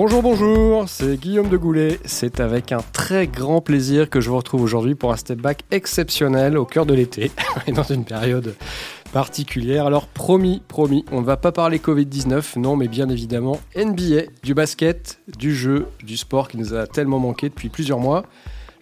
Bonjour, 0.00 0.22
bonjour, 0.22 0.88
c'est 0.88 1.18
Guillaume 1.18 1.48
de 1.48 1.56
Goulet. 1.56 1.98
C'est 2.04 2.38
avec 2.38 2.70
un 2.70 2.82
très 2.92 3.26
grand 3.26 3.60
plaisir 3.60 4.08
que 4.08 4.20
je 4.20 4.30
vous 4.30 4.36
retrouve 4.36 4.62
aujourd'hui 4.62 4.94
pour 4.94 5.10
un 5.10 5.16
step 5.16 5.40
back 5.40 5.64
exceptionnel 5.72 6.56
au 6.56 6.64
cœur 6.64 6.86
de 6.86 6.94
l'été 6.94 7.32
et 7.66 7.72
dans 7.72 7.82
une 7.82 8.04
période 8.04 8.54
particulière. 9.12 9.86
Alors 9.86 10.06
promis, 10.06 10.62
promis, 10.68 11.04
on 11.10 11.20
ne 11.20 11.26
va 11.26 11.36
pas 11.36 11.50
parler 11.50 11.78
Covid-19, 11.78 12.60
non, 12.60 12.76
mais 12.76 12.86
bien 12.86 13.08
évidemment 13.08 13.58
NBA, 13.74 14.30
du 14.44 14.54
basket, 14.54 15.18
du 15.36 15.52
jeu, 15.52 15.88
du 16.04 16.16
sport 16.16 16.46
qui 16.46 16.58
nous 16.58 16.74
a 16.74 16.86
tellement 16.86 17.18
manqué 17.18 17.48
depuis 17.48 17.68
plusieurs 17.68 17.98
mois. 17.98 18.22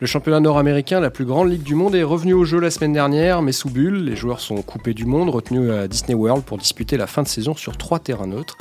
Le 0.00 0.06
championnat 0.06 0.40
nord-américain, 0.40 1.00
la 1.00 1.08
plus 1.08 1.24
grande 1.24 1.50
ligue 1.50 1.62
du 1.62 1.74
monde, 1.74 1.94
est 1.94 2.02
revenu 2.02 2.34
au 2.34 2.44
jeu 2.44 2.60
la 2.60 2.70
semaine 2.70 2.92
dernière, 2.92 3.40
mais 3.40 3.52
sous 3.52 3.70
bulle. 3.70 4.04
Les 4.04 4.16
joueurs 4.16 4.40
sont 4.40 4.60
coupés 4.60 4.92
du 4.92 5.06
monde, 5.06 5.30
retenus 5.30 5.70
à 5.70 5.88
Disney 5.88 6.12
World 6.12 6.44
pour 6.44 6.58
disputer 6.58 6.98
la 6.98 7.06
fin 7.06 7.22
de 7.22 7.28
saison 7.28 7.55
sur 7.55 7.78
trois 7.78 8.00
terrains 8.00 8.27
neutres 8.27 8.58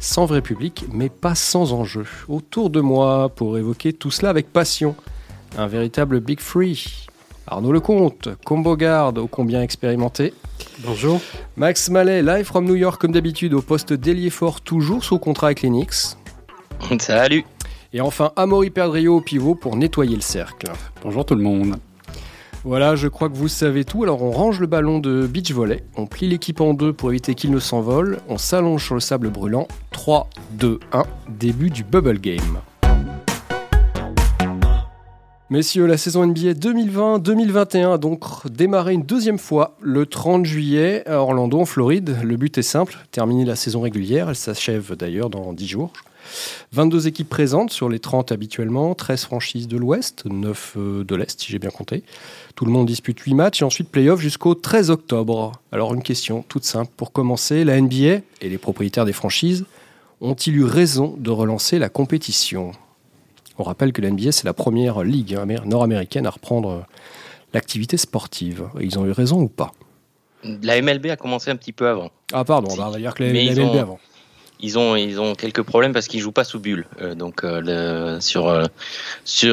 sans 0.00 0.24
vrai 0.24 0.42
public, 0.42 0.86
mais 0.92 1.08
pas 1.08 1.36
sans 1.36 1.72
enjeu. 1.72 2.06
Autour 2.28 2.70
de 2.70 2.80
moi, 2.80 3.28
pour 3.28 3.56
évoquer 3.56 3.92
tout 3.92 4.10
cela 4.10 4.30
avec 4.30 4.52
passion, 4.52 4.96
un 5.56 5.68
véritable 5.68 6.20
Big 6.20 6.40
Free. 6.40 7.06
Arnaud 7.46 7.72
Lecomte, 7.72 8.28
combo 8.44 8.76
garde 8.76 9.18
ô 9.18 9.26
combien 9.26 9.62
expérimenté. 9.62 10.32
Bonjour. 10.80 11.20
Max 11.56 11.90
Mallet, 11.90 12.22
live 12.22 12.44
from 12.44 12.64
New 12.64 12.76
York 12.76 13.00
comme 13.00 13.12
d'habitude 13.12 13.54
au 13.54 13.62
poste 13.62 13.92
d'ailier 13.92 14.30
fort, 14.30 14.60
toujours 14.60 15.04
sous 15.04 15.18
contrat 15.18 15.48
avec 15.48 15.62
les 15.62 15.68
Knicks. 15.68 16.16
Salut. 16.98 17.44
Et 17.92 18.00
enfin, 18.00 18.32
Amaury 18.36 18.70
Perdrio 18.70 19.16
au 19.16 19.20
pivot 19.20 19.56
pour 19.56 19.76
nettoyer 19.76 20.14
le 20.14 20.22
cercle. 20.22 20.70
Bonjour 21.02 21.26
tout 21.26 21.34
le 21.34 21.42
monde. 21.42 21.76
Voilà, 22.62 22.94
je 22.94 23.08
crois 23.08 23.30
que 23.30 23.36
vous 23.36 23.48
savez 23.48 23.84
tout. 23.84 24.02
Alors 24.02 24.22
on 24.22 24.30
range 24.30 24.60
le 24.60 24.66
ballon 24.66 24.98
de 24.98 25.26
beach 25.26 25.50
volley, 25.50 25.82
on 25.96 26.06
plie 26.06 26.28
l'équipe 26.28 26.60
en 26.60 26.74
deux 26.74 26.92
pour 26.92 27.10
éviter 27.10 27.34
qu'il 27.34 27.50
ne 27.52 27.58
s'envole, 27.58 28.18
on 28.28 28.36
s'allonge 28.36 28.84
sur 28.84 28.94
le 28.94 29.00
sable 29.00 29.30
brûlant. 29.30 29.66
3, 29.92 30.28
2, 30.52 30.78
1, 30.92 31.04
début 31.30 31.70
du 31.70 31.84
bubble 31.84 32.20
game. 32.20 32.58
Messieurs, 35.48 35.86
la 35.86 35.96
saison 35.96 36.26
NBA 36.26 36.52
2020-2021 36.52 37.94
a 37.94 37.98
donc 37.98 38.46
démarré 38.46 38.92
une 38.92 39.02
deuxième 39.02 39.38
fois 39.38 39.76
le 39.80 40.04
30 40.04 40.44
juillet 40.44 41.02
à 41.08 41.16
Orlando, 41.16 41.58
en 41.58 41.64
Floride. 41.64 42.18
Le 42.22 42.36
but 42.36 42.58
est 42.58 42.62
simple, 42.62 42.98
terminer 43.10 43.46
la 43.46 43.56
saison 43.56 43.80
régulière. 43.80 44.28
Elle 44.28 44.36
s'achève 44.36 44.94
d'ailleurs 44.94 45.30
dans 45.30 45.54
10 45.54 45.66
jours. 45.66 45.92
22 46.72 47.08
équipes 47.08 47.28
présentes 47.28 47.70
sur 47.70 47.88
les 47.88 47.98
30 47.98 48.32
habituellement, 48.32 48.94
13 48.94 49.24
franchises 49.24 49.68
de 49.68 49.76
l'Ouest, 49.76 50.24
9 50.26 50.74
euh, 50.76 51.04
de 51.04 51.14
l'Est 51.14 51.40
si 51.40 51.50
j'ai 51.50 51.58
bien 51.58 51.70
compté. 51.70 52.02
Tout 52.54 52.64
le 52.64 52.72
monde 52.72 52.86
dispute 52.86 53.18
8 53.18 53.34
matchs 53.34 53.62
et 53.62 53.64
ensuite 53.64 53.88
playoff 53.88 54.20
jusqu'au 54.20 54.54
13 54.54 54.90
octobre. 54.90 55.52
Alors 55.72 55.94
une 55.94 56.02
question 56.02 56.44
toute 56.48 56.64
simple 56.64 56.90
pour 56.96 57.12
commencer, 57.12 57.64
la 57.64 57.80
NBA 57.80 58.20
et 58.40 58.48
les 58.48 58.58
propriétaires 58.58 59.04
des 59.04 59.12
franchises 59.12 59.64
ont-ils 60.20 60.54
eu 60.54 60.64
raison 60.64 61.14
de 61.18 61.30
relancer 61.30 61.78
la 61.78 61.88
compétition? 61.88 62.72
On 63.58 63.62
rappelle 63.62 63.92
que 63.92 64.02
la 64.02 64.10
NBA 64.10 64.32
c'est 64.32 64.44
la 64.44 64.54
première 64.54 65.02
ligue 65.02 65.38
nord-américaine 65.64 66.26
à 66.26 66.30
reprendre 66.30 66.86
l'activité 67.52 67.96
sportive. 67.96 68.68
Ils 68.80 68.98
ont 68.98 69.06
eu 69.06 69.12
raison 69.12 69.40
ou 69.40 69.48
pas? 69.48 69.72
La 70.62 70.80
MLB 70.80 71.06
a 71.06 71.16
commencé 71.16 71.50
un 71.50 71.56
petit 71.56 71.72
peu 71.72 71.88
avant. 71.88 72.10
Ah 72.32 72.44
pardon, 72.44 72.68
on 72.70 72.90
va 72.90 72.96
dire 72.98 73.14
que 73.14 73.24
la, 73.24 73.32
MLB 73.32 73.76
avant 73.76 73.98
ils 74.62 74.78
ont 74.78 74.96
ils 74.96 75.20
ont 75.20 75.34
quelques 75.34 75.62
problèmes 75.62 75.92
parce 75.92 76.08
qu'ils 76.08 76.20
jouent 76.20 76.32
pas 76.32 76.44
sous 76.44 76.60
bulle. 76.60 76.86
Euh, 77.00 77.14
donc 77.14 77.44
euh, 77.44 77.62
euh, 77.66 78.18
sur 78.20 78.68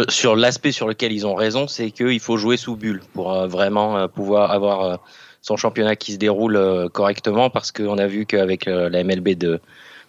sur 0.10 0.36
l'aspect 0.36 0.72
sur 0.72 0.88
lequel 0.88 1.12
ils 1.12 1.26
ont 1.26 1.36
raison, 1.36 1.68
c'est 1.68 1.92
qu'il 1.92 2.20
faut 2.20 2.38
jouer 2.38 2.58
sous 2.58 2.76
bulle 2.76 3.02
pour 3.14 3.34
vraiment 3.48 4.08
pouvoir 4.08 4.52
avoir 4.52 5.00
son 5.42 5.58
championnat 5.58 5.96
qui 5.96 6.14
se 6.14 6.18
déroule 6.18 6.90
correctement 6.92 7.50
parce 7.50 7.72
qu'on 7.72 7.98
a 7.98 8.08
vu 8.08 8.26
qu'avec 8.26 8.66
la 8.66 9.04
MLB 9.04 9.30
de 9.30 9.60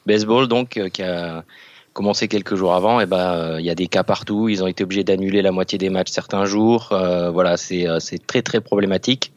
baseball 0.07 0.49
donc 0.49 0.81
qui 0.93 1.03
a 1.03 1.45
commencé 1.93 2.29
quelques 2.29 2.55
jours 2.55 2.75
avant, 2.75 3.01
et 3.01 3.07
ben 3.07 3.59
il 3.59 3.65
y 3.65 3.71
a 3.71 3.75
des 3.75 3.89
cas 3.89 4.05
partout. 4.05 4.49
Ils 4.49 4.63
ont 4.63 4.69
été 4.69 4.85
obligés 4.85 5.05
d'annuler 5.05 5.43
la 5.43 5.51
moitié 5.53 5.79
des 5.79 5.91
matchs 5.91 6.11
certains 6.11 6.45
jours. 6.45 6.89
voilà, 6.91 7.57
c'est 7.57 7.87
c'est 8.01 8.27
très 8.27 8.43
très 8.43 8.61
problématique. 8.61 9.33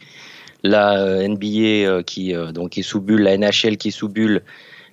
La 0.63 1.27
NBA 1.27 2.03
qui 2.03 2.33
donc 2.53 2.77
est 2.77 2.83
sous 2.83 3.01
bulle, 3.01 3.23
la 3.23 3.37
NHL 3.37 3.77
qui 3.77 3.89
est 3.89 3.91
sous 3.91 4.09
bulle 4.09 4.43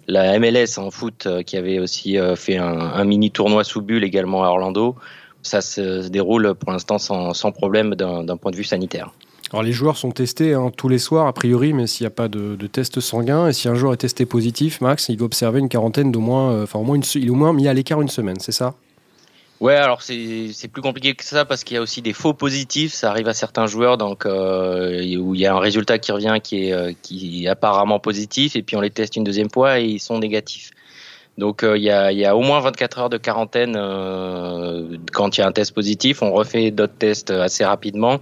la 0.08 0.38
MLS 0.38 0.78
en 0.78 0.91
foot 0.91 1.26
euh, 1.26 1.42
qui 1.42 1.56
avait 1.56 1.78
aussi 1.78 2.19
euh, 2.19 2.34
fait 2.34 2.56
un, 2.56 3.04
mini 3.04 3.30
tournoi 3.30 3.62
sous 3.62 3.82
bulle 3.82 4.02
également 4.02 4.42
à 4.42 4.48
Orlando. 4.48 4.96
Ça 5.42 5.60
se 5.60 6.08
déroule 6.08 6.54
pour 6.54 6.72
l'instant 6.72 6.98
sans, 6.98 7.52
problème 7.52 7.94
d'un 7.94 8.36
point 8.36 8.50
de 8.50 8.56
vue 8.56 8.64
sanitaire. 8.64 9.12
Alors 9.52 9.62
les 9.62 9.72
joueurs 9.72 9.96
sont 9.96 10.10
testés 10.10 10.52
hein, 10.52 10.70
tous 10.76 10.88
les 10.88 10.98
soirs 10.98 11.26
a 11.26 11.32
priori, 11.32 11.72
mais 11.72 11.86
s'il 11.86 12.04
n'y 12.04 12.08
a 12.08 12.10
pas 12.10 12.28
de, 12.28 12.56
test 12.66 13.00
sanguin 13.00 13.48
et 13.48 13.52
si 13.52 13.69
un 13.69 13.74
joueur 13.74 13.92
est 13.92 13.98
testé 13.98 14.26
positif, 14.26 14.80
Max, 14.80 15.08
il 15.08 15.16
doit 15.16 15.26
observer 15.26 15.60
une 15.60 15.69
quarantaine 15.69 16.10
d'au 16.10 16.20
moins, 16.20 16.52
euh, 16.52 16.62
enfin 16.64 16.80
au 16.80 16.82
moins 16.82 16.96
une, 16.96 17.04
il 17.14 17.26
est 17.26 17.30
au 17.30 17.34
moins 17.34 17.52
mis 17.52 17.69
à 17.69 17.72
l'écart 17.72 18.02
une 18.02 18.08
semaine, 18.08 18.38
c'est 18.40 18.52
ça? 18.52 18.75
Ouais, 19.60 19.74
alors 19.74 20.02
c'est 20.02 20.69
plus 20.72 20.82
compliqué 20.82 21.14
que 21.14 21.24
ça 21.24 21.44
parce 21.44 21.64
qu'il 21.64 21.74
y 21.74 21.78
a 21.78 21.82
aussi 21.82 22.00
des 22.00 22.12
faux 22.12 22.32
positifs. 22.32 22.92
Ça 22.92 23.10
arrive 23.10 23.26
à 23.26 23.34
certains 23.34 23.66
joueurs, 23.66 23.98
donc 23.98 24.24
euh, 24.24 25.16
où 25.16 25.34
il 25.34 25.41
y 25.41 25.46
a 25.46 25.54
un 25.54 25.58
résultat 25.58 25.98
qui 25.98 26.12
revient 26.12 26.38
qui 26.42 26.69
est, 26.69 26.72
euh, 26.72 26.92
qui 27.02 27.44
est 27.44 27.48
apparemment 27.48 27.98
positif, 27.98 28.54
et 28.54 28.62
puis 28.62 28.76
on 28.76 28.80
les 28.80 28.91
teste 28.91 29.16
une 29.16 29.24
deuxième 29.24 29.50
fois 29.50 29.80
et 29.80 29.84
ils 29.84 29.98
sont 29.98 30.20
négatifs. 30.20 30.70
Donc 31.38 31.64
euh, 31.64 31.76
il, 31.76 31.82
y 31.82 31.91
a, 31.91 32.12
il 32.12 32.19
y 32.19 32.24
a 32.24 32.36
au 32.36 32.42
moins 32.42 32.60
24 32.60 32.98
heures 32.98 33.10
de 33.10 33.19
quarantaine 33.19 33.74
quand 35.12 35.36
il 35.36 35.41
y 35.41 35.42
a 35.42 35.46
un 35.48 35.52
test 35.52 35.75
positif. 35.75 36.22
On 36.22 36.32
refait 36.32 36.70
d'autres 36.70 36.96
tests 36.96 37.30
assez 37.30 37.64
rapidement. 37.64 38.20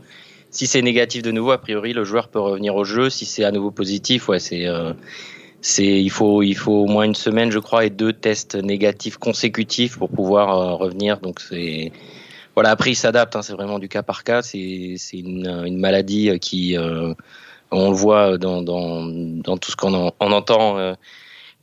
Si 0.50 0.66
c'est 0.66 0.80
négatif 0.80 1.22
de 1.22 1.32
nouveau, 1.32 1.50
a 1.50 1.58
priori 1.58 1.92
le 1.92 2.04
joueur 2.04 2.28
peut 2.28 2.40
revenir 2.40 2.74
au 2.76 2.84
jeu. 2.84 3.10
Si 3.10 3.26
c'est 3.26 3.44
à 3.44 3.50
nouveau 3.50 3.70
positif, 3.70 4.28
ouais, 4.28 4.38
c'est 4.38 4.66
c'est 5.66 6.00
il 6.00 6.10
faut 6.10 6.42
il 6.42 6.54
faut 6.54 6.84
au 6.84 6.86
moins 6.86 7.02
une 7.02 7.16
semaine 7.16 7.50
je 7.50 7.58
crois 7.58 7.84
et 7.84 7.90
deux 7.90 8.12
tests 8.12 8.54
négatifs 8.54 9.16
consécutifs 9.16 9.98
pour 9.98 10.08
pouvoir 10.08 10.50
euh, 10.50 10.74
revenir. 10.74 11.18
Donc 11.18 11.40
c'est 11.40 11.90
voilà. 12.54 12.70
Après 12.70 12.90
il 12.92 12.94
s'adapte 12.94 13.34
hein, 13.34 13.42
c'est 13.42 13.52
vraiment 13.52 13.80
du 13.80 13.88
cas 13.88 14.04
par 14.04 14.22
cas. 14.22 14.42
C'est 14.42 14.94
c'est 14.96 15.18
une, 15.18 15.76
maladie 15.76 16.30
euh, 16.30 16.38
qui 16.38 16.78
euh, 16.78 17.12
on 17.72 17.90
le 17.90 17.96
voit 17.96 18.38
dans 18.38 18.62
dans, 18.62 19.06
dans 19.06 19.56
tout 19.56 19.72
ce 19.72 19.76
qu'on 19.76 19.92
en, 19.92 20.12
on 20.20 20.30
entend 20.30 20.94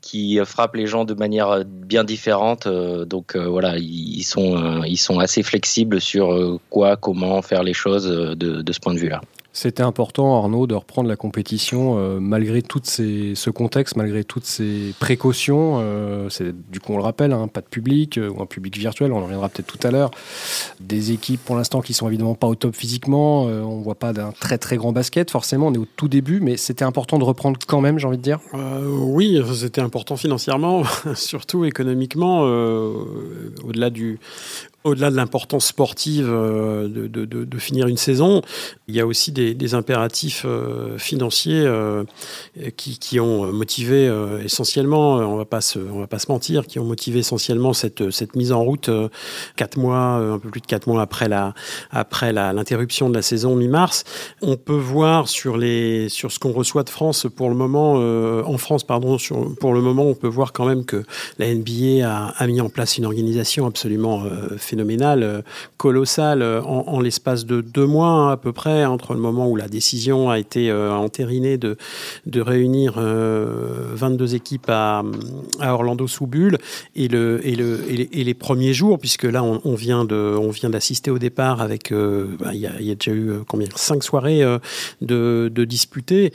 qui 0.02 0.38
frappe 0.44 0.76
les 0.76 0.86
gens 0.86 1.06
de 1.06 1.14
manière 1.14 1.64
bien 1.66 2.04
différente. 2.04 2.68
Donc 2.68 3.38
voilà 3.38 3.78
ils 3.78 4.24
sont 4.24 4.84
ils 4.84 4.98
sont 4.98 5.20
assez 5.20 5.44
flexibles 5.44 6.02
sur 6.02 6.60
quoi 6.70 6.98
comment 6.98 7.42
faire 7.42 7.64
les 7.64 7.74
choses 7.74 8.06
de, 8.06 8.62
de 8.62 8.74
ce 8.74 8.80
point 8.82 8.94
de 8.94 9.00
vue 9.00 9.10
là 9.10 9.22
c'était 9.56 9.84
important, 9.84 10.36
Arnaud, 10.36 10.66
de 10.66 10.74
reprendre 10.74 11.08
la 11.08 11.16
compétition 11.16 12.00
euh, 12.00 12.20
malgré 12.20 12.64
tout 12.64 12.82
ce 12.84 13.50
contexte, 13.52 13.96
malgré 13.96 14.24
toutes 14.24 14.46
ces 14.46 14.96
précautions. 15.00 15.78
Euh, 15.80 16.28
du 16.72 16.80
coup, 16.80 16.94
on 16.94 16.98
le 16.98 17.04
rappelle, 17.04 17.32
hein, 17.34 17.48
pas 17.48 17.62
de 17.62 17.68
public 17.68 18.18
euh, 18.18 18.30
ou 18.30 18.42
un 18.42 18.48
public 18.48 18.76
virtuel, 18.76 19.12
on 19.12 19.20
en 19.20 19.24
reviendra 19.26 19.50
peut-être 19.50 19.68
tout 19.68 19.88
à 19.88 19.92
l'heure. 19.92 20.10
Des 20.80 21.12
équipes 21.12 21.40
pour 21.46 21.56
l'instant 21.56 21.82
qui 21.82 21.94
sont 21.94 22.08
évidemment 22.08 22.34
pas 22.34 22.48
au 22.48 22.56
top 22.56 22.76
physiquement. 22.76 23.44
on 23.44 23.82
voit 23.82 23.94
pas 23.94 24.12
d'un 24.12 24.32
très 24.32 24.58
très 24.58 24.76
grand 24.76 24.92
basket, 24.92 25.30
forcément, 25.30 25.68
on 25.68 25.74
est 25.74 25.78
au 25.78 25.88
tout 25.96 26.08
début, 26.08 26.40
mais 26.40 26.58
c'était 26.58 26.84
important 26.84 27.20
de 27.20 27.24
reprendre 27.24 27.60
quand 27.68 27.80
même, 27.80 28.00
j'ai 28.00 28.08
envie 28.08 28.18
de 28.18 28.24
dire. 28.24 28.40
oui, 28.88 29.40
c'était 29.54 29.82
important 29.82 30.18
financièrement, 30.18 30.84
surtout 31.14 31.64
économiquement, 31.64 32.42
au-delà 32.42 33.92
du, 33.92 34.20
au-delà 34.84 35.12
de 35.12 35.16
l'importance 35.16 35.68
sportive 35.68 36.28
euh, 36.30 36.88
de, 36.90 37.58
finir 37.58 37.88
une 37.88 37.98
saison, 37.98 38.42
il 38.88 38.96
y 38.96 39.00
a 39.00 39.08
aussi 39.08 39.32
des, 39.32 39.74
impératifs 39.74 40.44
euh, 40.46 40.98
financiers 40.98 41.62
euh, 41.66 42.04
qui, 42.76 43.20
ont 43.20 43.52
motivé 43.52 44.12
essentiellement, 44.44 45.16
on 45.16 45.38
va 45.38 45.44
va 45.44 46.08
pas 46.08 46.20
se 46.20 46.32
mentir, 46.32 46.68
qui 46.68 46.80
ont 46.80 46.84
motivé 46.84 47.20
essentiellement 47.20 47.74
cette, 47.74 48.36
mise 48.36 48.52
en 48.52 48.64
route 48.64 48.90
quatre 49.56 49.78
mois, 49.78 50.16
un 50.16 50.40
peu 50.40 50.50
plus 50.50 50.62
de 50.62 50.66
quatre 50.66 50.88
mois 50.88 51.02
après 51.02 52.34
l'interruption 52.34 53.10
de 53.10 53.16
la 53.16 53.22
saison 53.22 53.56
mi-mars. 53.56 54.04
On 54.42 54.58
peut 54.58 54.74
voir 54.74 55.30
sur 55.30 55.58
les, 55.58 56.10
ce 56.10 56.40
qu'on 56.40 56.52
reçoit 56.52 56.84
de 56.84 56.90
France 56.90 57.28
pour 57.36 57.50
le 57.50 57.56
moment, 57.56 57.94
en 57.94 58.58
France 58.58 58.84
pardon, 58.84 59.18
pour 59.60 59.74
le 59.74 59.82
moment, 59.82 60.06
on 60.06 60.16
peut 60.16 60.28
voir 60.28 60.52
quand 60.54 60.66
même 60.66 60.86
que 60.86 61.04
la 61.38 61.54
NBA 61.54 62.34
a 62.36 62.48
mis 62.48 62.62
en 62.62 62.70
place 62.70 62.98
une 62.98 63.06
organisation 63.06 63.66
absolument 63.66 64.24
phénoménal, 64.74 65.22
euh, 65.22 65.42
colossal, 65.78 66.42
euh, 66.42 66.62
en, 66.64 67.00
l'espace 67.00 67.46
de 67.46 67.62
deux 67.62 67.86
mois 67.86 68.08
hein, 68.08 68.32
à 68.32 68.38
peu 68.38 68.54
près, 68.54 68.86
entre 68.86 69.14
le 69.14 69.20
moment 69.20 69.48
où 69.48 69.56
la 69.56 69.68
décision 69.68 70.32
a 70.32 70.40
été 70.40 70.72
euh, 70.72 70.92
entérinée 70.92 71.58
de, 71.58 71.78
de 72.26 72.42
réunir 72.42 72.94
22 72.98 74.34
équipes 74.34 74.70
à, 74.70 75.04
à, 75.60 75.74
Orlando 75.74 76.08
sous 76.08 76.26
bulle 76.26 76.58
et, 76.96 77.08
le, 77.08 77.40
et, 77.44 77.56
le, 77.56 77.82
et, 77.92 78.24
les, 78.24 78.34
premiers 78.34 78.74
jours, 78.74 78.98
puisque 78.98 79.26
là 79.26 79.44
on, 79.44 79.76
vient 79.76 80.06
de, 80.06 80.16
on 80.16 80.50
vient 80.50 80.70
d'assister 80.70 81.12
au 81.12 81.20
départ 81.20 81.62
avec, 81.62 81.94
bah, 81.94 82.54
il 82.54 82.60
y, 82.60 82.68
a, 82.68 82.96
déjà 82.96 83.12
eu 83.12 83.32
combien, 83.48 83.68
cinq 83.76 84.04
soirées 84.04 84.42
de, 85.02 85.52
de 85.54 85.66
disputées. 85.66 86.34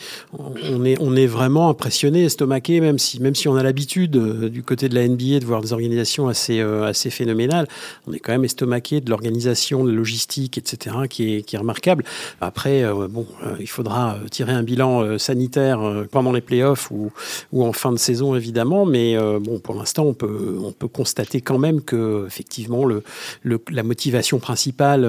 On 0.70 0.84
est, 0.84 0.96
on 1.00 1.16
est 1.16 1.26
vraiment 1.26 1.70
impressionné, 1.70 2.24
estomaqué, 2.24 2.80
même 2.80 2.98
si, 2.98 3.20
même 3.20 3.34
si 3.34 3.48
on 3.48 3.56
a 3.56 3.62
l'habitude 3.62 4.10
du 4.10 4.62
côté 4.62 4.88
de 4.88 4.94
la 4.94 5.08
NBA 5.08 5.40
de 5.40 5.44
voir 5.44 5.60
des 5.60 5.72
organisations 5.72 6.28
assez, 6.28 6.60
assez 6.60 7.10
phénoménales. 7.10 7.66
On 8.06 8.12
est 8.12 8.20
quand 8.28 8.34
même 8.34 8.44
estomaqué 8.44 9.00
de 9.00 9.08
l'organisation, 9.08 9.84
de 9.84 9.90
la 9.90 9.96
logistique, 9.96 10.58
etc., 10.58 10.96
qui 11.08 11.36
est, 11.36 11.42
qui 11.42 11.56
est 11.56 11.58
remarquable. 11.58 12.04
Après, 12.42 12.84
bon, 13.08 13.26
il 13.58 13.66
faudra 13.66 14.18
tirer 14.30 14.52
un 14.52 14.62
bilan 14.62 15.16
sanitaire 15.18 15.80
pendant 16.10 16.32
les 16.32 16.42
playoffs 16.42 16.90
ou, 16.90 17.10
ou 17.52 17.64
en 17.64 17.72
fin 17.72 17.90
de 17.90 17.96
saison, 17.96 18.34
évidemment, 18.34 18.84
mais 18.84 19.16
bon, 19.40 19.60
pour 19.60 19.74
l'instant, 19.76 20.04
on 20.04 20.12
peut, 20.12 20.58
on 20.62 20.72
peut 20.72 20.88
constater 20.88 21.40
quand 21.40 21.56
même 21.56 21.80
que, 21.80 22.26
effectivement, 22.26 22.84
le, 22.84 23.02
le 23.42 23.58
la 23.70 23.82
motivation 23.82 24.38
principale, 24.38 25.08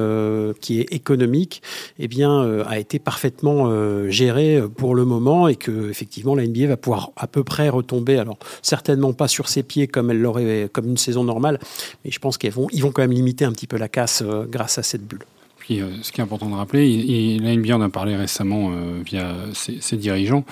qui 0.62 0.80
est 0.80 0.94
économique, 0.94 1.62
eh 2.00 2.08
bien, 2.08 2.64
a 2.66 2.80
été 2.80 3.00
parfaitement 3.00 3.70
gérée 4.10 4.64
pour 4.78 4.96
le 4.96 5.04
moment 5.04 5.50
et 5.50 5.58
que, 5.58 5.90
effectivement, 5.90 6.36
la 6.36 6.48
NBA 6.48 6.68
va 6.68 6.78
pouvoir 6.78 7.12
à 7.18 7.28
peu 7.28 7.44
près 7.44 7.68
retomber, 7.68 8.18
alors 8.18 8.38
certainement 8.62 9.12
pas 9.12 9.28
sur 9.28 9.50
ses 9.50 9.64
pieds 9.64 9.88
comme 9.88 10.12
elle 10.12 10.22
l'aurait 10.22 10.70
comme 10.72 10.88
une 10.88 10.98
saison 10.98 11.24
normale, 11.24 11.60
mais 12.04 12.12
je 12.12 12.20
pense 12.20 12.38
qu'ils 12.38 12.52
vont, 12.52 12.68
ils 12.72 12.82
vont 12.82 12.92
quand 12.92 13.02
même 13.02 13.09
limiter 13.14 13.46
un 13.46 13.52
petit 13.52 13.68
peu 13.68 13.78
la 13.78 13.88
casse 13.88 14.24
euh, 14.26 14.46
grâce 14.50 14.78
à 14.78 14.84
cette 14.84 15.06
bulle. 15.06 15.24
Puis, 15.58 15.82
euh, 15.82 15.88
ce 16.02 16.12
qui 16.12 16.22
est 16.22 16.24
important 16.24 16.50
de 16.50 16.56
rappeler, 16.56 16.88
il, 16.88 17.44
la 17.44 17.56
NBA 17.56 17.76
en 17.76 17.82
a 17.82 17.90
parlé 17.90 18.16
récemment 18.16 18.72
euh, 18.72 19.02
via 19.06 19.36
ses, 19.54 19.98
dirigeants, 19.98 20.44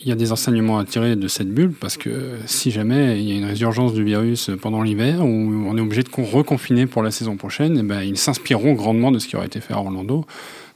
il 0.00 0.08
y 0.08 0.12
a 0.12 0.14
des 0.14 0.32
enseignements 0.32 0.78
à 0.78 0.84
tirer 0.84 1.16
de 1.16 1.28
cette 1.28 1.48
bulle 1.48 1.72
parce 1.72 1.96
que 1.96 2.38
si 2.46 2.70
jamais 2.70 3.20
il 3.20 3.28
y 3.28 3.32
a 3.32 3.36
une 3.36 3.44
résurgence 3.44 3.94
du 3.94 4.04
virus 4.04 4.50
pendant 4.60 4.82
l'hiver 4.82 5.24
où 5.24 5.28
on 5.28 5.76
est 5.76 5.80
obligé 5.80 6.02
de 6.02 6.10
reconfiner 6.10 6.86
pour 6.86 7.02
la 7.02 7.10
saison 7.10 7.36
prochaine, 7.36 7.76
et 7.76 7.80
eh 7.80 7.82
ben, 7.82 8.02
ils 8.02 8.18
s'inspireront 8.18 8.74
grandement 8.74 9.12
de 9.12 9.18
ce 9.18 9.28
qui 9.28 9.36
aurait 9.36 9.46
été 9.46 9.60
fait 9.60 9.72
à 9.72 9.78
Orlando. 9.78 10.26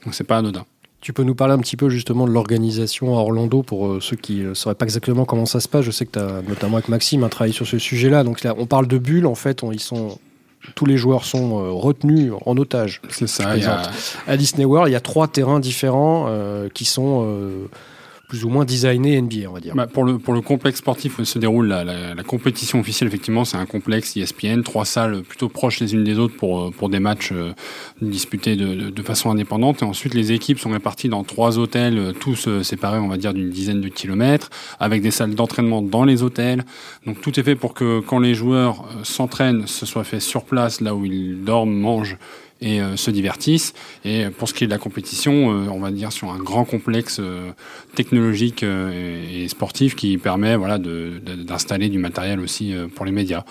Donc 0.04 0.14
c'est 0.14 0.24
pas 0.24 0.38
anodin. 0.38 0.64
Tu 1.00 1.12
peux 1.12 1.22
nous 1.22 1.34
parler 1.34 1.54
un 1.54 1.58
petit 1.58 1.76
peu 1.76 1.88
justement 1.90 2.26
de 2.26 2.32
l'organisation 2.32 3.16
à 3.16 3.20
Orlando 3.20 3.62
pour 3.62 3.86
euh, 3.86 4.00
ceux 4.00 4.16
qui 4.16 4.40
ne 4.40 4.54
sauraient 4.54 4.74
pas 4.74 4.84
exactement 4.84 5.24
comment 5.24 5.46
ça 5.46 5.60
se 5.60 5.68
passe. 5.68 5.84
Je 5.84 5.92
sais 5.92 6.06
que 6.06 6.12
tu 6.12 6.18
as 6.18 6.42
notamment 6.42 6.76
avec 6.76 6.88
Maxime 6.88 7.22
un 7.22 7.28
travail 7.28 7.52
sur 7.52 7.66
ce 7.66 7.78
sujet-là. 7.78 8.24
Donc 8.24 8.42
là, 8.42 8.54
on 8.58 8.66
parle 8.66 8.88
de 8.88 8.98
bulles, 8.98 9.26
en 9.26 9.36
fait, 9.36 9.62
ils 9.72 9.80
sont 9.80 10.18
tous 10.74 10.86
les 10.86 10.96
joueurs 10.96 11.24
sont 11.24 11.58
euh, 11.58 11.70
retenus 11.70 12.32
en 12.46 12.56
otage. 12.56 13.00
C'est 13.10 13.26
ça. 13.26 13.50
À 14.26 14.36
Disney 14.36 14.64
World, 14.64 14.90
il 14.90 14.92
y 14.92 14.96
a 14.96 15.00
trois 15.00 15.28
terrains 15.28 15.60
différents 15.60 16.26
euh, 16.28 16.68
qui 16.72 16.84
sont 16.84 17.26
plus 18.28 18.44
ou 18.44 18.50
moins 18.50 18.66
designé 18.66 19.20
NBA, 19.20 19.48
on 19.48 19.54
va 19.54 19.60
dire. 19.60 19.74
Bah, 19.74 19.86
pour, 19.86 20.04
le, 20.04 20.18
pour 20.18 20.34
le 20.34 20.42
complexe 20.42 20.78
sportif 20.78 21.18
où 21.18 21.24
se 21.24 21.38
déroule 21.38 21.68
la, 21.68 21.82
la, 21.82 22.22
compétition 22.22 22.78
officielle, 22.78 23.08
effectivement, 23.08 23.46
c'est 23.46 23.56
un 23.56 23.64
complexe 23.64 24.16
ESPN, 24.16 24.60
trois 24.62 24.84
salles 24.84 25.22
plutôt 25.22 25.48
proches 25.48 25.80
les 25.80 25.94
unes 25.94 26.04
des 26.04 26.18
autres 26.18 26.36
pour, 26.36 26.60
euh, 26.60 26.70
pour 26.70 26.90
des 26.90 27.00
matchs 27.00 27.30
euh, 27.32 27.52
disputés 28.02 28.54
de, 28.54 28.90
de, 28.90 29.02
façon 29.02 29.30
indépendante. 29.30 29.80
Et 29.80 29.84
ensuite, 29.86 30.12
les 30.12 30.32
équipes 30.32 30.58
sont 30.58 30.70
réparties 30.70 31.08
dans 31.08 31.24
trois 31.24 31.58
hôtels, 31.58 31.98
euh, 31.98 32.12
tous 32.12 32.48
séparés, 32.62 32.98
on 32.98 33.08
va 33.08 33.16
dire, 33.16 33.32
d'une 33.32 33.48
dizaine 33.48 33.80
de 33.80 33.88
kilomètres, 33.88 34.50
avec 34.78 35.00
des 35.00 35.10
salles 35.10 35.34
d'entraînement 35.34 35.80
dans 35.80 36.04
les 36.04 36.22
hôtels. 36.22 36.64
Donc 37.06 37.22
tout 37.22 37.40
est 37.40 37.42
fait 37.42 37.56
pour 37.56 37.72
que 37.72 38.00
quand 38.00 38.18
les 38.18 38.34
joueurs 38.34 38.84
s'entraînent, 39.04 39.66
ce 39.66 39.86
soit 39.86 40.04
fait 40.04 40.20
sur 40.20 40.44
place, 40.44 40.82
là 40.82 40.94
où 40.94 41.06
ils 41.06 41.42
dorment, 41.44 41.72
mangent 41.72 42.18
et 42.60 42.80
euh, 42.80 42.96
se 42.96 43.10
divertissent. 43.10 43.74
Et 44.04 44.26
pour 44.30 44.48
ce 44.48 44.54
qui 44.54 44.64
est 44.64 44.66
de 44.66 44.72
la 44.72 44.78
compétition, 44.78 45.52
euh, 45.52 45.68
on 45.68 45.80
va 45.80 45.90
dire 45.90 46.12
sur 46.12 46.30
un 46.30 46.38
grand 46.38 46.64
complexe 46.64 47.18
euh, 47.20 47.50
technologique 47.94 48.62
et 48.62 49.48
sportif 49.48 49.94
qui 49.94 50.18
permet 50.18 50.56
voilà, 50.56 50.78
d'installer 50.78 51.88
du 51.88 51.98
matériel 51.98 52.40
aussi 52.40 52.74
pour 52.94 53.04
les 53.04 53.12
médias. 53.12 53.44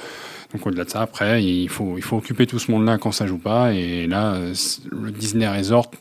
Donc 0.54 0.66
au-delà 0.66 0.86
de 0.86 0.90
ça, 0.90 1.02
après, 1.02 1.44
il 1.44 1.68
faut, 1.68 1.98
il 1.98 2.04
faut 2.04 2.18
occuper 2.18 2.48
tout 2.48 2.60
ce 2.60 2.72
monde-là 2.72 2.98
quand 2.98 3.12
ça 3.12 3.28
joue 3.28 3.38
pas. 3.38 3.74
Et 3.74 4.08
là, 4.08 4.38
le 4.92 5.12
Disney 5.12 5.48
Resort 5.48 5.92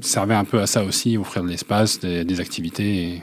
servait 0.00 0.34
un 0.34 0.44
peu 0.44 0.60
à 0.60 0.66
ça 0.66 0.84
aussi, 0.84 1.16
offrir 1.16 1.44
de 1.44 1.48
l'espace, 1.48 2.00
des, 2.00 2.24
des 2.24 2.40
activités 2.40 3.02
et 3.02 3.22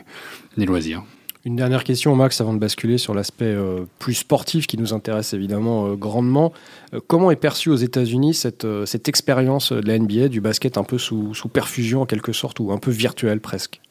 des 0.57 0.65
loisirs. 0.65 1.03
Une 1.43 1.55
dernière 1.55 1.83
question, 1.83 2.15
Max, 2.15 2.39
avant 2.39 2.53
de 2.53 2.59
basculer 2.59 2.99
sur 2.99 3.15
l'aspect 3.15 3.45
euh, 3.45 3.85
plus 3.97 4.13
sportif 4.13 4.67
qui 4.67 4.77
nous 4.77 4.93
intéresse 4.93 5.33
évidemment 5.33 5.87
euh, 5.87 5.95
grandement. 5.95 6.53
Euh, 6.93 6.99
comment 7.07 7.31
est 7.31 7.35
perçue 7.35 7.69
aux 7.69 7.75
États-Unis 7.75 8.35
cette, 8.35 8.67
cette 8.85 9.09
expérience 9.09 9.71
de 9.71 9.87
la 9.87 9.97
NBA, 9.97 10.27
du 10.27 10.39
basket 10.39 10.77
un 10.77 10.83
peu 10.83 10.99
sous, 10.99 11.33
sous 11.33 11.49
perfusion 11.49 12.01
en 12.01 12.05
quelque 12.05 12.31
sorte, 12.31 12.59
ou 12.59 12.71
un 12.71 12.77
peu 12.77 12.91
virtuel 12.91 13.41
presque? 13.41 13.81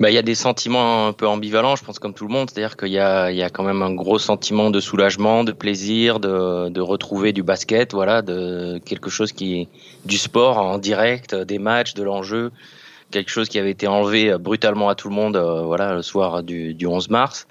Bah, 0.00 0.10
il 0.10 0.14
y 0.14 0.18
a 0.18 0.22
des 0.22 0.34
sentiments 0.34 1.06
un 1.06 1.12
peu 1.12 1.28
ambivalents, 1.28 1.76
je 1.76 1.84
pense, 1.84 2.00
comme 2.00 2.14
tout 2.14 2.26
le 2.26 2.32
monde. 2.32 2.50
C'est-à-dire 2.50 2.76
qu'il 2.76 2.88
y 2.88 2.94
y 2.94 2.98
a 2.98 3.50
quand 3.50 3.62
même 3.62 3.82
un 3.82 3.94
gros 3.94 4.18
sentiment 4.18 4.70
de 4.70 4.80
soulagement, 4.80 5.44
de 5.44 5.52
plaisir, 5.52 6.18
de, 6.18 6.68
de 6.68 6.80
retrouver 6.80 7.32
du 7.32 7.44
basket, 7.44 7.92
voilà, 7.92 8.22
de 8.22 8.80
quelque 8.84 9.08
chose 9.08 9.30
qui 9.30 9.68
du 10.04 10.18
sport 10.18 10.58
en 10.58 10.78
direct, 10.78 11.36
des 11.36 11.60
matchs, 11.60 11.94
de 11.94 12.02
l'enjeu 12.02 12.50
quelque 13.14 13.30
chose 13.30 13.48
qui 13.48 13.60
avait 13.60 13.70
été 13.70 13.86
enlevé 13.86 14.32
euh, 14.32 14.38
brutalement 14.38 14.88
à 14.88 14.96
tout 14.96 15.08
le 15.08 15.14
monde 15.14 15.36
euh, 15.36 15.62
voilà 15.62 15.94
le 15.94 16.02
soir 16.02 16.42
du, 16.42 16.74
du 16.74 16.86
11 16.86 17.10
mars 17.10 17.46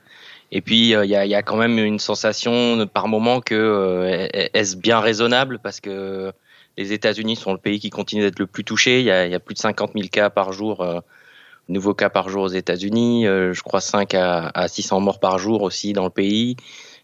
et 0.52 0.62
puis 0.62 0.94
euh, 0.94 1.06
il 1.06 1.10
y, 1.10 1.16
a, 1.16 1.26
y, 1.26 1.36
a, 1.36 1.42
quand 1.42 1.56
même 1.56 1.80
une 1.80 2.00
sensation 2.00 2.86
par 2.88 3.08
moment 3.08 3.40
que 3.40 4.28
est-ce 4.54 4.76
bien 4.76 5.00
raisonnable? 5.00 5.58
Parce 5.58 5.80
que 5.80 6.32
les 6.78 6.94
États-Unis 6.94 7.38
sont 7.38 7.54
le 7.54 7.58
pays 7.58 7.80
qui 7.80 7.90
continue 7.90 8.22
d'être 8.22 8.38
le 8.38 8.46
plus 8.46 8.64
touché. 8.64 9.00
Il 9.00 9.06
y, 9.06 9.12
a, 9.12 9.26
y 9.26 9.34
a, 9.34 9.40
plus 9.40 9.56
de 9.56 9.60
50 9.60 9.94
000 9.96 10.10
cas 10.10 10.30
par 10.30 10.54
jour, 10.54 10.86
nouveaux 11.70 11.96
cas 11.96 12.12
par 12.12 12.30
jour 12.30 12.44
aux 12.44 12.50
États-Unis. 12.50 13.26
je 13.26 13.62
crois 13.64 13.82
5 13.82 14.14
à, 14.14 14.52
à 14.54 14.68
600 14.68 15.00
morts 15.00 15.20
par 15.20 15.40
jour 15.40 15.64
aussi 15.64 15.92
dans 15.92 16.04
le 16.04 16.12
pays. 16.12 16.56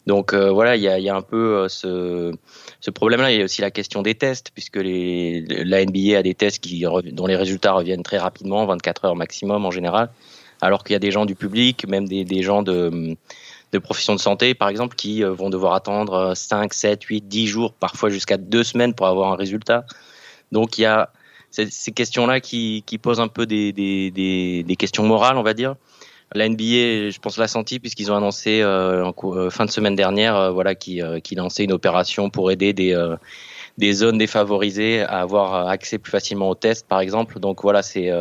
Donc 0.09 0.33
voilà, 0.33 0.75
il 0.75 0.81
y 0.81 0.87
a, 0.87 0.97
y 0.97 1.07
a, 1.07 1.15
un 1.15 1.21
peu 1.21 1.69
ce, 1.69 2.33
ce 2.81 2.89
problème-là. 2.89 3.31
Il 3.31 3.37
y 3.37 3.41
a 3.41 3.45
aussi 3.45 3.61
la 3.61 3.69
question 3.69 4.01
des 4.01 4.15
tests, 4.15 4.49
puisque 4.51 4.77
les, 4.77 5.41
la 5.41 5.85
NBA 5.85 6.17
a 6.17 6.23
des 6.23 6.33
tests 6.33 6.57
qui, 6.63 6.83
dont 7.11 7.27
les 7.27 7.35
résultats 7.35 7.73
reviennent 7.73 8.01
très 8.01 8.17
rapidement, 8.17 8.65
24 8.65 9.05
heures 9.05 9.15
maximum 9.15 9.67
en 9.67 9.71
général, 9.71 10.09
alors 10.61 10.83
qu'il 10.83 10.93
y 10.93 10.95
a 10.95 10.99
des 10.99 11.11
gens 11.11 11.27
du 11.27 11.35
public, 11.35 11.87
même 11.87 12.07
des, 12.07 12.25
des 12.25 12.41
gens 12.41 12.63
de, 12.63 13.15
de 13.71 13.77
professions 13.77 14.15
de 14.15 14.19
santé, 14.19 14.55
par 14.55 14.69
exemple, 14.69 14.95
qui 14.95 15.23
euh, 15.23 15.31
vont 15.31 15.51
devoir 15.51 15.73
attendre 15.75 16.33
5, 16.35 16.73
7, 16.73 17.03
8, 17.03 17.27
10 17.27 17.45
jours, 17.45 17.73
parfois 17.73 18.09
jusqu'à 18.09 18.37
deux 18.37 18.63
semaines 18.63 18.95
pour 18.95 19.05
avoir 19.05 19.31
un 19.31 19.35
résultat. 19.35 19.85
Donc 20.51 20.79
il 20.79 20.81
y 20.81 20.85
a 20.85 21.11
ces 21.51 21.91
questions-là 21.91 22.39
qui, 22.41 22.83
qui 22.87 22.97
posent 22.97 23.19
un 23.19 23.27
peu 23.27 23.45
des, 23.45 23.71
des, 23.73 24.09
des, 24.09 24.63
des 24.63 24.75
questions 24.75 25.03
morales, 25.03 25.37
on 25.37 25.43
va 25.43 25.53
dire. 25.53 25.75
La 26.35 26.47
NBA, 26.47 27.09
je 27.09 27.19
pense, 27.19 27.37
l'a 27.37 27.47
senti 27.47 27.79
puisqu'ils 27.79 28.11
ont 28.11 28.15
annoncé 28.15 28.61
euh, 28.61 29.03
en 29.03 29.13
euh, 29.23 29.49
fin 29.49 29.65
de 29.65 29.71
semaine 29.71 29.95
dernière, 29.95 30.35
euh, 30.35 30.51
voilà, 30.51 30.75
qui, 30.75 31.01
qui 31.23 31.33
lançait 31.35 31.63
une 31.63 31.71
opération 31.71 32.29
pour 32.29 32.51
aider 32.51 32.73
des 32.73 32.95
des 33.77 33.93
zones 33.93 34.17
défavorisées 34.17 35.01
à 35.01 35.21
avoir 35.21 35.69
accès 35.69 35.99
plus 35.99 36.11
facilement 36.11 36.49
aux 36.49 36.55
tests, 36.55 36.85
par 36.85 36.99
exemple. 36.99 37.39
Donc 37.39 37.63
voilà, 37.63 37.81
c'est 37.81 38.11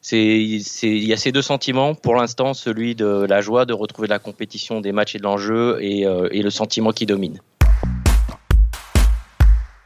c'est 0.00 0.22
il 0.22 1.04
y 1.04 1.12
a 1.12 1.16
ces 1.16 1.32
deux 1.32 1.42
sentiments 1.42 1.94
pour 1.94 2.14
l'instant, 2.14 2.54
celui 2.54 2.94
de 2.94 3.26
la 3.28 3.40
joie 3.40 3.66
de 3.66 3.74
retrouver 3.74 4.06
la 4.08 4.18
compétition 4.18 4.80
des 4.80 4.92
matchs 4.92 5.16
et 5.16 5.18
de 5.18 5.24
l'enjeu 5.24 5.78
et, 5.82 6.02
et 6.02 6.42
le 6.42 6.50
sentiment 6.50 6.92
qui 6.92 7.04
domine. 7.04 7.40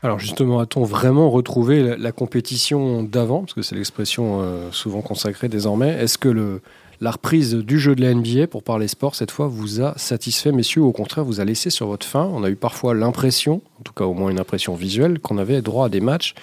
Alors 0.03 0.19
justement, 0.19 0.61
a-t-on 0.61 0.85
vraiment 0.85 1.31
retrouvé 1.31 1.97
la, 1.97 2.13
compétition 2.13 3.03
d'avant? 3.03 3.41
Parce 3.41 3.55
que 3.55 3.63
c'est 3.63 3.75
l'expression 3.75 4.71
souvent 4.71 5.01
consacrée 5.01 5.49
désormais. 5.49 5.89
Est-ce 5.95 6.19
que 6.19 6.29
le, 6.29 6.61
la 7.01 7.13
reprise 7.13 7.55
du 7.55 7.79
jeu 7.79 7.95
de 7.95 8.03
la 8.03 8.13
NBA, 8.13 8.49
pour 8.49 8.63
parler 8.63 8.89
sport, 8.89 9.15
cette 9.15 9.31
fois, 9.31 9.47
vous 9.47 9.81
a 9.81 9.97
satisfait, 9.97 10.53
messieurs, 10.53 10.83
ou 10.83 10.87
au 10.87 10.93
contraire, 10.93 11.25
vous 11.25 11.41
a 11.41 11.45
laissé 11.45 11.71
sur 11.71 11.87
votre 11.87 12.07
faim 12.07 12.29
On 12.33 12.43
a 12.43 12.51
eu 12.51 12.57
parfois 12.57 12.95
l'impression, 12.95 13.63
en 13.79 13.83
tout 13.83 13.93
cas 13.93 14.05
au 14.05 14.15
moins 14.15 14.31
une 14.31 14.41
impression 14.41 14.75
visuelle, 14.75 15.21
qu'on 15.21 15.39
avait 15.39 15.63
droit 15.63 15.87
à 15.87 15.89
des 15.89 16.01
matchs 16.01 16.35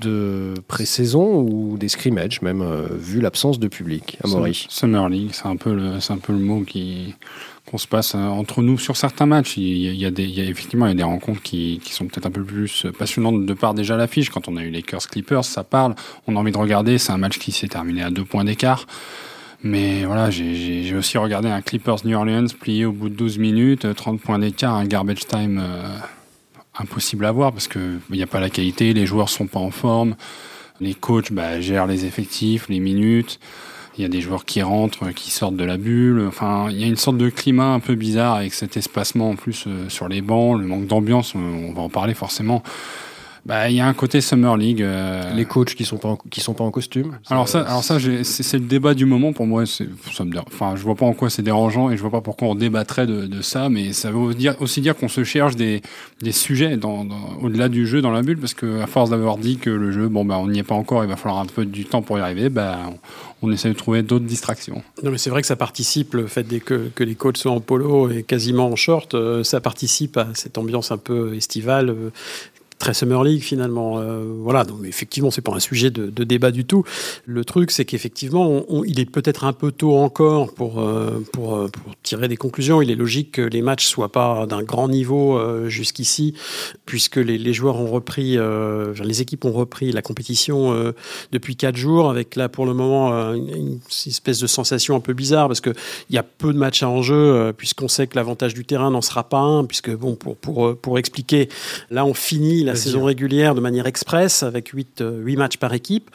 de 0.00 0.54
pré-saison 0.68 1.40
ou 1.40 1.78
des 1.78 1.88
scrimmages, 1.88 2.42
même 2.42 2.60
euh, 2.60 2.86
vu 2.98 3.20
l'absence 3.20 3.58
de 3.58 3.68
public 3.68 4.18
à 4.22 4.28
Summer 4.68 5.08
League, 5.08 5.30
c'est 5.32 5.46
un 5.46 5.56
peu 5.56 5.74
le, 5.74 5.92
un 6.08 6.18
peu 6.18 6.32
le 6.32 6.38
mot 6.38 6.62
qui 6.62 7.14
qu'on 7.64 7.78
se 7.78 7.88
passe 7.88 8.14
euh, 8.14 8.18
entre 8.18 8.62
nous 8.62 8.78
sur 8.78 8.96
certains 8.96 9.26
matchs. 9.26 9.56
Il 9.56 9.94
y 9.94 10.04
a, 10.04 10.10
des, 10.10 10.24
il 10.24 10.38
y 10.38 10.40
a 10.40 10.44
effectivement 10.44 10.86
il 10.86 10.90
y 10.90 10.92
a 10.92 10.96
des 10.96 11.02
rencontres 11.02 11.42
qui, 11.42 11.80
qui 11.82 11.92
sont 11.92 12.06
peut-être 12.06 12.26
un 12.26 12.30
peu 12.30 12.44
plus 12.44 12.86
passionnantes 12.98 13.46
de 13.46 13.54
part 13.54 13.74
déjà 13.74 13.96
l'affiche. 13.96 14.30
Quand 14.30 14.48
on 14.48 14.56
a 14.56 14.62
eu 14.62 14.66
les 14.66 14.82
Lakers 14.82 15.08
Clippers, 15.08 15.44
ça 15.44 15.64
parle. 15.64 15.94
On 16.26 16.36
a 16.36 16.38
envie 16.38 16.52
de 16.52 16.58
regarder. 16.58 16.98
C'est 16.98 17.12
un 17.12 17.18
match 17.18 17.38
qui 17.38 17.50
s'est 17.50 17.68
terminé 17.68 18.02
à 18.02 18.10
deux 18.10 18.24
points 18.24 18.44
d'écart. 18.44 18.86
Mais 19.62 20.04
voilà, 20.04 20.30
j'ai 20.30 20.94
aussi 20.94 21.18
regardé 21.18 21.48
un 21.48 21.62
Clippers 21.62 22.04
New 22.04 22.16
Orleans 22.16 22.46
plié 22.60 22.84
au 22.84 22.92
bout 22.92 23.08
de 23.08 23.14
12 23.14 23.38
minutes, 23.38 23.94
30 23.94 24.20
points 24.20 24.38
d'écart, 24.38 24.74
un 24.74 24.84
garbage 24.84 25.26
time 25.26 25.60
euh, 25.62 25.96
impossible 26.78 27.24
à 27.24 27.32
voir 27.32 27.52
parce 27.52 27.68
qu'il 27.68 28.00
n'y 28.10 28.22
a 28.22 28.26
pas 28.26 28.40
la 28.40 28.50
qualité, 28.50 28.92
les 28.92 29.06
joueurs 29.06 29.28
sont 29.28 29.46
pas 29.46 29.58
en 29.58 29.70
forme, 29.70 30.14
les 30.80 30.94
coachs 30.94 31.32
bah, 31.32 31.60
gèrent 31.60 31.86
les 31.86 32.04
effectifs, 32.04 32.68
les 32.68 32.80
minutes, 32.80 33.40
il 33.96 34.02
y 34.02 34.04
a 34.04 34.08
des 34.08 34.20
joueurs 34.20 34.44
qui 34.44 34.60
rentrent, 34.60 35.10
qui 35.10 35.30
sortent 35.30 35.56
de 35.56 35.64
la 35.64 35.78
bulle, 35.78 36.26
enfin 36.28 36.68
il 36.70 36.78
y 36.78 36.84
a 36.84 36.86
une 36.86 36.96
sorte 36.96 37.16
de 37.16 37.30
climat 37.30 37.72
un 37.72 37.80
peu 37.80 37.94
bizarre 37.94 38.36
avec 38.36 38.52
cet 38.52 38.76
espacement 38.76 39.30
en 39.30 39.36
plus 39.36 39.64
euh, 39.66 39.88
sur 39.88 40.06
les 40.08 40.20
bancs, 40.20 40.60
le 40.60 40.66
manque 40.66 40.86
d'ambiance, 40.86 41.34
on 41.34 41.72
va 41.72 41.80
en 41.82 41.88
parler 41.88 42.14
forcément. 42.14 42.62
Bah, 43.46 43.70
il 43.70 43.76
y 43.76 43.80
a 43.80 43.86
un 43.86 43.94
côté 43.94 44.20
Summer 44.20 44.56
League. 44.56 44.84
Les 45.34 45.44
coachs 45.44 45.74
qui 45.74 45.84
sont 45.84 45.98
pas 45.98 46.08
en, 46.08 46.16
qui 46.16 46.40
sont 46.40 46.54
pas 46.54 46.64
en 46.64 46.70
costume. 46.70 47.18
Alors 47.30 47.48
ça, 47.48 47.60
alors 47.60 47.84
ça, 47.84 47.98
c'est 48.22 48.58
le 48.58 48.66
débat 48.66 48.94
du 48.94 49.06
moment 49.06 49.32
pour 49.32 49.46
moi. 49.46 49.64
Ça 49.66 49.84
me, 50.24 50.38
enfin, 50.46 50.74
je 50.76 50.82
vois 50.82 50.96
pas 50.96 51.06
en 51.06 51.12
quoi 51.12 51.30
c'est 51.30 51.42
dérangeant 51.42 51.90
et 51.90 51.96
je 51.96 52.02
vois 52.02 52.10
pas 52.10 52.20
pourquoi 52.20 52.48
on 52.48 52.54
débattrait 52.54 53.06
de, 53.06 53.26
de 53.26 53.42
ça, 53.42 53.68
mais 53.68 53.92
ça 53.92 54.10
veut 54.10 54.34
dire, 54.34 54.56
aussi 54.60 54.80
dire 54.80 54.96
qu'on 54.96 55.08
se 55.08 55.24
cherche 55.24 55.56
des, 55.56 55.82
des 56.20 56.32
sujets 56.32 56.76
dans, 56.76 57.06
au-delà 57.40 57.68
du 57.68 57.86
jeu 57.86 58.02
dans 58.02 58.10
la 58.10 58.22
bulle, 58.22 58.38
parce 58.38 58.54
que 58.54 58.80
à 58.80 58.86
force 58.86 59.10
d'avoir 59.10 59.38
dit 59.38 59.58
que 59.58 59.70
le 59.70 59.92
jeu, 59.92 60.08
bon 60.08 60.24
bah 60.24 60.38
on 60.38 60.48
n'y 60.48 60.58
est 60.58 60.64
pas 60.64 60.74
encore, 60.74 61.04
il 61.04 61.08
va 61.08 61.16
falloir 61.16 61.40
un 61.40 61.46
peu 61.46 61.64
du 61.64 61.84
temps 61.84 62.02
pour 62.02 62.18
y 62.18 62.20
arriver, 62.20 62.48
bah 62.48 62.78
on, 63.42 63.52
essaie 63.52 63.68
de 63.68 63.74
trouver 63.74 64.02
d'autres 64.02 64.24
distractions. 64.24 64.82
Non 65.02 65.10
mais 65.10 65.18
c'est 65.18 65.30
vrai 65.30 65.40
que 65.40 65.46
ça 65.46 65.56
participe 65.56 66.14
le 66.14 66.26
fait 66.26 66.46
que, 66.58 66.90
que 66.94 67.04
les 67.04 67.14
coachs 67.14 67.36
soient 67.36 67.52
en 67.52 67.60
polo 67.60 68.10
et 68.10 68.22
quasiment 68.22 68.68
en 68.68 68.76
short, 68.76 69.14
euh, 69.14 69.44
ça 69.44 69.60
participe 69.60 70.16
à 70.16 70.28
cette 70.34 70.58
ambiance 70.58 70.90
un 70.90 70.98
peu 70.98 71.34
estivale. 71.34 71.90
Euh, 71.90 72.10
très 72.78 72.94
Summer 72.94 73.22
League 73.24 73.42
finalement. 73.42 73.98
Euh, 73.98 74.24
voilà, 74.38 74.64
donc 74.64 74.84
effectivement, 74.84 75.30
c'est 75.30 75.40
pas 75.40 75.52
un 75.52 75.60
sujet 75.60 75.90
de, 75.90 76.24
débat 76.24 76.50
du 76.50 76.64
tout. 76.64 76.84
Le 77.24 77.44
truc, 77.44 77.70
c'est 77.70 77.84
qu'effectivement, 77.84 78.64
il 78.86 79.00
est 79.00 79.10
peut-être 79.10 79.44
un 79.44 79.52
peu 79.52 79.70
tôt 79.72 79.96
encore 79.96 80.52
pour, 80.52 80.80
euh, 80.80 81.22
euh, 81.38 81.68
pour, 81.68 81.68
tirer 82.02 82.28
des 82.28 82.36
conclusions. 82.36 82.82
Il 82.82 82.90
est 82.90 82.96
logique 82.96 83.32
que 83.32 83.42
les 83.42 83.62
matchs 83.62 83.86
soient 83.86 84.12
pas 84.12 84.46
d'un 84.46 84.62
grand 84.62 84.88
niveau 84.88 85.40
jusqu'ici, 85.68 86.34
puisque 86.84 87.16
les, 87.16 87.38
les, 87.38 87.52
joueurs 87.52 87.76
ont 87.76 87.90
repris, 87.90 88.36
les 88.36 89.22
équipes 89.22 89.44
ont 89.44 89.52
repris 89.52 89.92
la 89.92 90.02
compétition 90.02 90.92
depuis 91.32 91.56
quatre 91.56 91.76
jours, 91.76 92.10
avec 92.10 92.36
là 92.36 92.48
pour 92.48 92.66
le 92.66 92.74
moment 92.74 93.12
une, 93.34 93.80
espèce 94.06 94.38
de 94.38 94.46
sensation 94.46 94.94
un 94.96 95.00
peu 95.00 95.14
bizarre, 95.14 95.48
parce 95.48 95.60
que 95.60 95.70
il 96.10 96.14
y 96.14 96.18
a 96.18 96.22
peu 96.22 96.52
de 96.52 96.58
matchs 96.58 96.82
à 96.82 96.88
enjeu, 96.88 97.52
puisqu'on 97.56 97.88
sait 97.88 98.06
que 98.06 98.16
l'avantage 98.16 98.54
du 98.54 98.64
terrain 98.64 98.90
n'en 98.90 99.02
sera 99.02 99.28
pas 99.28 99.38
un, 99.38 99.64
puisque 99.64 99.90
bon, 99.90 100.14
pour, 100.14 100.36
pour, 100.36 100.76
pour 100.76 100.98
expliquer, 100.98 101.48
là 101.90 102.04
on 102.04 102.14
finit 102.14 102.65
la 102.66 102.76
saison 102.76 103.04
régulière 103.04 103.54
de 103.54 103.60
manière 103.60 103.86
express 103.86 104.42
avec 104.42 104.68
8, 104.68 105.00
8 105.00 105.02
euh, 105.02 105.38
matchs 105.38 105.56
par 105.56 105.72
équipe. 105.72 106.10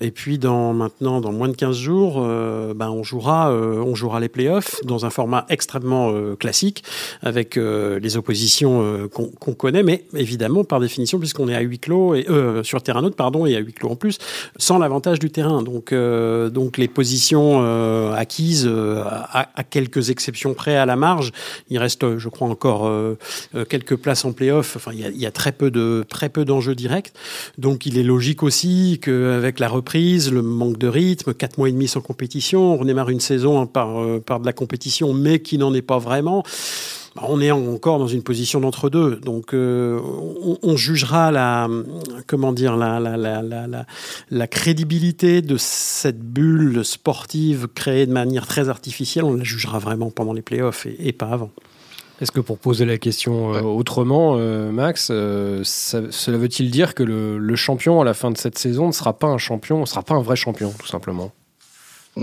Et 0.00 0.10
puis 0.10 0.38
dans, 0.38 0.72
maintenant, 0.72 1.20
dans 1.20 1.32
moins 1.32 1.48
de 1.48 1.56
15 1.56 1.76
jours, 1.76 2.16
euh, 2.18 2.74
ben, 2.74 2.90
on, 2.90 3.02
jouera, 3.02 3.50
euh, 3.50 3.78
on 3.78 3.94
jouera 3.94 4.20
les 4.20 4.28
playoffs 4.28 4.76
dans 4.84 5.04
un 5.04 5.10
format 5.10 5.46
extrêmement 5.48 6.12
classique 6.36 6.84
avec 7.22 7.56
les 7.56 8.16
oppositions 8.16 9.08
qu'on 9.08 9.54
connaît, 9.54 9.82
mais 9.82 10.04
évidemment 10.14 10.64
par 10.64 10.80
définition 10.80 11.18
puisqu'on 11.18 11.48
est 11.48 11.54
à 11.54 11.60
huis 11.60 11.78
clos 11.78 12.14
et 12.14 12.26
sur 12.62 12.82
terrain 12.82 13.02
neutre 13.02 13.16
pardon 13.16 13.46
et 13.46 13.56
à 13.56 13.58
huis 13.58 13.72
clos 13.72 13.90
en 13.90 13.96
plus, 13.96 14.18
sans 14.56 14.78
l'avantage 14.78 15.18
du 15.18 15.30
terrain. 15.30 15.62
Donc, 15.62 15.92
donc 15.92 16.78
les 16.78 16.88
positions 16.88 18.12
acquises 18.12 18.66
à, 18.66 19.48
à, 19.54 19.64
quelques 19.64 20.10
exceptions 20.10 20.54
près 20.54 20.76
à 20.76 20.86
la 20.86 20.96
marge, 20.96 21.32
il 21.70 21.78
reste, 21.78 22.18
je 22.18 22.28
crois 22.28 22.48
encore 22.48 22.90
quelques 23.68 23.96
places 23.96 24.24
en 24.24 24.32
playoffs. 24.32 24.76
Enfin, 24.76 24.92
il 24.92 25.00
y 25.00 25.04
a, 25.04 25.08
il 25.08 25.20
y 25.20 25.26
a 25.26 25.30
très 25.30 25.52
peu 25.52 25.70
de 25.70 25.95
très 26.04 26.28
peu 26.28 26.44
d'enjeux 26.44 26.74
directs. 26.74 27.12
Donc 27.58 27.86
il 27.86 27.98
est 27.98 28.02
logique 28.02 28.42
aussi 28.42 29.00
qu'avec 29.02 29.58
la 29.60 29.68
reprise, 29.68 30.32
le 30.32 30.42
manque 30.42 30.78
de 30.78 30.88
rythme, 30.88 31.34
quatre 31.34 31.58
mois 31.58 31.68
et 31.68 31.72
demi 31.72 31.88
sans 31.88 32.00
compétition, 32.00 32.74
on 32.74 32.76
redémarre 32.76 33.10
une 33.10 33.20
saison 33.20 33.60
hein, 33.60 33.66
par, 33.66 34.00
euh, 34.00 34.20
par 34.24 34.40
de 34.40 34.46
la 34.46 34.52
compétition, 34.52 35.12
mais 35.12 35.40
qui 35.40 35.58
n'en 35.58 35.74
est 35.74 35.82
pas 35.82 35.98
vraiment 35.98 36.42
bah, 37.16 37.22
on 37.28 37.40
est 37.40 37.50
encore 37.50 37.98
dans 37.98 38.06
une 38.06 38.22
position 38.22 38.60
d'entre-deux. 38.60 39.16
Donc, 39.16 39.54
euh, 39.54 39.98
on, 40.62 40.76
jugera 40.76 41.32
la, 41.32 41.66
comment 42.26 42.52
dire, 42.52 42.76
la, 42.76 44.46
crédibilité 44.48 45.40
de 45.40 45.56
cette 45.56 46.20
bulle 46.20 46.84
sportive 46.84 47.68
créée 47.74 48.04
de 48.04 48.12
manière 48.12 48.46
très 48.46 48.68
artificielle. 48.68 49.24
On 49.24 49.34
la 49.34 49.44
jugera 49.44 49.78
vraiment 49.78 50.10
pendant 50.10 50.34
les 50.34 50.42
playoffs 50.42 50.86
et 50.86 51.12
pas 51.12 51.28
avant. 51.28 51.50
Est-ce 52.20 52.32
que 52.32 52.40
pour 52.40 52.58
poser 52.58 52.86
la 52.86 52.96
question 52.96 53.54
euh, 53.54 53.60
autrement, 53.60 54.36
euh, 54.38 54.70
Max, 54.70 55.08
euh, 55.10 55.62
cela 55.64 56.38
veut-il 56.38 56.70
dire 56.70 56.94
que 56.94 57.02
le, 57.02 57.56
champion 57.56 58.00
à 58.00 58.04
la 58.04 58.14
fin 58.14 58.30
de 58.30 58.38
cette 58.38 58.58
saison 58.58 58.86
ne 58.86 58.92
sera 58.92 59.18
pas 59.18 59.26
un 59.26 59.38
champion, 59.38 59.80
ne 59.80 59.86
sera 59.86 60.02
pas 60.02 60.14
un 60.14 60.22
vrai 60.22 60.36
champion, 60.36 60.72
tout 60.78 60.86
simplement? 60.86 61.32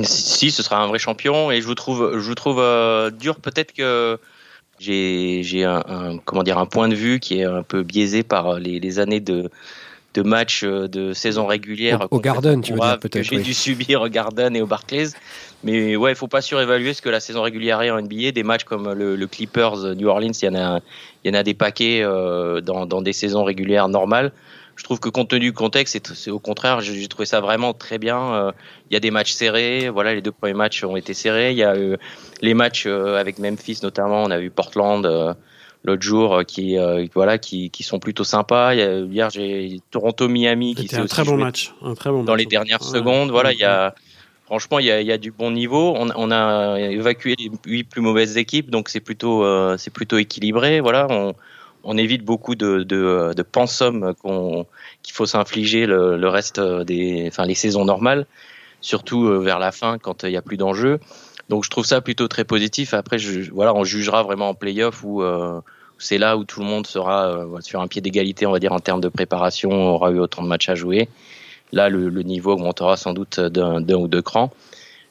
Si, 0.01 0.49
ce 0.49 0.63
sera 0.63 0.81
un 0.81 0.87
vrai 0.87 0.97
champion, 0.97 1.51
et 1.51 1.61
je 1.61 1.67
vous 1.67 1.75
trouve, 1.75 2.13
je 2.13 2.27
vous 2.27 2.33
trouve 2.33 2.59
dur. 3.11 3.35
Peut-être 3.35 3.73
que 3.73 4.19
j'ai 4.79 5.63
un, 5.63 6.17
comment 6.25 6.41
dire 6.41 6.57
un 6.57 6.65
point 6.65 6.89
de 6.89 6.95
vue 6.95 7.19
qui 7.19 7.39
est 7.39 7.43
un 7.43 7.61
peu 7.61 7.83
biaisé 7.83 8.23
par 8.23 8.59
les 8.59 8.97
années 8.97 9.19
de 9.19 9.51
de 10.13 10.21
matchs 10.21 10.63
euh, 10.63 10.87
de 10.87 11.13
saison 11.13 11.45
régulière. 11.45 12.07
Au, 12.11 12.19
Garden, 12.19 12.61
tu 12.61 12.73
veux 12.73 12.79
dire 12.79 12.99
peut-être. 12.99 13.23
J'ai 13.23 13.39
dû 13.39 13.53
subir 13.53 14.01
au 14.01 14.09
Garden 14.09 14.55
et 14.55 14.61
au 14.61 14.67
Barclays. 14.67 15.09
Mais 15.63 15.95
ouais, 15.95 16.11
il 16.11 16.15
faut 16.15 16.27
pas 16.27 16.41
surévaluer 16.41 16.93
ce 16.93 17.01
que 17.01 17.09
la 17.09 17.19
saison 17.19 17.41
régulière 17.41 17.81
est 17.81 17.89
en 17.89 18.01
NBA. 18.01 18.31
Des 18.31 18.43
matchs 18.43 18.65
comme 18.65 18.91
le, 18.91 19.27
Clippers 19.27 19.95
New 19.95 20.07
Orleans, 20.07 20.31
il 20.41 20.45
y 20.45 20.49
en 20.49 20.55
a, 20.55 20.79
il 21.23 21.33
y 21.33 21.35
en 21.35 21.39
a 21.39 21.43
des 21.43 21.53
paquets 21.53 22.01
euh, 22.03 22.61
dans, 22.61 22.85
dans, 22.85 23.01
des 23.01 23.13
saisons 23.13 23.43
régulières 23.43 23.87
normales. 23.87 24.31
Je 24.75 24.83
trouve 24.83 24.99
que 24.99 25.09
compte 25.09 25.29
tenu 25.29 25.41
du 25.41 25.53
contexte, 25.53 26.13
c'est 26.15 26.31
au 26.31 26.39
contraire, 26.39 26.81
j'ai 26.81 27.07
trouvé 27.07 27.27
ça 27.27 27.41
vraiment 27.41 27.73
très 27.73 27.99
bien. 27.99 28.33
Euh, 28.33 28.51
il 28.89 28.93
y 28.95 28.97
a 28.97 28.99
des 28.99 29.11
matchs 29.11 29.31
serrés. 29.31 29.89
Voilà, 29.89 30.15
les 30.15 30.21
deux 30.21 30.31
premiers 30.31 30.55
matchs 30.55 30.83
ont 30.83 30.95
été 30.95 31.13
serrés. 31.13 31.51
Il 31.51 31.57
y 31.57 31.63
a 31.63 31.75
les 32.41 32.53
matchs 32.53 32.87
avec 32.87 33.39
Memphis 33.39 33.79
notamment. 33.83 34.23
On 34.23 34.31
a 34.31 34.39
vu 34.39 34.49
Portland 34.49 35.35
l'autre 35.83 36.01
jour 36.01 36.35
euh, 36.35 36.43
qui 36.43 36.77
euh, 36.77 37.05
voilà 37.13 37.37
qui, 37.37 37.69
qui 37.69 37.83
sont 37.83 37.99
plutôt 37.99 38.23
sympas. 38.23 38.73
hier 38.73 39.29
j'ai 39.29 39.79
Toronto 39.91 40.27
Miami 40.27 40.75
qui 40.75 40.87
s'est 40.87 40.97
un 40.97 41.05
très 41.05 41.23
bon 41.23 41.37
match, 41.37 41.73
un 41.81 41.93
très 41.93 42.09
bon 42.09 42.23
dans 42.23 42.35
les 42.35 42.45
dernières 42.45 42.83
secondes. 42.83 43.31
Voilà, 43.31 43.53
il 43.53 43.59
y 43.59 43.65
a 43.65 43.93
franchement 44.45 44.79
il 44.79 44.85
y 44.85 44.91
a, 44.91 45.01
il 45.01 45.07
y 45.07 45.11
a 45.11 45.17
du 45.17 45.31
bon 45.31 45.51
niveau. 45.51 45.93
On, 45.97 46.09
on, 46.15 46.31
a 46.31 46.79
évacué 46.79 47.35
les 47.37 47.51
huit 47.65 47.83
plus 47.83 48.01
mauvaises 48.01 48.37
équipes, 48.37 48.69
donc 48.69 48.89
c'est 48.89 49.01
plutôt 49.01 49.43
euh, 49.43 49.77
c'est 49.77 49.91
plutôt 49.91 50.17
équilibré. 50.17 50.79
Voilà, 50.79 51.07
on, 51.09 51.35
on 51.83 51.97
évite 51.97 52.23
beaucoup 52.23 52.55
de 52.55 52.83
de, 52.83 53.33
de 53.35 53.43
pensum 53.43 54.13
qu'on 54.21 54.65
qu'il 55.01 55.13
faut 55.13 55.25
s'infliger 55.25 55.85
le, 55.85 56.17
le, 56.17 56.27
reste 56.29 56.59
des 56.59 57.25
enfin 57.27 57.45
les 57.45 57.55
saisons 57.55 57.83
normales, 57.83 58.25
surtout 58.79 59.41
vers 59.41 59.59
la 59.59 59.71
fin 59.71 59.97
quand 59.97 60.23
il 60.23 60.31
y 60.31 60.37
a 60.37 60.41
plus 60.41 60.57
d'enjeux. 60.57 60.99
Donc 61.49 61.63
je 61.63 61.69
trouve 61.69 61.85
ça 61.85 62.01
plutôt 62.01 62.27
très 62.27 62.45
positif. 62.45 62.93
Après, 62.93 63.17
je, 63.19 63.51
voilà, 63.51 63.73
on 63.73 63.83
jugera 63.83 64.23
vraiment 64.23 64.49
en 64.49 64.53
playoff 64.53 65.03
où 65.03 65.21
euh, 65.21 65.59
c'est 66.03 66.17
là 66.17 66.37
où 66.37 66.43
tout 66.43 66.59
le 66.59 66.65
monde 66.65 66.87
sera 66.87 67.27
euh, 67.27 67.61
sur 67.61 67.81
un 67.81 67.87
pied 67.87 68.01
d'égalité, 68.01 68.45
on 68.45 68.51
va 68.51 68.59
dire, 68.59 68.73
en 68.73 68.79
termes 68.79 69.01
de 69.01 69.09
préparation, 69.09 69.71
aura 69.71 70.11
eu 70.11 70.19
autant 70.19 70.43
de 70.43 70.47
matchs 70.47 70.69
à 70.69 70.75
jouer. 70.75 71.09
Là, 71.71 71.89
le, 71.89 72.09
niveau 72.21 72.51
augmentera 72.51 72.97
sans 72.97 73.13
doute 73.13 73.39
d'un 73.39 73.81
ou 73.95 74.07
deux 74.07 74.21
crans. 74.21 74.51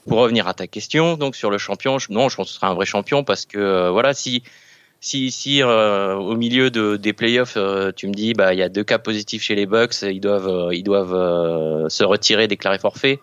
Pour 0.09 0.19
revenir 0.19 0.49
à 0.49 0.55
ta 0.55 0.67
question, 0.67 1.17
donc 1.17 1.37
sur 1.37 1.51
le 1.51 1.59
champion, 1.59 1.97
non, 2.11 2.29
je 2.29 2.37
pense 2.37 2.47
que 2.47 2.53
ce 2.53 2.57
sera 2.57 2.69
un 2.69 2.75
vrai 2.75 2.87
champion 2.87 3.25
parce 3.25 3.47
que 3.47 3.59
euh, 3.59 3.91
voilà, 3.91 4.15
si 4.15 4.43
si, 5.01 5.33
si 5.33 5.65
au 5.65 6.37
milieu 6.37 6.71
de, 6.71 6.95
des 6.95 7.13
playoffs, 7.13 7.59
tu 7.97 8.07
me 8.07 8.13
dis, 8.13 8.35
bah 8.35 8.55
il 8.55 8.61
y 8.61 8.63
a 8.63 8.69
deux 8.69 8.85
cas 8.85 9.01
positifs 9.01 9.43
chez 9.43 9.57
les 9.57 9.67
Bucks, 9.67 10.01
ils 10.03 10.21
doivent 10.21 10.73
ils 10.73 10.85
doivent 10.85 11.89
se 11.89 12.05
retirer, 12.05 12.47
déclarer 12.47 12.79
forfait. 12.79 13.19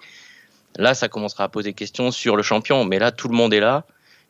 Là, 0.78 0.94
ça 0.94 1.08
commencera 1.08 1.46
à 1.46 1.50
poser 1.50 1.74
question 1.74 2.12
sur 2.12 2.36
le 2.36 2.44
champion. 2.44 2.86
Mais 2.86 3.00
là, 3.00 3.12
tout 3.12 3.28
le 3.28 3.36
monde 3.36 3.54
est 3.54 3.60
là. 3.60 3.86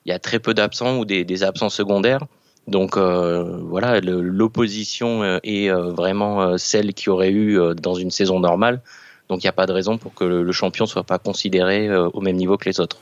Il 0.05 0.09
y 0.09 0.11
a 0.15 0.19
très 0.19 0.39
peu 0.39 0.53
d'absents 0.53 0.97
ou 0.97 1.05
des, 1.05 1.43
absents 1.43 1.69
secondaires. 1.69 2.25
Donc 2.69 2.97
euh, 2.97 3.59
voilà, 3.63 3.99
l'opposition 3.99 5.23
euh, 5.23 5.39
est 5.43 5.69
euh, 5.69 5.91
vraiment 5.91 6.57
celle 6.57 6.93
qui 6.93 7.09
aurait 7.09 7.31
eu 7.31 7.59
dans 7.81 7.95
une 7.95 8.11
saison 8.11 8.39
normale. 8.39 8.81
Donc 9.27 9.43
il 9.43 9.45
n'y 9.45 9.49
a 9.49 9.53
pas 9.53 9.65
de 9.65 9.73
raison 9.73 9.97
pour 9.97 10.13
que 10.13 10.23
le, 10.23 10.51
champion 10.51 10.85
ne 10.85 10.89
soit 10.89 11.03
pas 11.03 11.19
considéré 11.19 11.93
au 11.95 12.21
même 12.21 12.35
niveau 12.35 12.57
que 12.57 12.65
les 12.65 12.79
autres. 12.79 12.97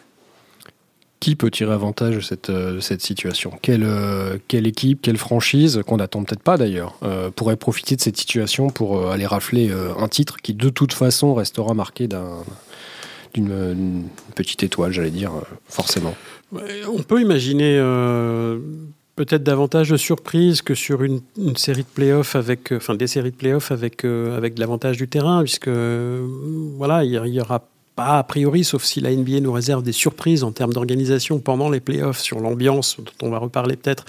Qui 1.20 1.36
peut 1.36 1.50
tirer 1.50 1.74
avantage 1.74 2.16
de 2.16 2.20
cette, 2.20 2.52
cette 2.82 3.02
situation? 3.02 3.52
Quelle, 3.62 3.88
quelle 4.50 4.68
équipe, 4.68 5.02
quelle 5.02 5.18
franchise, 5.18 5.82
qu'on 5.88 5.98
n'attend 5.98 6.24
peut-être 6.24 6.44
pas 6.44 6.58
d'ailleurs, 6.58 7.00
pourrait 7.38 7.56
profiter 7.56 7.96
de 7.96 8.02
cette 8.02 8.18
situation 8.18 8.70
pour 8.70 9.10
aller 9.10 9.26
rafler 9.26 9.72
un 9.98 10.08
titre 10.10 10.38
qui 10.44 10.54
de 10.54 10.68
toute 10.68 10.92
façon 10.92 11.34
restera 11.34 11.74
marqué 11.74 12.08
d'un 12.08 12.44
d'une 13.34 14.06
petite 14.36 14.64
étoile, 14.64 14.92
j'allais 14.92 15.12
dire, 15.12 15.32
forcément? 15.68 16.16
On 16.52 17.04
peut 17.04 17.22
imaginer 17.22 17.78
euh, 17.78 18.60
peut-être 19.18 19.44
davantage 19.44 19.90
de 19.90 19.98
surprises 19.98 20.62
que 20.62 20.76
sur 20.76 21.04
une, 21.04 21.22
série 21.58 21.84
de 21.84 21.88
playoffs 21.88 22.36
avec, 22.36 22.72
enfin 22.72 22.94
des 22.94 23.08
séries 23.08 23.32
de 23.32 23.36
playoffs 23.36 23.72
avec, 23.72 24.06
euh, 24.06 24.38
avec 24.38 24.58
l'avantage 24.58 24.96
du 24.96 25.10
terrain, 25.10 25.44
puisque 25.44 25.70
voilà, 25.70 27.04
il 27.04 27.12
y, 27.12 27.42
aura 27.42 27.64
pas 27.98 28.20
a 28.20 28.24
priori, 28.24 28.64
sauf 28.64 28.84
si 28.84 29.02
la 29.02 29.14
NBA 29.14 29.40
nous 29.40 29.52
réserve 29.52 29.82
des 29.82 29.92
surprises 29.92 30.44
en 30.44 30.52
termes 30.52 30.72
d'organisation 30.72 31.40
pendant 31.40 31.68
les 31.68 31.80
playoffs 31.80 32.20
sur 32.20 32.40
l'ambiance, 32.40 32.98
dont 33.00 33.28
on 33.28 33.32
va 33.32 33.40
reparler 33.40 33.76
peut-être. 33.76 34.06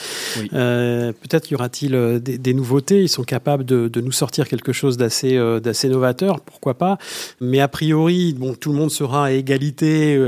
Euh, 0.52 1.12
peut-être 1.12 1.50
y 1.50 1.54
aura-t-il 1.54 1.95
euh, 1.95 2.18
des, 2.18 2.52
nouveautés. 2.52 3.00
Ils 3.00 3.09
sont 3.09 3.25
capables 3.25 3.64
de, 3.64 3.90
nous 4.00 4.12
sortir 4.12 4.47
quelque 4.47 4.73
chose 4.73 4.99
d'assez 4.99 5.37
euh, 5.37 5.59
d'assez 5.59 5.88
novateur, 5.88 6.40
pourquoi 6.40 6.75
pas. 6.75 6.99
Mais 7.40 7.61
a 7.61 7.68
priori, 7.68 8.35
bon, 8.35 8.54
tout 8.54 8.73
le 8.73 8.78
monde 8.78 8.90
sera 8.90 9.26
à 9.26 9.30
égalité 9.30 10.21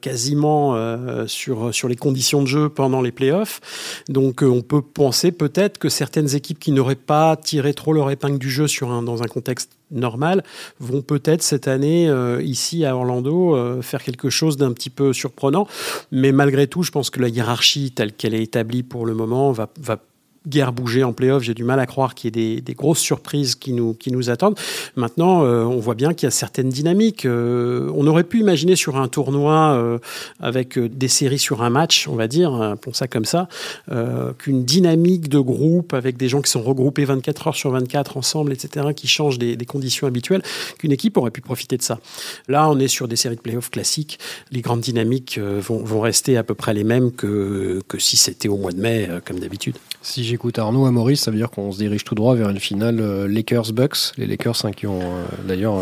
quasiment 0.00 0.76
sur, 1.26 1.74
sur 1.74 1.88
les 1.88 1.96
conditions 1.96 2.42
de 2.42 2.46
jeu 2.46 2.68
pendant 2.68 3.02
les 3.02 3.10
playoffs. 3.10 4.04
Donc 4.08 4.42
on 4.42 4.60
peut 4.60 4.82
penser 4.82 5.32
peut-être 5.32 5.78
que 5.78 5.88
certaines 5.88 6.36
équipes 6.36 6.60
qui 6.60 6.70
n'auraient 6.70 6.94
pas 6.94 7.36
tiré 7.36 7.74
trop 7.74 7.92
leur 7.92 8.12
épingle 8.12 8.38
du 8.38 8.50
jeu 8.50 8.68
sur 8.68 8.92
un, 8.92 9.02
dans 9.02 9.24
un 9.24 9.26
contexte 9.26 9.77
normal 9.90 10.42
vont 10.80 11.02
peut-être 11.02 11.42
cette 11.42 11.68
année 11.68 12.08
ici 12.42 12.84
à 12.84 12.96
Orlando 12.96 13.08
Orlando 13.08 13.56
euh, 13.56 13.82
faire 13.82 14.02
quelque 14.02 14.30
chose 14.30 14.56
d'un 14.56 14.72
petit 14.72 14.90
peu 14.90 15.12
surprenant. 15.12 15.66
Mais 16.12 16.32
malgré 16.32 16.66
tout, 16.66 16.82
je 16.82 16.90
pense 16.90 17.10
que 17.10 17.20
la 17.20 17.28
hiérarchie 17.28 17.92
telle 17.92 18.12
qu'elle 18.12 18.34
est 18.34 18.42
établie 18.42 18.82
pour 18.82 19.06
le 19.06 19.14
moment 19.14 19.50
va, 19.52 19.68
va 19.80 19.98
guère 20.48 20.72
bougé 20.72 21.04
en 21.04 21.12
playoff. 21.12 21.42
J'ai 21.42 21.54
du 21.54 21.64
mal 21.64 21.80
à 21.80 21.86
croire 21.86 22.14
qu'il 22.14 22.36
y 22.36 22.56
ait 22.56 22.60
des, 22.60 22.74
grosses 22.74 23.00
surprises 23.00 23.54
qui 23.54 23.72
nous, 23.72 23.94
qui 23.94 24.12
nous 24.12 24.30
attendent. 24.30 24.58
Maintenant, 24.96 25.42
on 25.42 25.78
voit 25.78 25.94
bien 25.94 26.14
qu'il 26.14 26.26
y 26.26 26.28
a 26.28 26.30
certaines 26.30 26.68
dynamiques. 26.68 27.26
on 27.26 28.06
aurait 28.06 28.24
pu 28.24 28.38
imaginer 28.40 28.76
sur 28.76 28.96
un 28.96 29.08
tournoi 29.08 29.98
avec 30.40 30.78
des 30.78 31.08
séries 31.08 31.38
sur 31.38 31.62
un 31.62 31.70
match, 31.70 32.06
on 32.08 32.14
va 32.14 32.28
dire, 32.28 32.54
appelons 32.54 32.92
ça 32.92 33.08
comme 33.08 33.24
ça, 33.24 33.48
qu'une 34.38 34.64
dynamique 34.64 35.28
de 35.28 35.40
groupe 35.40 35.94
avec 35.94 36.16
des 36.16 36.28
gens 36.28 36.40
qui 36.40 36.50
sont 36.50 36.62
regroupés 36.62 37.04
24 37.04 37.48
heures 37.48 37.56
sur 37.56 37.70
24 37.70 38.16
ensemble, 38.16 38.52
etc., 38.52 38.88
qui 38.94 39.08
changent 39.08 39.38
des, 39.38 39.56
conditions 39.66 40.06
habituelles, 40.06 40.42
qu'une 40.78 40.92
équipe 40.92 41.16
aurait 41.16 41.30
pu 41.30 41.40
profiter 41.40 41.76
de 41.76 41.82
ça. 41.82 42.00
Là, 42.48 42.70
on 42.70 42.78
est 42.78 42.88
sur 42.88 43.08
des 43.08 43.16
séries 43.16 43.36
de 43.36 43.40
playoffs 43.40 43.70
classiques. 43.70 44.18
Les 44.50 44.60
grandes 44.60 44.80
dynamiques 44.80 45.36
euh, 45.38 45.60
vont, 45.60 45.82
vont 45.84 46.00
rester 46.00 46.36
à 46.36 46.42
peu 46.42 46.54
près 46.54 46.72
les 46.72 46.84
mêmes 46.84 47.12
que, 47.12 47.80
que 47.86 47.98
si 47.98 48.16
c'était 48.16 48.48
au 48.48 48.56
mois 48.56 48.72
de 48.72 48.80
mai, 48.80 49.06
euh, 49.08 49.20
comme 49.24 49.38
d'habitude. 49.40 49.76
J'écoute 50.38 50.58
Arnaud 50.60 50.86
à 50.86 50.92
Maurice, 50.92 51.22
ça 51.22 51.32
veut 51.32 51.36
dire 51.36 51.50
qu'on 51.50 51.72
se 51.72 51.78
dirige 51.78 52.04
tout 52.04 52.14
droit 52.14 52.36
vers 52.36 52.48
une 52.48 52.60
finale 52.60 53.00
euh, 53.00 53.26
Lakers-Bucks. 53.26 54.12
Les 54.18 54.26
Lakers 54.26 54.64
hein, 54.64 54.70
qui 54.70 54.86
ont 54.86 55.00
d'ailleurs 55.46 55.76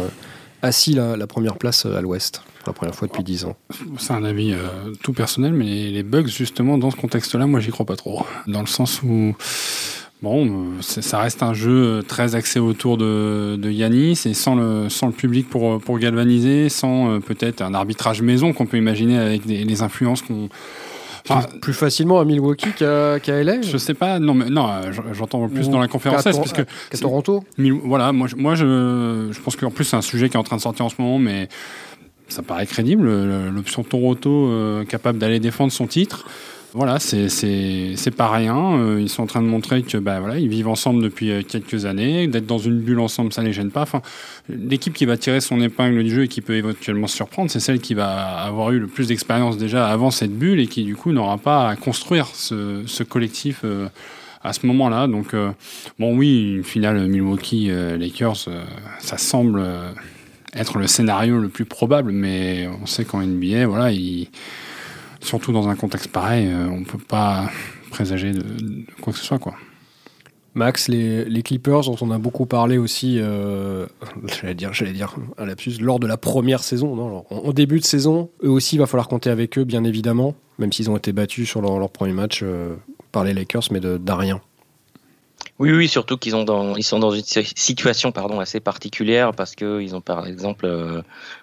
assis 0.63 0.95
la, 0.95 1.27
première 1.27 1.57
place 1.57 1.85
à 1.85 2.01
l'ouest 2.01 2.43
pour 2.61 2.69
la 2.69 2.73
première 2.73 2.95
fois 2.95 3.07
depuis 3.07 3.23
10 3.23 3.45
ans. 3.45 3.57
C'est 3.99 4.15
un 4.15 4.25
avis 4.25 4.55
tout 5.03 5.13
personnel, 5.13 5.53
mais 5.53 5.91
les 5.91 6.03
Bucks, 6.03 6.29
justement, 6.29 6.79
dans 6.79 6.91
ce 6.91 6.97
contexte-là, 6.97 7.47
moi, 7.47 7.61
j'y 7.61 7.71
crois 7.71 7.87
pas 7.87 7.97
trop. 7.97 8.25
Dans 8.47 8.61
le 8.61 8.67
sens 8.67 9.03
où 9.03 9.35
Bon, 10.23 10.47
euh, 10.47 10.81
ça 10.81 11.19
reste 11.19 11.43
un 11.43 11.53
jeu 11.53 11.99
euh, 11.99 12.03
très 12.03 12.35
axé 12.35 12.59
autour 12.59 12.97
de, 12.97 13.57
de 13.59 13.71
Yanis 13.71 14.23
et 14.25 14.33
sans 14.33 14.55
le, 14.55 15.11
public 15.11 15.49
pour, 15.49 15.75
euh, 15.75 15.99
galvaniser, 15.99 16.71
sans 16.71 17.21
peut-être 17.21 17.61
un 17.61 17.75
arbitrage 17.75 18.23
maison 18.23 18.55
qu'on 18.55 18.65
peut 18.65 18.79
imaginer 18.79 19.19
avec 19.19 19.45
les 19.45 19.83
influences 19.83 20.23
qu'on. 20.23 20.49
Plus, 21.61 21.73
facilement 21.73 22.21
à 22.21 22.25
Milwaukee 22.25 22.73
qu'à 22.77 23.19
LA 23.43 23.63
Je 23.63 23.77
sais 23.77 23.95
pas, 23.95 24.19
non, 24.19 24.35
mais 24.35 24.51
non, 24.51 24.69
j'entends 25.13 25.49
plus 25.49 25.69
dans 25.69 25.81
la 25.81 25.89
conférence 25.89 26.25
parce 26.25 26.53
que 26.53 26.63
qu'à 26.63 26.99
Toronto? 26.99 27.45
voilà, 27.85 28.13
moi, 28.13 28.29
moi 28.37 28.55
je, 28.55 29.29
je 29.31 29.41
pense 29.41 29.57
qu'en 29.57 29.71
plus 29.71 29.85
c'est 29.85 29.97
un 29.97 30.03
sujet 30.03 30.29
qui 30.29 30.37
est 30.37 30.41
en 30.41 30.45
train 30.45 30.57
de 30.57 30.63
sortir 30.63 30.85
en 30.85 30.89
ce 30.89 31.01
moment, 31.01 31.19
mais 31.19 31.49
ça 32.29 32.43
paraît 32.43 32.67
crédible. 32.67 33.09
L'option 33.51 33.83
Toronto 33.83 34.51
capable 34.89 35.19
d'aller 35.19 35.41
défendre 35.41 35.73
son 35.73 35.87
titre 35.87 36.27
voilà, 36.77 36.99
c'est 37.01 38.15
pas 38.15 38.31
rien. 38.31 38.79
Euh, 38.79 39.01
ils 39.01 39.09
sont 39.09 39.23
en 39.23 39.27
train 39.27 39.41
de 39.41 39.47
montrer 39.47 39.83
que 39.83 39.97
bah, 39.97 40.21
voilà, 40.21 40.39
ils 40.39 40.49
vivent 40.51 40.69
ensemble 40.69 41.03
depuis 41.03 41.31
euh, 41.31 41.41
quelques 41.43 41.87
années. 41.87 42.27
D'être 42.27 42.45
dans 42.45 42.59
une 42.59 42.81
bulle 42.81 43.01
ensemble, 43.01 43.33
ça 43.33 43.41
ne 43.41 43.47
les 43.47 43.55
gêne 43.55 43.71
pas. 43.71 43.81
Enfin, 43.81 44.03
L'équipe 44.51 44.93
qui 44.93 45.07
va 45.07 45.17
tirer 45.17 45.41
son 45.41 45.59
épingle 45.63 46.05
du 46.05 46.11
jeu 46.11 46.25
et 46.25 46.29
qui 46.29 46.43
peut 46.43 46.55
éventuellement 46.55 47.07
surprendre, 47.07 47.51
c'est 47.51 47.61
celle 47.61 47.81
qui 47.81 47.95
va 47.95 48.43
avoir 48.43 48.73
eu 48.73 48.79
le 48.79 48.89
plus 48.89 49.09
d'expérience 49.09 49.57
déjà 49.57 49.89
avant 49.89 50.11
cette 50.11 50.37
bulle 50.37 50.61
et 50.61 50.67
qui 50.67 50.85
du 50.85 50.97
coup 50.97 51.13
n'aura 51.13 51.39
pas 51.39 51.71
à 51.71 51.77
construire 51.77 52.27
ce, 52.27 52.83
ce 52.85 53.03
collectif 53.03 53.63
euh, 53.65 53.89
à 54.45 54.53
ce 54.53 54.67
moment-là. 54.67 55.07
Donc, 55.07 55.35
bon, 55.99 56.15
oui, 56.15 56.57
une 56.59 56.65
finale 56.65 57.09
Milwaukee-Lakers, 57.09 58.49
ça 58.99 59.17
semble 59.17 59.65
être 60.55 60.79
le 60.79 60.87
scénario 60.87 61.39
le 61.39 61.49
plus 61.49 61.65
probable, 61.65 62.13
mais 62.13 62.69
on 62.83 62.87
sait 62.87 63.07
qu'en 63.07 63.23
NBA, 63.23 63.67
voilà, 63.67 63.91
il 63.91 64.29
surtout 65.21 65.53
dans 65.53 65.69
un 65.69 65.77
contexte 65.77 66.09
pareil, 66.09 66.49
euh, 66.49 66.69
on 66.69 66.81
ne 66.81 66.85
peut 66.85 66.99
pas 66.99 67.51
présager 67.91 68.33
de, 68.33 68.45
quoi 69.01 69.13
que 69.13 69.19
ce 69.19 69.25
soit. 69.25 69.39
Quoi. 69.39 69.55
Max, 70.55 70.89
les, 70.89 71.43
Clippers 71.43 71.83
dont 71.83 71.97
on 72.01 72.11
a 72.11 72.19
beaucoup 72.19 72.47
parlé 72.47 72.79
aussi, 72.79 73.19
euh, 73.21 73.87
j'allais 74.41 74.55
dire, 74.55 74.73
j'allais 74.73 74.93
dire 74.93 75.15
un 75.37 75.45
lapsus, 75.45 75.79
lors 75.81 76.01
de 76.01 76.07
la 76.07 76.17
première 76.17 76.63
saison. 76.63 76.97
Non, 76.97 77.25
en, 77.29 77.53
début 77.53 77.79
de 77.79 77.85
saison, 77.85 78.31
eux 78.43 78.51
aussi, 78.51 78.77
il 78.77 78.79
va 78.79 78.87
falloir 78.87 79.09
compter 79.09 79.31
avec 79.31 79.59
eux, 79.59 79.65
bien 79.65 79.85
évidemment, 79.85 80.35
même 80.59 80.73
s'ils 80.73 80.91
ont 80.91 80.97
été 80.97 81.13
battus 81.13 81.49
sur 81.49 81.61
leur, 81.61 81.91
premier 81.91 82.15
match 82.15 82.41
euh, 82.43 82.75
par 83.13 83.25
les 83.25 83.35
Lakers, 83.35 83.65
mais 83.71 83.81
de 83.81 83.99
d'Arien. 83.99 84.41
Oui, 85.59 85.73
oui, 85.73 85.89
surtout 85.89 86.19
qu'ils 86.19 86.35
ils 86.77 86.85
sont 86.85 86.99
dans 86.99 87.11
une 87.13 87.23
situation 87.25 88.13
pardon, 88.13 88.41
assez 88.41 88.61
particulière 88.61 89.33
parce 89.33 89.55
qu'ils 89.55 89.97
ont 89.97 90.03
par 90.03 90.27
exemple 90.27 90.67
euh, 90.67 91.01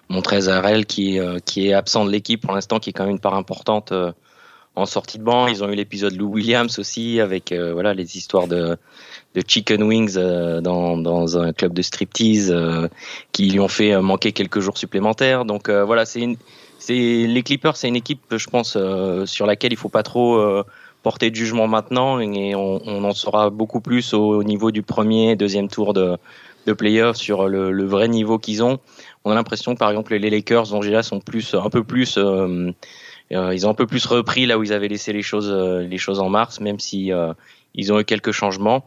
Montrezl 0.08 0.84
qui, 0.86 1.18
euh, 1.18 1.40
qui 1.44 1.68
est 1.68 1.72
absent 1.72 2.04
de 2.04 2.10
l'équipe 2.12 2.40
pour 2.40 2.54
l'instant, 2.54 2.78
qui 2.78 2.90
est 2.90 2.92
quand 2.92 3.04
même 3.04 3.14
une 3.14 3.18
part 3.18 3.34
importante 3.34 3.90
euh, 3.90 4.12
en 4.76 4.86
sortie 4.86 5.18
de 5.18 5.24
banc. 5.24 5.48
Ils 5.48 5.64
ont 5.64 5.68
eu 5.68 5.74
l'épisode 5.74 6.14
Lou 6.14 6.28
Williams 6.28 6.78
aussi 6.78 7.20
avec 7.20 7.50
euh, 7.50 7.72
voilà 7.72 7.92
les 7.92 8.16
histoires 8.16 8.46
de, 8.46 8.76
de 9.34 9.42
chicken 9.44 9.82
wings 9.82 10.14
dans, 10.14 10.96
dans 10.96 11.36
un 11.36 11.52
club 11.52 11.74
de 11.74 11.82
striptease 11.82 12.54
qui 13.32 13.50
lui 13.50 13.58
ont 13.58 13.68
fait 13.68 14.00
manquer 14.00 14.30
quelques 14.30 14.60
jours 14.60 14.78
supplémentaires. 14.78 15.44
Donc 15.44 15.68
voilà, 15.68 16.04
c'est 16.04 16.24
c'est 16.78 16.94
les 16.94 17.42
Clippers, 17.42 17.76
c'est 17.76 17.88
une 17.88 17.96
équipe, 17.96 18.20
je 18.36 18.46
pense, 18.46 18.76
sur 19.26 19.46
laquelle 19.46 19.72
il 19.72 19.76
faut 19.76 19.88
pas 19.88 20.02
trop 20.04 20.62
porter 21.04 21.30
de 21.30 21.36
jugement 21.36 21.68
maintenant 21.68 22.18
et 22.18 22.54
on, 22.56 23.04
en 23.04 23.12
saura 23.12 23.50
beaucoup 23.50 23.80
plus 23.80 24.14
au, 24.14 24.42
niveau 24.42 24.72
du 24.72 24.82
premier, 24.82 25.36
deuxième 25.36 25.68
tour 25.68 25.92
de, 25.92 26.16
de 26.66 26.72
playoff 26.72 27.16
sur 27.16 27.46
le, 27.46 27.84
vrai 27.84 28.08
niveau 28.08 28.38
qu'ils 28.38 28.64
ont. 28.64 28.80
On 29.24 29.30
a 29.30 29.34
l'impression, 29.34 29.76
par 29.76 29.90
exemple, 29.90 30.14
les 30.16 30.30
Lakers, 30.30 30.80
déjà 30.80 31.02
sont 31.02 31.20
plus, 31.20 31.54
un 31.54 31.68
peu 31.68 31.84
plus, 31.84 32.16
euh, 32.16 32.72
euh, 33.32 33.54
ils 33.54 33.66
ont 33.66 33.70
un 33.70 33.74
peu 33.74 33.86
plus 33.86 34.04
repris 34.06 34.46
là 34.46 34.58
où 34.58 34.62
ils 34.62 34.72
avaient 34.72 34.88
laissé 34.88 35.12
les 35.12 35.22
choses, 35.22 35.50
euh, 35.50 35.86
les 35.86 35.98
choses 35.98 36.20
en 36.20 36.30
mars, 36.30 36.58
même 36.58 36.80
si 36.80 37.12
ils 37.74 37.92
ont 37.92 38.00
eu 38.00 38.04
quelques 38.04 38.32
changements. 38.32 38.86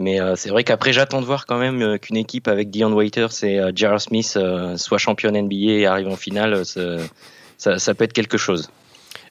Mais 0.00 0.20
c'est 0.36 0.50
vrai 0.50 0.62
qu'après, 0.62 0.92
j'attends 0.92 1.20
de 1.20 1.26
voir 1.26 1.44
quand 1.44 1.58
même 1.58 1.98
qu'une 1.98 2.16
équipe 2.16 2.46
avec 2.46 2.70
Dion 2.70 2.92
Waiters 2.92 3.42
et 3.42 3.60
J.R. 3.74 4.00
Smith 4.00 4.38
soit 4.76 4.98
championne 4.98 5.36
NBA 5.36 5.72
et 5.72 5.86
arrive 5.86 6.06
en 6.06 6.14
finale. 6.14 6.62
Ça 6.64 7.94
peut 7.94 8.04
être 8.04 8.12
quelque 8.12 8.38
chose. 8.38 8.70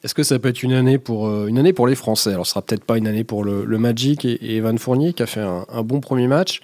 Est-ce 0.03 0.13
que 0.13 0.23
ça 0.23 0.39
peut 0.39 0.49
être 0.49 0.63
une 0.63 0.73
année 0.73 0.97
pour, 0.97 1.27
euh, 1.27 1.49
les 1.49 1.95
Français? 1.95 2.31
Alors, 2.31 2.45
ce 2.45 2.51
sera 2.51 2.61
peut-être 2.61 2.83
pas 2.83 2.97
une 2.97 3.07
année 3.07 3.23
pour 3.23 3.43
le, 3.43 3.65
Magic 3.77 4.25
et, 4.25 4.57
Evan 4.57 4.77
Fournier 4.77 5.13
qui 5.13 5.23
a 5.23 5.25
fait 5.25 5.41
un, 5.41 5.83
bon 5.83 5.99
premier 5.99 6.27
match. 6.27 6.61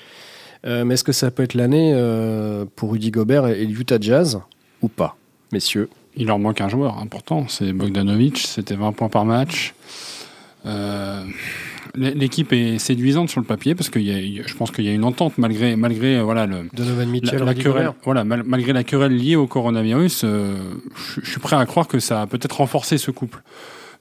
Euh, 0.66 0.86
mais 0.86 0.94
est-ce 0.94 1.04
que 1.04 1.12
ça 1.12 1.30
peut 1.30 1.44
être 1.44 1.56
l'année 1.56 1.94
euh, 1.94 2.66
pour 2.76 2.92
Rudy 2.92 3.12
Gobert 3.12 3.48
et, 3.48 3.66
le 3.66 3.80
Utah 3.80 3.98
Jazz? 4.00 4.40
Ou 4.82 4.88
pas, 4.88 5.16
messieurs? 5.52 5.90
Il 6.16 6.28
leur 6.28 6.40
manque 6.40 6.62
un 6.62 6.70
joueur 6.70 7.00
important, 7.00 7.48
c'est 7.48 7.74
Bogdanovic, 7.74 8.38
c'était 8.38 8.76
20 8.76 8.92
points 8.92 9.10
par 9.10 9.26
match. 9.26 9.74
L'équipe 11.96 12.52
est 12.54 12.80
séduisante 12.80 13.30
sur 13.30 13.40
le 13.40 13.46
papier 13.46 13.76
parce 13.76 13.92
que 13.92 14.00
je 14.00 14.56
pense 14.56 14.72
qu'il 14.72 14.86
y 14.86 14.90
a 14.90 14.94
une 14.94 15.04
entente 15.04 15.38
malgré 15.38 15.76
malgré 15.76 16.18
euh, 16.18 16.24
voilà 16.24 16.48
le 16.48 16.68
Donovan 16.74 17.08
Mitchell, 17.08 17.44
la, 17.44 17.54
querelle, 17.54 17.92
voilà 18.04 18.24
malgré 18.24 18.74
la 18.74 18.84
querelle 18.84 19.16
liée 19.16 19.36
au 19.36 19.46
coronavirus, 19.46 20.24
euh, 20.24 20.56
je, 21.22 21.30
suis 21.30 21.40
prêt 21.40 21.56
à 21.56 21.64
croire 21.68 21.88
que 21.88 22.00
ça 22.00 22.24
a 22.24 22.28
peut-être 22.28 22.58
renforcé 22.58 22.98
ce 22.98 23.12
couple. 23.12 23.44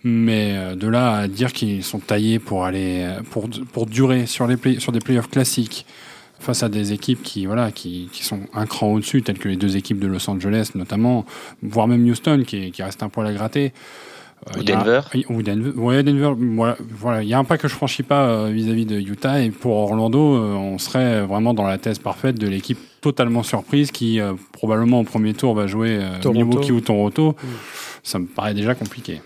Mais 0.05 0.55
euh, 0.57 0.75
de 0.75 0.89
là 0.89 1.17
à 1.17 1.29
dire 1.29 1.53
qu'ils 1.53 1.85
sont 1.85 1.99
taillés 1.99 2.39
pour 2.39 2.65
aller 2.65 3.07
pour 3.31 3.51
pour 3.73 3.85
durer 3.85 4.25
sur 4.25 4.47
les 4.47 4.57
play, 4.57 4.81
sur 4.81 4.93
des 4.93 5.01
playoffs 5.01 5.29
classiques 5.29 5.85
face 6.41 6.63
à 6.63 6.71
des 6.71 6.95
équipes 6.95 7.23
qui 7.23 7.45
voilà 7.45 7.73
qui, 7.73 8.09
qui 8.11 8.25
sont 8.25 8.41
un 8.55 8.65
cran 8.65 8.91
au-dessus, 8.91 9.21
telles 9.21 9.39
que 9.39 9.49
les 9.49 9.57
deux 9.57 9.77
équipes 9.77 9.99
de 9.99 10.07
Los 10.07 10.31
Angeles 10.31 10.71
notamment, 10.75 11.27
voire 11.63 11.89
même 11.89 12.09
Houston 12.09 12.43
qui, 12.47 12.71
qui 12.71 12.83
reste 12.83 13.03
un 13.03 13.11
poil 13.11 13.27
à 13.27 13.35
gratter. 13.35 13.75
Euh, 14.49 14.61
ou 14.61 14.65
Denver. 14.65 15.01
ou 15.29 15.43
Denver. 15.43 15.71
Ouais, 15.77 16.03
Denver. 16.03 16.35
Voilà, 16.91 17.23
il 17.23 17.29
y 17.29 17.35
a 17.35 17.39
un 17.39 17.45
pas 17.45 17.59
que 17.59 17.69
je 17.69 17.75
franchis 17.75 18.03
pas 18.03 18.27
euh, 18.27 18.51
vis-à-vis 18.51 18.87
de 18.87 18.99
Utah 18.99 19.41
et 19.41 19.51
pour 19.51 19.77
Orlando, 19.77 20.37
euh, 20.37 20.55
on 20.55 20.79
serait 20.79 21.23
vraiment 21.23 21.55
dans 21.55 21.67
la 21.67 21.79
thèse 21.79 21.99
parfaite 21.99 22.39
de 22.39 22.49
l'équipe 22.49 22.79
totalement 23.01 23.43
surprise 23.43 23.91
qui 23.91 24.21
probablement 24.53 25.01
au 25.01 25.05
premier 25.05 25.35
tour 25.35 25.55
va 25.55 25.67
jouer 25.67 26.01
Milwaukee 26.25 26.73
ou 26.73 26.81
Toronto. 26.81 27.33
Mm. 27.33 27.47
Ça 28.05 28.19
me 28.19 28.27
paraît 28.27 28.55
déjà 28.55 28.75
compliqué. 28.75 29.21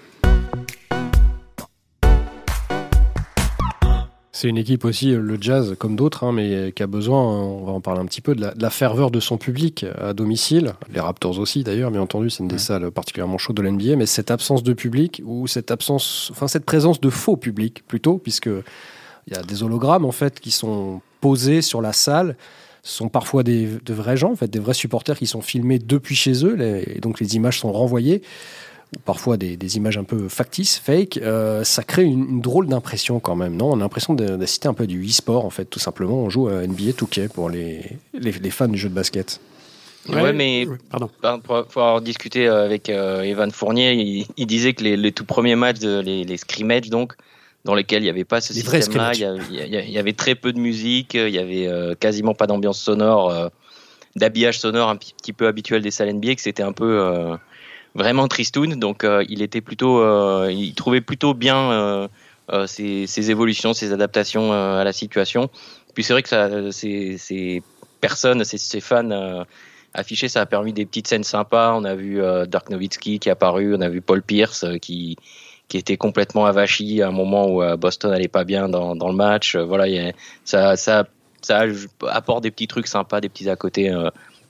C'est 4.36 4.50
une 4.50 4.58
équipe 4.58 4.84
aussi, 4.84 5.12
le 5.12 5.38
jazz, 5.40 5.76
comme 5.78 5.96
d'autres, 5.96 6.22
hein, 6.22 6.30
mais 6.30 6.70
qui 6.72 6.82
a 6.82 6.86
besoin, 6.86 7.22
on 7.22 7.64
va 7.64 7.72
en 7.72 7.80
parler 7.80 8.00
un 8.00 8.04
petit 8.04 8.20
peu, 8.20 8.34
de 8.34 8.52
la, 8.54 8.68
ferveur 8.68 9.10
de 9.10 9.18
son 9.18 9.38
public 9.38 9.86
à 9.98 10.12
domicile. 10.12 10.74
Les 10.92 11.00
Raptors 11.00 11.38
aussi, 11.38 11.64
d'ailleurs, 11.64 11.90
bien 11.90 12.02
entendu, 12.02 12.28
c'est 12.28 12.42
une 12.42 12.48
des 12.48 12.58
salles 12.58 12.90
particulièrement 12.90 13.38
chaudes 13.38 13.56
de 13.56 13.62
l'NBA, 13.62 13.96
mais 13.96 14.04
cette 14.04 14.30
absence 14.30 14.62
de 14.62 14.74
public, 14.74 15.22
ou 15.24 15.46
cette 15.46 15.70
absence, 15.70 16.28
enfin, 16.32 16.48
cette 16.48 16.66
présence 16.66 17.00
de 17.00 17.08
faux 17.08 17.38
public, 17.38 17.82
plutôt, 17.88 18.18
puisque 18.18 18.50
il 19.26 19.34
y 19.34 19.38
a 19.38 19.42
des 19.42 19.62
hologrammes, 19.62 20.04
en 20.04 20.12
fait, 20.12 20.38
qui 20.38 20.50
sont 20.50 21.00
posés 21.22 21.62
sur 21.62 21.80
la 21.80 21.94
salle 21.94 22.36
ce 22.82 22.98
sont 22.98 23.08
parfois 23.08 23.42
des, 23.42 23.66
de 23.84 23.94
vrais 23.94 24.16
gens, 24.16 24.30
en 24.30 24.36
fait, 24.36 24.48
des 24.48 24.60
vrais 24.60 24.74
supporters 24.74 25.18
qui 25.18 25.26
sont 25.26 25.40
filmés 25.40 25.80
depuis 25.80 26.14
chez 26.14 26.44
eux, 26.44 26.60
et 26.60 27.00
donc 27.00 27.18
les 27.18 27.34
images 27.34 27.58
sont 27.58 27.72
renvoyées 27.72 28.22
ou 28.94 29.00
parfois 29.00 29.36
des, 29.36 29.76
images 29.76 29.98
un 29.98 30.04
peu 30.04 30.28
factices, 30.28 30.78
fake, 30.78 31.18
euh, 31.18 31.64
ça 31.64 31.82
crée 31.82 32.04
une, 32.04 32.40
drôle 32.40 32.68
d'impression 32.68 33.18
quand 33.18 33.34
même, 33.34 33.56
non? 33.56 33.72
On 33.72 33.76
a 33.76 33.80
l'impression 33.80 34.14
d'assister 34.14 34.68
un 34.68 34.74
peu 34.74 34.86
du 34.86 35.04
e-sport, 35.04 35.44
en 35.44 35.50
fait, 35.50 35.64
tout 35.64 35.80
simplement. 35.80 36.18
On 36.18 36.30
joue 36.30 36.48
à 36.48 36.66
NBA 36.66 36.92
2K 36.92 37.28
pour 37.28 37.50
les, 37.50 37.82
les, 38.14 38.50
fans 38.50 38.68
du 38.68 38.78
jeu 38.78 38.88
de 38.88 38.94
basket. 38.94 39.40
Ouais, 40.08 40.32
mais 40.32 40.68
pardon. 40.88 41.10
pour 41.40 41.56
avoir 41.56 42.00
discuté 42.00 42.46
euh, 42.46 42.64
avec 42.64 42.88
euh, 42.88 43.22
Evan 43.22 43.50
Fournier, 43.50 44.24
il, 44.36 44.46
disait 44.46 44.72
que 44.72 44.84
les, 44.84 45.12
tout 45.12 45.24
premiers 45.24 45.56
matchs, 45.56 45.80
les, 45.80 46.22
les 46.22 46.36
scrimmages, 46.36 46.88
donc, 46.88 47.14
dans 47.64 47.74
lesquels 47.74 48.02
il 48.02 48.04
n'y 48.04 48.10
avait 48.10 48.24
pas 48.24 48.40
ce 48.40 48.54
système-là, 48.54 49.14
il, 49.14 49.90
y 49.90 49.98
avait 49.98 50.12
très 50.12 50.36
peu 50.36 50.52
de 50.52 50.60
musique, 50.60 51.14
il 51.14 51.34
y 51.34 51.40
avait 51.40 51.68
quasiment 51.98 52.34
pas 52.34 52.46
d'ambiance 52.46 52.78
sonore, 52.78 53.50
d'habillage 54.14 54.60
sonore 54.60 54.90
un 54.90 54.96
petit 54.96 55.32
peu 55.32 55.48
habituel 55.48 55.82
des 55.82 55.90
salles 55.90 56.12
NBA, 56.14 56.36
que 56.36 56.42
c'était 56.42 56.62
un 56.62 56.72
peu 56.72 57.36
vraiment 57.96 58.28
tristoun. 58.28 58.78
Donc 58.78 59.02
euh, 59.02 59.24
il 59.28 59.42
était 59.42 59.60
plutôt, 59.60 60.00
euh, 60.00 60.52
il 60.52 60.74
trouvait 60.74 61.00
plutôt 61.00 61.34
bien 61.34 62.08
euh, 62.52 62.66
ses, 62.66 63.30
évolutions, 63.30 63.72
ses 63.72 63.92
adaptations 63.92 64.52
à 64.52 64.84
la 64.84 64.92
situation. 64.92 65.50
Puis 65.94 66.04
c'est 66.04 66.12
vrai 66.12 66.22
que 66.22 66.28
ça, 66.28 66.70
ces, 66.70 67.62
personnes, 68.00 68.44
ces, 68.44 68.80
fans 68.80 69.44
affichés, 69.94 70.28
ça 70.28 70.42
a 70.42 70.46
permis 70.46 70.72
des 70.72 70.84
petites 70.84 71.08
scènes 71.08 71.24
sympas. 71.24 71.74
On 71.74 71.84
a 71.84 71.94
vu 71.94 72.20
Dirk 72.46 72.70
Nowitzki 72.70 73.18
qui 73.18 73.28
est 73.28 73.32
apparu, 73.32 73.74
on 73.74 73.80
a 73.80 73.88
vu 73.88 74.00
Paul 74.00 74.22
Pierce 74.22 74.64
qui 74.80 75.16
qui 75.68 75.78
était 75.78 75.96
complètement 75.96 76.46
avachi 76.46 77.02
à 77.02 77.08
un 77.08 77.10
moment 77.10 77.48
où 77.48 77.76
Boston 77.76 78.12
n'allait 78.12 78.28
pas 78.28 78.44
bien 78.44 78.68
dans, 78.68 79.08
le 79.08 79.14
match. 79.14 79.56
Voilà, 79.56 80.12
ça, 80.44 80.76
ça, 80.76 81.08
ça 81.42 81.64
apporte 82.06 82.44
des 82.44 82.52
petits 82.52 82.68
trucs 82.68 82.86
sympas, 82.86 83.20
des 83.20 83.28
petits 83.28 83.50
à 83.50 83.56
côté 83.56 83.92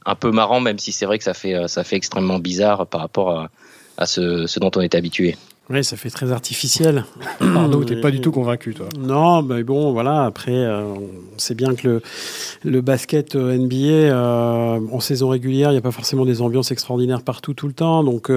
un 0.07 0.14
peu 0.14 0.31
marrant, 0.31 0.61
même 0.61 0.79
si 0.79 0.92
c'est 0.92 1.05
vrai 1.05 1.19
que 1.19 1.25
ça 1.25 1.35
fait, 1.35 1.55
euh, 1.55 1.69
ça 1.69 1.85
fait 1.85 1.97
extrêmement 1.97 2.38
bizarre 2.38 2.87
par 2.87 3.01
rapport 3.01 3.49
à, 3.99 4.07
ce, 4.07 4.59
dont 4.59 4.71
on 4.77 4.81
est 4.81 4.95
habitué. 4.95 5.37
Oui, 5.69 5.83
ça 5.83 5.97
fait 5.97 6.11
très 6.11 6.31
artificiel. 6.31 7.05
Arnaud, 7.40 7.85
t'es 7.85 8.01
pas 8.01 8.12
du 8.12 8.21
tout 8.21 8.31
convaincu, 8.31 8.73
toi 8.73 8.88
Non, 8.97 9.42
mais 9.42 9.64
bon, 9.64 9.92
voilà. 9.92 10.25
Après, 10.25 10.55
euh, 10.55 10.85
on 10.85 11.38
sait 11.38 11.57
bien 11.57 11.75
que 11.75 11.88
le, 11.88 12.03
le 12.64 12.81
basket 12.83 13.35
euh, 13.35 13.59
NBA, 13.59 14.14
en 14.95 15.01
saison 15.01 15.29
régulière, 15.29 15.71
il 15.71 15.73
n'y 15.73 15.79
a 15.79 15.83
pas 15.83 15.90
forcément 15.90 16.25
des 16.25 16.40
ambiances 16.40 16.71
extraordinaires 16.71 17.23
partout 17.23 17.53
tout 17.53 17.66
le 17.66 17.73
temps. 17.75 18.05
Donc, 18.05 18.31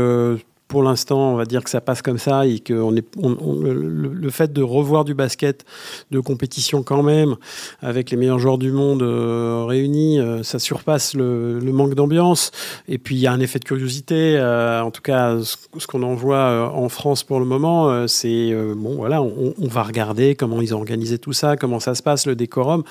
pour 0.70 0.84
l'instant, 0.84 1.34
on 1.34 1.36
va 1.36 1.46
dire 1.46 1.64
que 1.64 1.70
ça 1.70 1.82
passe 1.82 2.04
comme 2.04 2.20
ça 2.20 2.46
et 2.46 2.60
que 2.60 2.74
le, 2.74 4.30
fait 4.30 4.54
de 4.54 4.62
revoir 4.62 5.04
du 5.04 5.16
basket 5.16 5.66
de 6.12 6.20
compétition 6.20 6.84
quand 6.84 7.02
même, 7.02 7.38
avec 7.82 8.12
les 8.12 8.18
meilleurs 8.18 8.38
joueurs 8.38 8.60
du 8.60 8.72
monde 8.72 9.02
euh, 9.02 9.66
réunis, 9.68 10.20
euh, 10.20 10.44
ça 10.44 10.60
surpasse 10.60 11.16
le, 11.16 11.60
manque 11.74 11.96
d'ambiance. 11.96 12.52
Et 12.88 13.00
puis 13.00 13.16
il 13.16 13.20
y 13.20 13.26
a 13.26 13.32
un 13.32 13.40
effet 13.40 13.58
de 13.58 13.66
curiosité. 13.66 14.38
Euh, 14.38 14.84
en 14.84 14.92
tout 14.92 15.02
cas, 15.02 15.38
ce, 15.42 15.88
qu'on 15.88 16.04
en 16.04 16.14
voit 16.14 16.72
en 16.72 16.88
France 16.88 17.24
pour 17.24 17.40
le 17.40 17.46
moment, 17.46 18.08
c'est 18.08 18.54
bon, 18.76 18.96
voilà, 18.96 19.24
on, 19.24 19.54
va 19.68 19.82
regarder 19.82 20.36
comment 20.36 20.62
ils 20.62 20.76
ont 20.76 20.78
organisé 20.78 21.18
tout 21.18 21.34
ça, 21.34 21.58
comment 21.58 21.80
ça 21.80 21.96
se 21.96 22.04
passe, 22.04 22.28
le 22.28 22.36
décorum. 22.36 22.84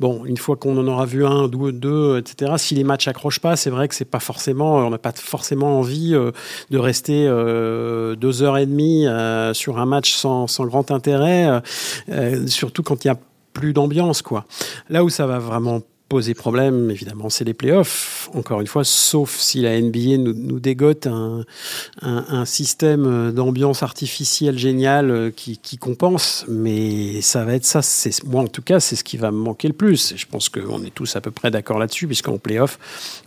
Bon, 0.00 0.26
une 0.26 0.36
fois 0.36 0.56
qu'on 0.56 0.76
en 0.76 0.86
aura 0.86 1.06
vu 1.06 1.24
un, 1.24 1.48
deux, 1.48 1.72
deux, 1.72 2.18
etc. 2.18 2.52
Si 2.58 2.74
les 2.74 2.84
matchs 2.84 3.08
accrochent 3.08 3.40
pas, 3.40 3.56
c'est 3.56 3.70
vrai 3.70 3.88
que 3.88 3.94
c'est 3.94 4.04
pas 4.04 4.20
forcément, 4.20 4.76
on 4.76 4.90
n'a 4.90 4.98
pas 4.98 5.12
forcément 5.12 5.78
envie 5.78 6.10
de 6.10 6.78
rester 6.78 7.21
euh, 7.26 8.14
deux 8.16 8.42
heures 8.42 8.58
et 8.58 8.66
demie 8.66 9.06
euh, 9.06 9.54
sur 9.54 9.78
un 9.78 9.86
match 9.86 10.12
sans, 10.12 10.46
sans 10.46 10.66
grand 10.66 10.90
intérêt, 10.90 11.62
euh, 12.08 12.46
surtout 12.46 12.82
quand 12.82 13.04
il 13.04 13.08
n'y 13.08 13.12
a 13.12 13.18
plus 13.52 13.72
d'ambiance. 13.72 14.22
quoi. 14.22 14.44
Là 14.88 15.04
où 15.04 15.08
ça 15.08 15.26
va 15.26 15.38
vraiment 15.38 15.82
poser 16.12 16.34
problème, 16.34 16.90
évidemment, 16.90 17.30
c'est 17.30 17.44
les 17.44 17.54
playoffs. 17.54 18.28
Encore 18.34 18.60
une 18.60 18.66
fois, 18.66 18.84
sauf 18.84 19.34
si 19.38 19.62
la 19.62 19.80
NBA 19.80 20.18
nous, 20.18 20.60
dégote 20.60 21.06
un, 21.06 22.44
système 22.44 23.32
d'ambiance 23.32 23.82
artificielle 23.82 24.58
génial 24.58 25.10
euh, 25.10 25.30
qui, 25.30 25.78
compense. 25.78 26.44
Mais 26.48 27.22
ça 27.22 27.46
va 27.46 27.54
être 27.54 27.64
ça. 27.64 27.80
Moi, 28.26 28.42
en 28.42 28.46
tout 28.46 28.60
cas, 28.60 28.78
c'est 28.78 28.94
ce 28.94 29.04
qui 29.04 29.16
va 29.16 29.30
me 29.30 29.38
manquer 29.38 29.68
le 29.68 29.74
plus. 29.74 30.12
Je 30.14 30.26
pense 30.26 30.50
qu'on 30.50 30.84
est 30.84 30.94
tous 30.94 31.16
à 31.16 31.22
peu 31.22 31.30
près 31.30 31.50
d'accord 31.50 31.78
là-dessus, 31.78 32.06
puisqu'en 32.06 32.36
playoff, 32.36 32.78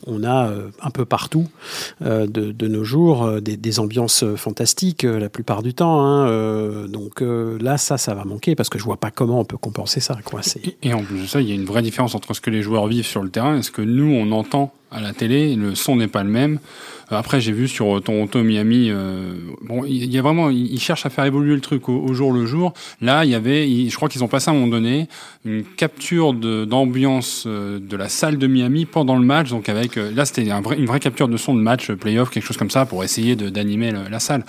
on 0.06 0.24
a 0.24 0.50
euh, 0.50 0.70
un 0.80 0.92
peu 0.92 1.06
partout 1.06 1.48
euh, 2.04 2.28
de, 2.28 2.68
nos 2.68 2.84
jours 2.84 3.42
des, 3.42 3.58
des, 3.58 3.80
ambiances 3.80 4.24
fantastiques 4.36 5.04
la 5.04 5.30
plupart 5.30 5.64
du 5.64 5.74
temps. 5.74 6.06
Hein. 6.06 6.86
donc 6.88 7.22
là, 7.22 7.80
ça, 7.80 7.98
ça 7.98 8.14
va 8.14 8.26
manquer 8.26 8.54
parce 8.54 8.70
que 8.70 8.78
je 8.78 8.84
vois 8.84 8.98
pas 8.98 9.10
comment 9.10 9.40
on 9.40 9.46
peut 9.46 9.58
compenser 9.58 10.02
ça. 10.02 10.20
Quoi. 10.24 10.42
Et 10.84 10.94
en 10.94 11.04
plus 11.04 11.24
de 11.24 11.28
ça, 11.28 11.42
il 11.42 11.50
y 11.50 11.52
a 11.52 11.56
une 11.56 11.66
vraie 11.66 11.82
différence 11.82 12.14
entre 12.14 12.36
ce 12.36 12.42
que 12.42 12.52
les 12.52 12.62
joueurs 12.62 12.75
vivre 12.88 13.06
sur 13.06 13.24
le 13.24 13.30
terrain 13.30 13.58
Est-ce 13.58 13.72
que 13.72 13.82
nous, 13.82 14.12
on 14.14 14.32
entend 14.32 14.74
à 14.92 15.02
la 15.02 15.14
télé, 15.14 15.56
le 15.56 15.76
son 15.76 15.96
n'est 15.98 16.08
pas 16.08 16.24
le 16.24 16.30
même 16.30 16.60
euh, 17.12 17.18
Après, 17.18 17.42
j'ai 17.42 17.52
vu 17.52 17.68
sur 17.68 18.02
Toronto, 18.02 18.42
Miami, 18.44 18.88
euh, 18.90 19.34
bon, 19.62 19.84
il 19.86 20.06
y 20.06 20.18
a 20.18 20.22
vraiment, 20.22 20.50
ils 20.50 20.80
cherchent 20.80 21.06
à 21.06 21.10
faire 21.10 21.26
évoluer 21.26 21.56
le 21.56 21.62
truc 21.62 21.90
au, 21.90 22.14
jour 22.14 22.32
le 22.32 22.46
jour. 22.46 22.74
Là, 23.02 23.26
il 23.26 23.32
y 23.32 23.36
avait, 23.36 23.68
je 23.90 23.96
crois 23.96 24.08
qu'ils 24.08 24.24
ont 24.24 24.28
passé 24.28 24.50
à 24.50 24.52
un 24.52 24.56
moment 24.56 24.68
donné 24.68 25.08
une 25.44 25.64
capture 25.64 26.34
d'ambiance 26.34 27.44
euh, 27.46 27.80
de, 27.80 27.98
la 27.98 28.10
salle 28.10 28.38
de 28.38 28.48
Miami 28.48 28.86
pendant 28.86 29.18
le 29.18 29.26
match. 29.26 29.50
Donc 29.50 29.68
avec, 29.70 29.96
là, 29.96 30.26
c'était 30.26 30.50
une 30.50 30.86
vraie 30.86 31.00
capture 31.00 31.28
de 31.28 31.38
son 31.38 31.56
de 31.56 31.62
match, 31.62 31.92
playoff, 31.92 32.30
quelque 32.30 32.46
chose 32.46 32.58
comme 32.58 32.72
ça, 32.72 32.86
pour 32.86 33.04
essayer 33.04 33.36
d'animer 33.36 33.92
la 34.10 34.20
salle. 34.20 34.46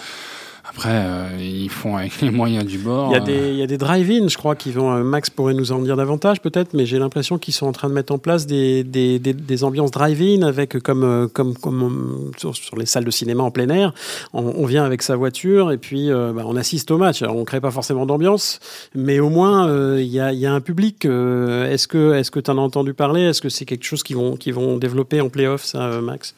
Après, 0.68 0.90
euh, 0.90 1.28
ils 1.38 1.70
font 1.70 1.96
avec 1.96 2.20
les 2.20 2.30
moyens 2.30 2.66
du 2.66 2.78
bord. 2.78 3.10
Il 3.10 3.14
y 3.14 3.16
a 3.16 3.20
des, 3.20 3.50
il 3.50 3.56
y 3.56 3.62
a 3.62 3.68
des 3.68 3.78
drive-in, 3.78 4.26
je 4.26 4.36
crois, 4.36 4.56
qui 4.56 4.72
vont. 4.72 4.92
Euh, 4.92 5.04
Max 5.04 5.30
pourrait 5.30 5.54
nous 5.54 5.70
en 5.70 5.78
dire 5.78 5.96
davantage, 5.96 6.40
peut-être, 6.40 6.74
mais 6.74 6.86
j'ai 6.86 6.98
l'impression 6.98 7.38
qu'ils 7.38 7.54
sont 7.54 7.66
en 7.66 7.72
train 7.72 7.88
de 7.88 7.94
mettre 7.94 8.12
en 8.12 8.18
place 8.18 8.46
des, 8.46 8.82
des, 8.82 9.20
des, 9.20 9.64
ambiances 9.64 9.92
drive-in 9.92 10.42
avec, 10.42 10.80
comme, 10.80 11.04
euh, 11.04 11.28
comme, 11.28 11.56
comme 11.56 12.32
sur, 12.36 12.76
les 12.76 12.86
salles 12.86 13.04
de 13.04 13.10
cinéma 13.12 13.44
en 13.44 13.52
plein 13.52 13.68
air. 13.68 13.94
On, 14.32 14.66
vient 14.66 14.84
avec 14.84 15.02
sa 15.02 15.14
voiture 15.14 15.70
et 15.70 15.78
puis 15.78 16.10
bah, 16.10 16.42
on 16.44 16.56
assiste 16.56 16.90
au 16.90 16.98
match. 16.98 17.22
Alors, 17.22 17.36
on 17.36 17.44
crée 17.44 17.60
pas 17.60 17.70
forcément 17.70 18.04
d'ambiance, 18.04 18.58
mais 18.96 19.20
au 19.20 19.28
moins 19.30 19.72
il 19.98 20.06
y, 20.06 20.18
a, 20.18 20.32
y, 20.32 20.46
a, 20.46 20.52
un 20.52 20.60
public. 20.60 21.04
est-ce 21.04 21.86
que 21.86 22.14
est-ce 22.14 22.32
que 22.32 22.40
tu 22.40 22.50
en 22.50 22.58
as 22.58 22.60
entendu 22.60 22.94
parler? 22.94 23.22
Est-ce 23.22 23.40
que 23.40 23.48
c'est 23.48 23.64
quelque 23.64 23.84
chose 23.84 24.02
qu'ils 24.02 24.16
vont, 24.16 24.36
qu'ils 24.36 24.54
vont 24.54 24.76
développer 24.76 25.20
en 25.20 25.28
playoff, 25.28 25.64
ça, 25.64 26.00
Max? 26.00 26.34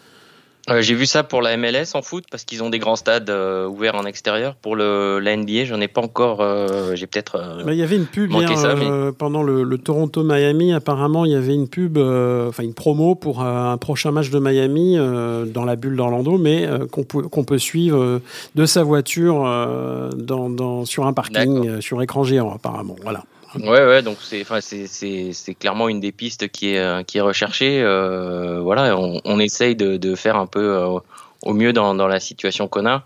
Euh, 0.69 0.83
j'ai 0.83 0.95
vu 0.95 1.07
ça 1.07 1.23
pour 1.23 1.43
la 1.43 1.57
MLS 1.57 1.95
en 1.95 2.03
foot 2.03 2.25
parce 2.31 2.45
qu'ils 2.45 2.63
ont 2.63 2.71
des 2.71 2.79
grands 2.79 2.97
stades 2.97 3.31
euh, 3.31 3.67
ouverts 3.67 3.95
en 3.95 4.05
extérieur. 4.05 4.55
Pour 4.57 4.77
le, 4.77 5.19
la 5.19 5.37
NBA, 5.37 5.65
j'en 5.65 5.81
ai 5.81 5.89
pas 5.89 6.01
encore. 6.01 6.41
Euh, 6.41 6.95
j'ai 6.95 7.07
peut-être. 7.07 7.65
il 7.67 7.75
y 7.75 7.83
avait 7.83 7.97
une 7.97 8.07
pub 8.07 8.31
hier, 8.33 9.13
pendant 9.17 9.43
le, 9.43 9.79
Toronto 9.79 10.23
Miami. 10.23 10.73
Apparemment, 10.73 11.25
il 11.25 11.33
y 11.33 11.37
avait 11.37 11.55
une 11.55 11.69
pub, 11.69 11.99
enfin 11.99 12.63
une 12.63 12.75
promo 12.75 13.15
pour 13.15 13.43
un 13.43 13.77
prochain 13.79 14.11
match 14.11 14.31
de 14.31 14.39
Miami 14.39 14.97
dans 14.97 15.65
la 15.65 15.77
bulle 15.77 15.97
d'Orlando, 15.97 16.37
mais 16.39 16.69
qu'on 16.91 17.05
peut, 17.05 17.23
qu'on 17.23 17.45
peut 17.45 17.59
suivre 17.59 18.21
de 18.55 18.67
sa 18.67 18.83
voiture 18.83 19.45
dans, 20.17 20.51
dans, 20.51 20.85
sur 20.85 21.07
un 21.07 21.13
parking, 21.13 21.81
sur 21.81 22.03
écran 22.03 22.25
géant, 22.25 22.53
apparemment. 22.53 22.97
Voilà. 23.03 23.23
Ouais, 23.55 23.85
ouais, 23.85 24.03
donc 24.03 24.19
c'est, 24.21 24.43
enfin, 24.43 24.61
c'est, 24.61 24.87
c'est, 24.87 25.33
c'est 25.33 25.55
clairement 25.55 25.89
une 25.89 26.01
des 26.01 26.13
pistes 26.13 26.49
qui 26.49 26.75
est, 26.75 26.79
euh, 26.79 27.03
qui 27.03 27.19
est 27.19 27.23
recherchée. 27.23 27.83
Euh, 27.83 28.61
voilà, 28.61 28.97
on, 28.99 29.21
on 29.25 29.39
essaye 29.39 29.75
de, 29.75 29.97
de, 29.97 30.15
faire 30.15 30.37
un 30.37 30.47
peu 30.47 30.77
euh, 30.77 30.99
au 31.43 31.55
mieux 31.55 31.73
dans, 31.73 31.95
dans 31.95 32.09
la 32.09 32.21
situation 32.21 32.69
qu'on 32.69 32.87
a. 32.87 33.05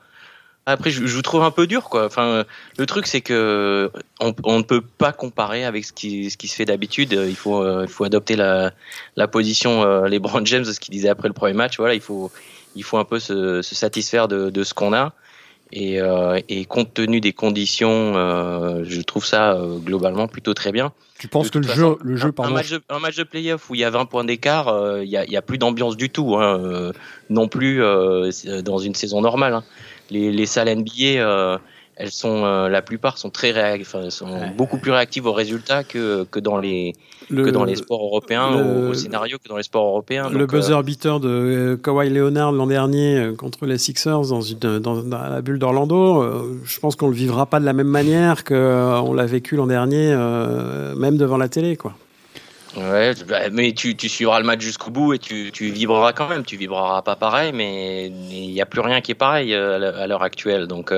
Après, 0.67 0.91
je, 0.91 1.07
je, 1.07 1.15
vous 1.15 1.23
trouve 1.23 1.43
un 1.43 1.51
peu 1.53 1.67
dur, 1.67 1.89
quoi. 1.89 2.07
Enfin, 2.07 2.45
le 2.77 2.87
truc, 2.87 3.07
c'est 3.07 3.21
que 3.21 3.91
on, 4.21 4.35
on, 4.45 4.59
ne 4.59 4.63
peut 4.63 4.81
pas 4.81 5.13
comparer 5.13 5.65
avec 5.65 5.85
ce 5.85 5.93
qui, 5.93 6.31
ce 6.31 6.37
qui 6.37 6.49
se 6.49 6.57
fait 6.57 6.65
d'habitude. 6.65 7.13
Il 7.13 7.37
faut, 7.37 7.83
il 7.83 7.89
faut 7.89 8.05
adopter 8.05 8.37
la, 8.37 8.73
la 9.17 9.29
position 9.29 10.05
les 10.05 10.19
Brown 10.21 10.47
James, 10.47 10.65
ce 10.65 10.79
qu'il 10.79 10.93
disait 10.93 11.09
après 11.09 11.29
le 11.29 11.35
premier 11.35 11.55
match. 11.55 11.79
Voilà, 11.79 11.95
il 11.95 12.01
faut, 12.01 12.31
il 12.77 12.85
faut 12.85 12.99
un 12.99 13.05
peu 13.05 13.19
se, 13.19 13.61
se 13.63 13.75
satisfaire 13.75 14.29
de, 14.29 14.51
de 14.51 14.63
ce 14.65 14.73
qu'on 14.73 14.93
a. 14.93 15.13
Et, 15.73 16.01
euh, 16.01 16.39
et, 16.51 16.67
compte 16.67 16.93
tenu 16.93 17.21
des 17.21 17.33
conditions, 17.33 18.15
euh, 18.15 18.85
je 18.87 19.01
trouve 19.01 19.25
ça 19.25 19.55
euh, 19.55 19.79
globalement 19.79 20.29
plutôt 20.29 20.53
très 20.53 20.71
bien. 20.71 20.93
Tu 21.19 21.29
penses 21.29 21.51
que 21.51 21.59
le 21.59 21.69
jeu, 21.69 21.97
le 22.03 22.17
jeu, 22.17 22.33
un, 22.39 22.51
match 22.51 22.71
de, 22.71 22.83
un 22.91 22.99
match 22.99 23.17
de 23.17 23.23
playoff 23.23 23.71
où 23.71 23.75
il 23.75 23.81
y 23.81 23.85
a 23.85 23.91
20 23.91 24.05
points 24.07 24.25
d'écart, 24.25 24.67
il 25.03 25.09
n'y 25.09 25.17
a, 25.17 25.25
y 25.25 25.37
a, 25.37 25.43
plus 25.43 25.57
d'ambiance 25.57 25.97
du 25.97 26.11
tout, 26.11 26.37
hein, 26.37 26.93
non 27.31 27.47
plus 27.49 27.81
dans 28.65 28.79
une 28.79 28.95
saison 28.95 29.21
normale. 29.21 29.55
Hein. 29.55 29.65
Les, 30.11 30.33
les, 30.33 30.47
salles 30.47 30.69
NBA, 30.77 31.61
elles 31.97 32.11
sont, 32.11 32.45
la 32.45 32.83
plupart 32.83 33.19
sont 33.19 33.31
très 33.31 33.51
réactives, 33.51 34.11
sont 34.11 34.49
beaucoup 34.57 34.79
plus 34.79 34.91
réactives 34.91 35.27
aux 35.27 35.33
résultats 35.33 35.85
que, 35.85 36.25
que 36.25 36.41
dans 36.41 36.59
les 36.59 36.95
que 37.37 37.51
dans 37.51 37.65
les 37.65 37.77
sports 37.77 38.03
européens, 38.03 38.49
au, 38.55 38.95
scénario 38.95 39.39
que 39.43 39.49
dans 39.49 39.57
les 39.57 39.63
sports 39.63 39.87
européens. 39.87 40.29
Le 40.31 40.47
buzzer 40.47 40.79
euh, 40.79 40.83
beater 40.83 41.21
de 41.21 41.29
euh, 41.29 41.77
Kawhi 41.77 42.11
Leonard 42.11 42.53
l'an 42.53 42.67
dernier 42.67 43.17
euh, 43.17 43.35
contre 43.35 43.67
les 43.67 43.79
Sixers 43.79 44.29
dans, 44.29 44.41
une, 44.41 44.59
dans, 44.59 45.03
la 45.03 45.41
bulle 45.43 45.59
d'Orlando, 45.59 46.61
je 46.65 46.81
pense 46.81 46.97
qu'on 46.97 47.09
le 47.09 47.15
vivra 47.15 47.47
pas 47.47 47.61
de 47.61 47.65
la 47.65 47.73
même 47.73 47.89
manière 47.89 48.45
qu'on 48.45 49.13
l'a 49.15 49.27
vécu 49.27 49.57
l'an 49.57 49.67
dernier, 49.67 50.15
même 50.97 51.17
devant 51.17 51.37
la 51.37 51.49
télé, 51.49 51.77
quoi. 51.77 51.95
Ouais, 52.75 53.13
bah, 53.29 53.51
mais 53.53 53.73
tu, 53.73 53.95
tu, 53.97 54.09
suivras 54.09 54.41
le 54.41 54.47
match 54.47 54.63
jusqu'au 54.63 54.91
bout 54.91 55.13
et 55.13 55.19
tu, 55.19 55.51
tu, 55.53 55.71
vibreras 55.71 56.15
quand 56.15 56.27
même. 56.27 56.43
Tu 56.43 56.57
vibreras 56.57 57.03
pas 57.03 57.17
pareil, 57.17 57.53
mais 57.53 58.07
il 58.07 58.51
n'y 58.51 58.63
a 58.63 58.67
plus 58.67 58.81
rien 58.81 59.03
qui 59.03 59.13
est 59.13 59.17
pareil 59.17 59.55
à 59.55 60.07
l'heure 60.07 60.23
actuelle. 60.23 60.67
Donc, 60.67 60.91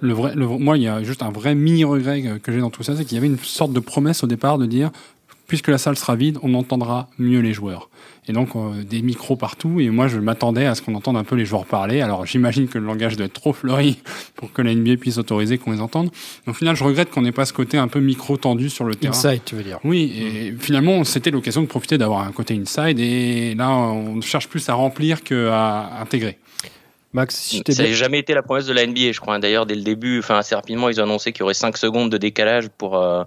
le 0.00 0.12
vrai, 0.12 0.34
le, 0.34 0.46
moi, 0.46 0.76
il 0.76 0.84
y 0.84 0.88
a 0.88 1.02
juste 1.02 1.22
un 1.22 1.30
vrai 1.30 1.54
mini 1.54 1.84
regret 1.84 2.40
que 2.42 2.52
j'ai 2.52 2.60
dans 2.60 2.70
tout 2.70 2.82
ça, 2.82 2.96
c'est 2.96 3.04
qu'il 3.04 3.14
y 3.14 3.18
avait 3.18 3.26
une 3.26 3.38
sorte 3.38 3.72
de 3.72 3.80
promesse 3.80 4.22
au 4.22 4.26
départ 4.26 4.58
de 4.58 4.66
dire, 4.66 4.90
puisque 5.48 5.68
la 5.68 5.78
salle 5.78 5.96
sera 5.96 6.14
vide, 6.14 6.38
on 6.42 6.54
entendra 6.54 7.08
mieux 7.18 7.40
les 7.40 7.52
joueurs. 7.52 7.88
Et 8.28 8.32
donc 8.32 8.54
euh, 8.54 8.84
des 8.84 9.00
micros 9.00 9.36
partout. 9.36 9.80
Et 9.80 9.88
moi, 9.88 10.06
je 10.06 10.18
m'attendais 10.18 10.66
à 10.66 10.74
ce 10.74 10.82
qu'on 10.82 10.94
entende 10.94 11.16
un 11.16 11.24
peu 11.24 11.34
les 11.34 11.46
joueurs 11.46 11.64
parler. 11.64 12.02
Alors 12.02 12.26
j'imagine 12.26 12.68
que 12.68 12.78
le 12.78 12.84
langage 12.84 13.16
doit 13.16 13.26
être 13.26 13.32
trop 13.32 13.54
fleuri 13.54 13.98
pour 14.36 14.52
que 14.52 14.60
la 14.60 14.74
NBA 14.74 14.98
puisse 14.98 15.16
autoriser 15.16 15.56
qu'on 15.56 15.72
les 15.72 15.80
entende. 15.80 16.10
au 16.46 16.52
final, 16.52 16.76
je 16.76 16.84
regrette 16.84 17.10
qu'on 17.10 17.22
n'ait 17.22 17.32
pas 17.32 17.46
ce 17.46 17.54
côté 17.54 17.78
un 17.78 17.88
peu 17.88 18.00
micro 18.00 18.36
tendu 18.36 18.68
sur 18.68 18.84
le 18.84 18.94
terrain. 18.94 19.14
Inside, 19.14 19.40
tu 19.46 19.56
veux 19.56 19.62
dire 19.62 19.78
Oui. 19.82 20.12
Et 20.14 20.54
finalement, 20.58 21.02
c'était 21.04 21.30
l'occasion 21.30 21.62
de 21.62 21.66
profiter 21.66 21.96
d'avoir 21.96 22.20
un 22.20 22.32
côté 22.32 22.54
inside. 22.54 23.00
Et 23.00 23.54
là, 23.54 23.70
on 23.70 24.20
cherche 24.20 24.48
plus 24.48 24.68
à 24.68 24.74
remplir 24.74 25.22
qu'à 25.22 25.98
intégrer. 25.98 26.36
Max, 27.12 27.36
si 27.36 27.62
ça 27.66 27.82
n'a 27.82 27.92
jamais 27.92 28.18
été 28.18 28.34
la 28.34 28.42
promesse 28.42 28.66
de 28.66 28.72
la 28.74 28.86
NBA, 28.86 29.12
je 29.12 29.20
crois. 29.20 29.38
D'ailleurs, 29.38 29.64
dès 29.64 29.74
le 29.74 29.82
début, 29.82 30.18
enfin 30.18 30.36
assez 30.36 30.54
rapidement, 30.54 30.88
ils 30.90 31.00
ont 31.00 31.04
annoncé 31.04 31.32
qu'il 31.32 31.40
y 31.40 31.42
aurait 31.42 31.54
5 31.54 31.76
secondes 31.78 32.10
de 32.10 32.18
décalage 32.18 32.68
pour, 32.68 32.98
euh, 32.98 33.24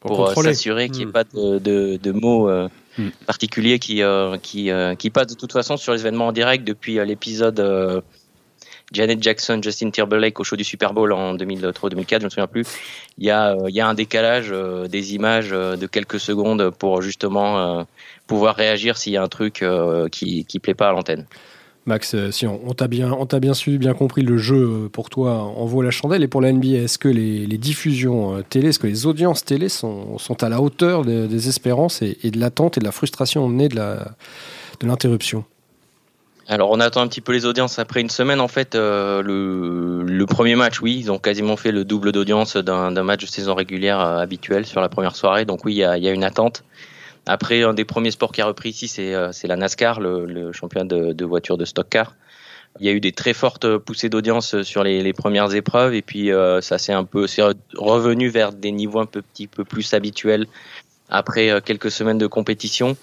pour, 0.00 0.28
euh, 0.28 0.42
s'assurer 0.42 0.88
qu'il 0.88 0.98
n'y 0.98 1.02
ait 1.02 1.06
hmm. 1.06 1.12
pas 1.12 1.24
de, 1.24 1.58
de, 1.58 1.96
de 1.96 2.12
mots 2.12 2.48
euh, 2.48 2.68
hmm. 2.98 3.08
particuliers 3.26 3.80
qui, 3.80 4.00
qui, 4.42 4.70
qui 4.98 5.10
passent 5.10 5.26
de 5.26 5.34
toute 5.34 5.52
façon 5.52 5.76
sur 5.76 5.92
les 5.92 6.00
événements 6.00 6.28
en 6.28 6.32
direct 6.32 6.64
depuis 6.64 7.04
l'épisode 7.04 8.04
Janet 8.92 9.20
Jackson, 9.20 9.58
Justin 9.60 9.90
Timberlake 9.90 10.38
au 10.38 10.44
show 10.44 10.54
du 10.54 10.62
Super 10.62 10.94
Bowl 10.94 11.12
en 11.12 11.34
2003 11.34 11.90
2004, 11.90 12.20
je 12.20 12.24
me 12.26 12.30
souviens 12.30 12.46
plus. 12.46 12.64
Il 13.18 13.24
y 13.24 13.32
a, 13.32 13.56
il 13.66 13.74
y 13.74 13.80
a 13.80 13.88
un 13.88 13.94
décalage 13.94 14.54
des 14.88 15.14
images 15.16 15.50
de 15.50 15.86
quelques 15.88 16.20
secondes 16.20 16.70
pour 16.70 17.02
justement 17.02 17.84
pouvoir 18.28 18.54
réagir 18.54 18.96
s'il 18.96 19.14
y 19.14 19.16
a 19.16 19.22
un 19.24 19.28
truc 19.28 19.64
qui 20.12 20.44
qui 20.44 20.60
plaît 20.60 20.74
pas 20.74 20.90
à 20.90 20.92
l'antenne. 20.92 21.26
Max, 21.86 22.14
euh, 22.14 22.32
si 22.32 22.48
on, 22.48 22.58
t'a 22.74 22.88
bien, 22.88 23.54
suivi, 23.54 23.78
bien 23.78 23.94
compris, 23.94 24.22
le 24.22 24.38
jeu 24.38 24.56
euh, 24.56 24.88
pour 24.88 25.08
toi 25.08 25.42
en 25.42 25.66
vaut 25.66 25.82
la 25.82 25.92
chandelle. 25.92 26.24
Et 26.24 26.28
pour 26.28 26.40
la 26.40 26.52
NBA, 26.52 26.78
est-ce 26.78 26.98
que 26.98 27.08
les, 27.08 27.46
diffusions 27.58 28.36
euh, 28.36 28.42
télé, 28.42 28.68
est-ce 28.68 28.80
que 28.80 28.88
les 28.88 29.06
audiences 29.06 29.44
télé 29.44 29.68
sont, 29.68 30.18
à 30.40 30.48
la 30.48 30.60
hauteur 30.60 31.04
des, 31.04 31.48
espérances 31.48 32.02
et, 32.02 32.16
de 32.24 32.40
l'attente 32.40 32.76
et 32.76 32.80
de 32.80 32.84
la 32.84 32.90
frustration 32.90 33.48
née 33.48 33.68
de, 33.68 33.76
la, 33.76 34.16
de 34.80 34.86
l'interruption? 34.86 35.44
Alors 36.48 36.70
on 36.70 36.78
attend 36.78 37.00
un 37.00 37.08
petit 37.08 37.20
peu 37.20 37.32
les 37.32 37.44
audiences 37.44 37.80
après 37.80 38.00
une 38.00 38.10
semaine 38.10 38.40
en 38.40 38.46
fait 38.46 38.76
le, 38.76 40.24
premier 40.28 40.54
match 40.54 40.80
oui. 40.80 40.96
Ils 40.96 41.10
ont 41.10 41.18
quasiment 41.18 41.56
fait 41.56 41.72
le 41.72 41.84
double 41.84 42.12
d'audience 42.12 42.56
d'un, 42.56 43.02
match 43.02 43.22
de 43.22 43.26
saison 43.26 43.56
régulière 43.56 43.98
habituel 43.98 44.64
sur 44.64 44.80
la 44.80 44.88
première 44.88 45.16
soirée. 45.16 45.44
Donc 45.44 45.64
oui 45.64 45.74
il 45.74 45.78
y 45.78 46.08
a 46.08 46.12
une 46.12 46.22
attente 46.22 46.62
après, 47.26 47.64
un 47.64 47.74
des 47.74 47.84
premiers 47.84 48.12
sports 48.12 48.30
qui 48.30 48.40
a 48.40 48.46
repris 48.46 48.70
ici, 48.70 48.86
c'est 48.86 49.12
euh, 49.12 49.32
la 49.44 49.56
NASCAR, 49.56 50.00
le, 50.00 50.26
le 50.26 50.52
championnat 50.52 50.86
de, 50.86 51.12
de 51.12 51.24
voitures 51.24 51.58
de 51.58 51.64
stock 51.64 51.88
car. 51.90 52.14
Il 52.78 52.86
y 52.86 52.88
a 52.88 52.92
eu 52.92 53.00
des 53.00 53.12
très 53.12 53.32
fortes 53.32 53.78
poussées 53.78 54.10
d'audience 54.10 54.62
sur 54.62 54.84
les, 54.84 55.02
les, 55.02 55.12
premières 55.14 55.54
épreuves 55.54 55.94
et 55.94 56.02
puis 56.02 56.30
euh, 56.30 56.60
ça 56.60 56.76
s'est 56.78 56.92
un 56.92 57.04
peu 57.04 57.26
revenu 57.74 58.28
vers 58.28 58.52
des 58.52 58.70
niveaux 58.70 59.00
un 59.00 59.06
peu, 59.06 59.22
petit 59.22 59.46
peu 59.46 59.64
plus 59.64 59.94
habituels 59.94 60.46
après 61.08 61.50
euh, 61.50 61.60
quelques 61.60 61.90
semaines 61.90 62.18
de 62.18 62.26
compétition. 62.26 62.96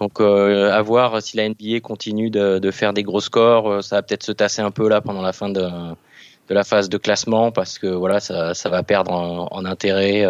Donc 0.00 0.20
à 0.20 0.80
voir 0.82 1.20
si 1.20 1.36
la 1.36 1.48
NBA 1.48 1.80
continue 1.82 2.30
de, 2.30 2.60
de 2.60 2.70
faire 2.70 2.92
des 2.92 3.02
gros 3.02 3.20
scores, 3.20 3.82
ça 3.82 3.96
va 3.96 4.02
peut-être 4.02 4.22
se 4.22 4.30
tasser 4.30 4.62
un 4.62 4.70
peu 4.70 4.88
là 4.88 5.00
pendant 5.00 5.20
la 5.20 5.32
fin 5.32 5.48
de, 5.48 5.60
de 5.60 6.54
la 6.54 6.62
phase 6.62 6.88
de 6.88 6.96
classement 6.96 7.50
parce 7.50 7.76
que 7.76 7.88
voilà 7.88 8.20
ça, 8.20 8.54
ça 8.54 8.68
va 8.68 8.84
perdre 8.84 9.10
en, 9.10 9.48
en 9.50 9.64
intérêt. 9.64 10.24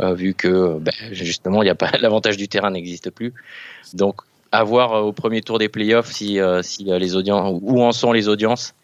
Euh, 0.00 0.14
vu 0.14 0.32
que 0.32 0.78
ben, 0.78 0.94
justement 1.10 1.62
il 1.62 1.68
a 1.68 1.74
pas 1.74 1.90
l'avantage 2.00 2.36
du 2.36 2.48
terrain 2.48 2.70
n'existe 2.70 3.10
plus. 3.10 3.32
Donc 3.94 4.20
à 4.52 4.62
voir 4.62 4.92
euh, 4.94 5.00
au 5.00 5.12
premier 5.12 5.42
tour 5.42 5.58
des 5.58 5.68
playoffs 5.68 6.12
si, 6.12 6.38
euh, 6.40 6.62
si 6.62 6.84
les 6.84 7.16
audiences 7.16 7.58
où 7.62 7.82
en 7.82 7.92
sont 7.92 8.12
les 8.12 8.28
audiences. 8.28 8.74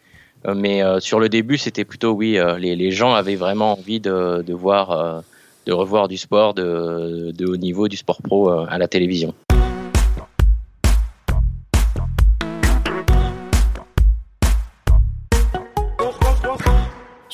mais 0.55 0.83
sur 1.01 1.21
le 1.21 1.29
début, 1.29 1.57
c'était 1.57 1.87
plutôt 1.87 2.13
oui, 2.13 2.39
les, 2.59 2.77
les, 2.77 2.91
gens 2.91 3.15
avaient 3.15 3.37
vraiment 3.37 3.73
envie 3.73 3.99
de, 3.99 4.43
de 4.43 4.53
voir, 4.53 5.23
de 5.65 5.73
revoir 5.73 6.07
du 6.07 6.19
sport 6.19 6.53
de, 6.53 7.33
de 7.33 7.47
haut 7.47 7.57
niveau, 7.57 7.89
du 7.89 7.97
sport 7.97 8.21
pro 8.21 8.51
à 8.51 8.77
la 8.77 8.87
télévision. 8.87 9.33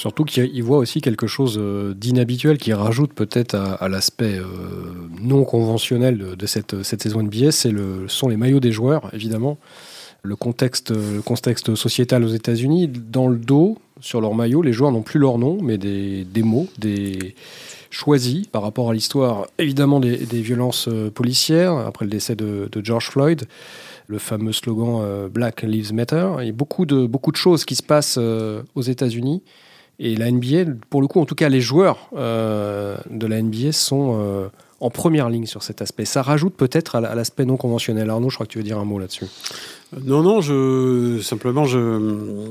Surtout 0.00 0.24
qu'il 0.24 0.62
voit 0.62 0.78
aussi 0.78 1.02
quelque 1.02 1.26
chose 1.26 1.58
euh, 1.60 1.92
d'inhabituel 1.92 2.56
qui 2.56 2.72
rajoute 2.72 3.12
peut-être 3.12 3.54
à, 3.54 3.86
l'aspect 3.90 4.38
euh, 4.38 4.46
non 5.20 5.44
conventionnel 5.44 6.36
de, 6.38 6.46
cette, 6.46 6.82
cette, 6.84 7.02
saison 7.02 7.22
NBA, 7.22 7.52
c'est 7.52 7.70
le, 7.70 8.08
sont 8.08 8.30
les 8.30 8.38
maillots 8.38 8.60
des 8.60 8.72
joueurs, 8.72 9.10
évidemment. 9.12 9.58
Le 10.22 10.36
contexte, 10.36 10.90
le 10.90 11.20
contexte 11.20 11.74
sociétal 11.74 12.24
aux 12.24 12.28
États-Unis, 12.28 12.88
dans 12.88 13.28
le 13.28 13.36
dos, 13.36 13.76
sur 14.00 14.22
leur 14.22 14.32
maillot, 14.32 14.62
les 14.62 14.72
joueurs 14.72 14.90
n'ont 14.90 15.02
plus 15.02 15.20
leur 15.20 15.36
nom, 15.36 15.58
mais 15.60 15.76
des, 15.76 16.24
mots, 16.42 16.68
des 16.78 17.34
choisis 17.90 18.46
par 18.46 18.62
rapport 18.62 18.88
à 18.88 18.94
l'histoire, 18.94 19.48
évidemment, 19.58 20.00
des, 20.00 20.16
violences 20.16 20.88
euh, 20.88 21.10
policières, 21.10 21.76
après 21.76 22.06
le 22.06 22.10
décès 22.10 22.36
de, 22.36 22.70
George 22.82 23.10
Floyd 23.10 23.44
le 24.06 24.18
fameux 24.18 24.52
slogan 24.52 25.28
Black 25.28 25.60
Lives 25.62 25.92
Matter. 25.92 26.26
Il 26.40 26.46
y 26.46 26.48
a 26.48 26.52
beaucoup 26.52 26.86
de 26.86 27.36
choses 27.36 27.66
qui 27.66 27.76
se 27.76 27.82
passent 27.82 28.18
aux 28.18 28.82
États-Unis 28.82 29.42
et 30.02 30.16
la 30.16 30.30
NBA, 30.30 30.72
pour 30.88 31.02
le 31.02 31.06
coup, 31.06 31.20
en 31.20 31.26
tout 31.26 31.34
cas, 31.34 31.50
les 31.50 31.60
joueurs 31.60 32.08
euh, 32.16 32.96
de 33.10 33.26
la 33.26 33.42
NBA 33.42 33.72
sont 33.72 34.18
euh, 34.18 34.48
en 34.80 34.88
première 34.88 35.28
ligne 35.28 35.44
sur 35.44 35.62
cet 35.62 35.82
aspect. 35.82 36.06
Ça 36.06 36.22
rajoute 36.22 36.54
peut-être 36.54 36.96
à 36.96 37.14
l'aspect 37.14 37.44
non 37.44 37.58
conventionnel. 37.58 38.08
Arnaud, 38.08 38.30
je 38.30 38.36
crois 38.36 38.46
que 38.46 38.52
tu 38.52 38.56
veux 38.56 38.64
dire 38.64 38.78
un 38.78 38.86
mot 38.86 38.98
là-dessus. 38.98 39.26
Non, 40.02 40.22
non, 40.22 40.40
je 40.40 41.20
simplement 41.20 41.66
je 41.66 42.48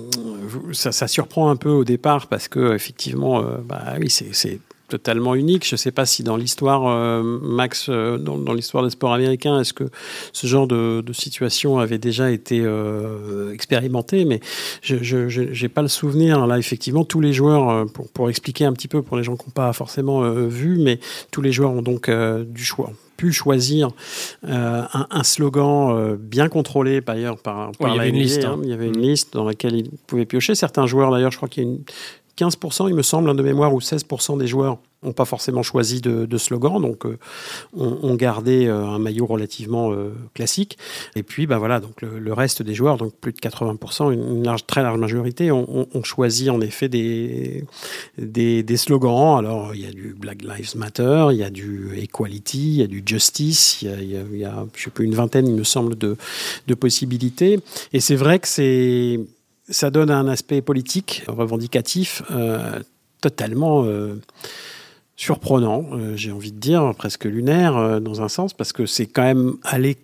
ça, 0.73 0.91
ça, 0.91 1.07
surprend 1.07 1.49
un 1.49 1.55
peu 1.55 1.69
au 1.69 1.83
départ 1.83 2.27
parce 2.27 2.47
que 2.47 2.75
effectivement, 2.75 3.39
euh, 3.39 3.57
bah 3.63 3.95
oui, 3.99 4.11
c'est 4.11 4.59
totalement 4.89 5.35
unique. 5.35 5.65
Je 5.65 5.75
ne 5.75 5.77
sais 5.77 5.91
pas 5.91 6.05
si 6.05 6.23
dans 6.23 6.35
l'histoire, 6.35 6.87
euh, 6.87 7.23
Max, 7.23 7.87
euh, 7.89 8.17
dans, 8.17 8.53
l'histoire 8.53 8.83
des 8.83 8.89
sports 8.89 9.13
américains, 9.13 9.59
est-ce 9.61 9.73
que 9.73 9.85
ce 10.33 10.47
genre 10.47 10.67
de, 10.67 11.03
situation 11.11 11.79
avait 11.79 11.97
déjà 11.97 12.31
été 12.31 12.61
euh, 12.61 13.53
expérimenté, 13.53 14.25
mais 14.25 14.39
je 14.81 15.61
n'ai 15.61 15.69
pas 15.69 15.81
le 15.81 15.87
souvenir. 15.87 16.45
Là, 16.47 16.57
effectivement, 16.57 17.03
tous 17.03 17.21
les 17.21 17.33
joueurs, 17.33 17.85
pour, 17.87 18.09
pour, 18.09 18.29
expliquer 18.29 18.65
un 18.65 18.73
petit 18.73 18.87
peu 18.87 19.01
pour 19.01 19.17
les 19.17 19.23
gens 19.23 19.35
qui 19.35 19.45
n'ont 19.47 19.53
pas 19.53 19.71
forcément 19.73 20.21
vu, 20.47 20.77
mais 20.79 20.99
tous 21.31 21.41
les 21.41 21.51
joueurs 21.51 21.71
ont 21.71 21.81
donc 21.81 22.09
du 22.09 22.63
choix 22.63 22.91
pu 23.17 23.33
choisir 23.33 23.89
un, 24.47 24.87
un, 25.09 25.23
slogan 25.23 26.15
bien 26.15 26.47
contrôlé 26.47 27.01
par 27.01 27.15
ailleurs 27.15 27.37
par, 27.37 27.73
par 27.73 27.89
il 27.89 27.97
y 27.97 27.99
avait 27.99 28.09
une 28.09 28.15
liste. 28.15 28.45
Hein. 28.45 28.59
Il 28.63 28.69
y 28.69 28.73
avait 28.73 28.87
une 28.87 29.01
liste 29.01 29.33
dans 29.33 29.43
laquelle 29.43 29.75
ils 29.75 29.89
pouvaient 30.07 30.25
piocher. 30.25 30.55
Certains 30.55 30.87
joueurs, 30.87 31.11
d'ailleurs, 31.11 31.31
je 31.31 31.37
crois 31.37 31.49
qu'il 31.49 31.63
y 31.63 31.67
a 31.67 31.69
une 31.69 31.83
15%, 32.39 32.87
il 32.87 32.95
me 32.95 33.01
semble, 33.01 33.35
de 33.35 33.43
mémoire, 33.43 33.73
ou 33.73 33.79
16% 33.79 34.37
des 34.37 34.47
joueurs 34.47 34.77
n'ont 35.03 35.13
pas 35.13 35.25
forcément 35.25 35.63
choisi 35.63 36.01
de, 36.01 36.37
slogan, 36.37 36.81
donc 36.81 37.05
euh, 37.05 37.17
on, 37.73 38.15
gardait 38.15 38.67
euh, 38.67 38.85
un 38.85 38.99
maillot 38.99 39.25
relativement 39.25 39.91
euh, 39.91 40.11
classique. 40.33 40.77
Et 41.15 41.23
puis, 41.23 41.47
bah 41.47 41.57
voilà, 41.57 41.79
donc 41.79 42.01
le, 42.01 42.33
reste 42.33 42.61
des 42.61 42.73
joueurs, 42.73 42.97
donc 42.97 43.13
plus 43.13 43.33
de 43.33 43.37
80%, 43.37 44.11
une, 44.11 44.43
très 44.67 44.83
large 44.83 44.99
majorité, 44.99 45.51
ont, 45.51 45.87
choisi 46.03 46.49
en 46.49 46.61
effet 46.61 46.89
des, 46.89 47.65
des, 48.17 48.77
slogans. 48.77 49.37
Alors, 49.37 49.75
il 49.75 49.81
y 49.81 49.85
a 49.85 49.91
du 49.91 50.15
Black 50.17 50.41
Lives 50.41 50.75
Matter, 50.75 51.27
il 51.31 51.37
y 51.37 51.43
a 51.43 51.49
du 51.49 51.91
Equality, 51.97 52.59
il 52.59 52.75
y 52.75 52.83
a 52.83 52.87
du 52.87 53.03
Justice, 53.05 53.81
il 53.81 53.87
y 53.87 54.15
a, 54.15 54.21
y 54.21 54.81
sais 54.81 54.89
plus, 54.89 55.05
une 55.05 55.15
vingtaine, 55.15 55.47
il 55.47 55.55
me 55.55 55.63
semble, 55.63 55.97
de, 55.97 56.17
de 56.67 56.73
possibilités. 56.73 57.59
Et 57.93 57.99
c'est 57.99 58.15
vrai 58.15 58.39
que 58.39 58.47
c'est 58.47 59.19
ça 59.69 59.89
donne 59.89 60.09
un 60.09 60.27
aspect 60.27 60.61
politique, 60.61 61.23
revendicatif, 61.27 62.23
euh, 62.31 62.79
totalement 63.21 63.83
euh, 63.85 64.19
surprenant, 65.15 65.85
euh, 65.93 66.15
j'ai 66.15 66.31
envie 66.31 66.51
de 66.51 66.59
dire, 66.59 66.93
presque 66.97 67.25
lunaire 67.25 68.01
dans 68.01 68.21
un 68.21 68.29
sens, 68.29 68.53
parce 68.53 68.73
que 68.73 68.85
c'est 68.85 69.05
quand 69.05 69.23
même 69.23 69.55
aller 69.63 69.97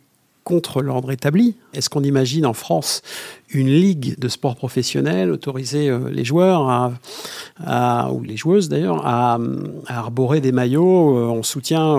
contre 0.46 0.82
l'ordre 0.82 1.12
établi. 1.12 1.58
Est-ce 1.74 1.90
qu'on 1.90 2.04
imagine 2.04 2.46
en 2.46 2.54
France 2.54 3.02
une 3.50 3.70
ligue 3.70 4.20
de 4.20 4.28
sport 4.28 4.56
professionnel 4.56 5.32
autoriser 5.32 5.90
euh, 5.90 6.10
les 6.12 6.26
joueurs 6.26 6.92
ou 8.12 8.24
les 8.24 8.38
joueuses 8.38 8.70
d'ailleurs 8.70 9.06
à, 9.06 9.38
arborer 9.88 10.42
des 10.42 10.52
maillots 10.52 11.18
euh, 11.18 11.28
en 11.28 11.44
soutien 11.44 11.98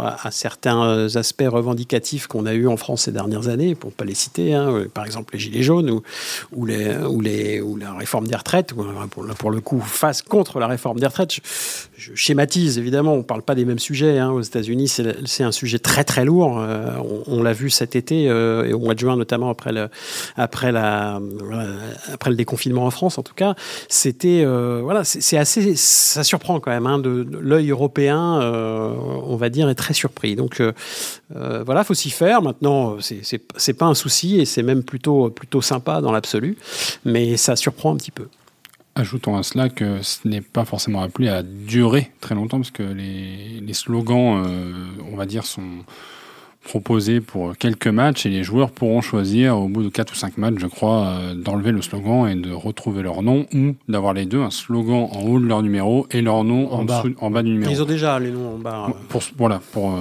à, 0.00 0.30
certains 0.30 1.16
aspects 1.16 1.48
revendicatifs 1.48 2.26
qu'on 2.26 2.46
a 2.46 2.54
eu 2.54 2.68
en 2.68 2.76
France 2.76 3.02
ces 3.02 3.12
dernières 3.12 3.48
années, 3.48 3.74
pour 3.74 3.90
ne 3.90 3.94
pas 3.94 4.04
les 4.04 4.14
citer, 4.14 4.54
hein, 4.54 4.70
euh, 4.70 4.88
par 4.88 5.04
exemple 5.04 5.34
les 5.34 5.40
gilets 5.40 5.62
jaunes 5.62 5.90
ou, 5.90 6.66
la 6.66 7.92
réforme 7.94 8.26
des 8.28 8.36
retraites, 8.36 8.72
ou 8.72 8.84
pour, 9.10 9.26
pour, 9.26 9.50
le 9.50 9.60
coup 9.60 9.80
face 9.80 10.22
contre 10.22 10.58
la 10.58 10.66
réforme 10.66 11.00
des 11.00 11.06
retraites. 11.06 11.32
Je, 11.96 12.14
schématise 12.14 12.78
évidemment, 12.78 13.14
on 13.14 13.18
ne 13.18 13.22
parle 13.22 13.42
pas 13.42 13.54
des 13.54 13.64
mêmes 13.64 13.78
sujets. 13.78 14.18
Hein. 14.18 14.30
Aux 14.30 14.42
États-Unis, 14.42 14.88
c'est 14.88 15.42
un 15.42 15.52
sujet 15.52 15.78
très 15.78 16.04
très 16.04 16.24
lourd. 16.24 16.50
on, 16.58 17.22
on 17.26 17.42
l'a 17.42 17.52
vu 17.58 17.70
cet 17.70 17.96
été 17.96 18.24
et 18.24 18.72
au 18.72 18.78
mois 18.78 18.94
de 18.94 19.00
juin 19.00 19.16
notamment 19.16 19.50
après 19.50 19.72
le, 19.72 19.88
après 20.36 20.72
la, 20.72 21.20
après 22.12 22.30
le 22.30 22.36
déconfinement 22.36 22.86
en 22.86 22.90
France, 22.90 23.18
en 23.18 23.22
tout 23.22 23.34
cas, 23.34 23.54
c'était 23.88 24.42
euh, 24.44 24.80
voilà, 24.82 25.04
c'est 25.04 25.36
assez, 25.36 25.74
ça 25.76 26.24
surprend 26.24 26.60
quand 26.60 26.70
même. 26.70 26.86
Hein, 26.86 26.98
de, 26.98 27.26
l'œil 27.40 27.70
européen, 27.70 28.40
euh, 28.40 28.94
on 29.24 29.36
va 29.36 29.48
dire, 29.48 29.68
est 29.68 29.74
très 29.74 29.94
surpris. 29.94 30.36
Donc 30.36 30.60
euh, 30.60 30.72
voilà, 31.64 31.84
faut 31.84 31.94
s'y 31.94 32.10
faire. 32.10 32.42
Maintenant, 32.42 32.96
c'est 33.00 33.72
pas 33.74 33.86
un 33.86 33.94
souci 33.94 34.40
et 34.40 34.44
c'est 34.44 34.62
même 34.62 34.82
plutôt 34.82 35.30
plutôt 35.30 35.60
sympa 35.60 36.00
dans 36.00 36.12
l'absolu, 36.12 36.56
mais 37.04 37.36
ça 37.36 37.56
surprend 37.56 37.92
un 37.94 37.96
petit 37.96 38.10
peu. 38.10 38.28
Ajoutons 38.94 39.36
à 39.36 39.44
cela 39.44 39.68
que 39.68 40.02
ce 40.02 40.26
n'est 40.26 40.40
pas 40.40 40.64
forcément 40.64 41.02
appelé 41.02 41.28
à 41.28 41.44
durer 41.44 42.10
très 42.20 42.34
longtemps 42.34 42.58
parce 42.58 42.72
que 42.72 42.82
les 42.82 43.72
slogans, 43.72 44.44
on 45.12 45.16
va 45.16 45.26
dire, 45.26 45.44
sont 45.44 45.84
proposé 46.64 47.20
pour 47.20 47.56
quelques 47.56 47.86
matchs 47.86 48.26
et 48.26 48.30
les 48.30 48.42
joueurs 48.42 48.70
pourront 48.70 49.00
choisir 49.00 49.58
au 49.58 49.68
bout 49.68 49.82
de 49.82 49.88
4 49.88 50.12
ou 50.12 50.16
5 50.16 50.38
matchs, 50.38 50.54
je 50.58 50.66
crois, 50.66 51.06
euh, 51.06 51.34
d'enlever 51.34 51.72
le 51.72 51.82
slogan 51.82 52.28
et 52.28 52.34
de 52.34 52.52
retrouver 52.52 53.02
leur 53.02 53.22
nom 53.22 53.46
ou 53.54 53.74
d'avoir 53.88 54.12
les 54.12 54.26
deux, 54.26 54.40
un 54.40 54.50
slogan 54.50 55.08
en 55.10 55.22
haut 55.22 55.40
de 55.40 55.46
leur 55.46 55.62
numéro 55.62 56.06
et 56.10 56.20
leur 56.20 56.44
nom 56.44 56.70
en, 56.72 56.84
bas. 56.84 57.04
en 57.20 57.30
bas 57.30 57.42
du 57.42 57.50
numéro. 57.50 57.70
Ils 57.70 57.82
ont 57.82 57.86
déjà 57.86 58.18
les 58.18 58.30
noms 58.30 58.54
en 58.54 58.58
bas. 58.58 58.88
Pour, 59.08 59.22
voilà, 59.36 59.60
pour, 59.72 59.98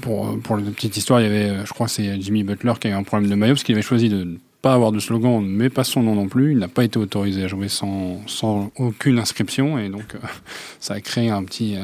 pour, 0.00 0.38
pour 0.40 0.56
la 0.56 0.62
petite 0.62 0.96
histoire, 0.96 1.20
il 1.20 1.24
y 1.24 1.26
avait, 1.26 1.64
je 1.64 1.72
crois, 1.72 1.88
c'est 1.88 2.20
Jimmy 2.20 2.42
Butler 2.42 2.72
qui 2.80 2.88
a 2.88 2.90
eu 2.90 2.94
un 2.94 3.02
problème 3.04 3.30
de 3.30 3.34
maillot 3.34 3.54
parce 3.54 3.64
qu'il 3.64 3.74
avait 3.74 3.82
choisi 3.82 4.08
de 4.08 4.38
pas 4.60 4.74
avoir 4.74 4.90
de 4.90 4.98
slogan, 4.98 5.40
mais 5.46 5.70
pas 5.70 5.84
son 5.84 6.02
nom 6.02 6.16
non 6.16 6.26
plus. 6.26 6.50
Il 6.50 6.58
n'a 6.58 6.66
pas 6.66 6.82
été 6.82 6.98
autorisé 6.98 7.44
à 7.44 7.46
jouer 7.46 7.68
sans, 7.68 8.20
sans 8.26 8.72
aucune 8.76 9.20
inscription 9.20 9.78
et 9.78 9.88
donc 9.88 10.16
ça 10.80 10.94
a 10.94 11.00
créé 11.00 11.30
un 11.30 11.44
petit, 11.44 11.76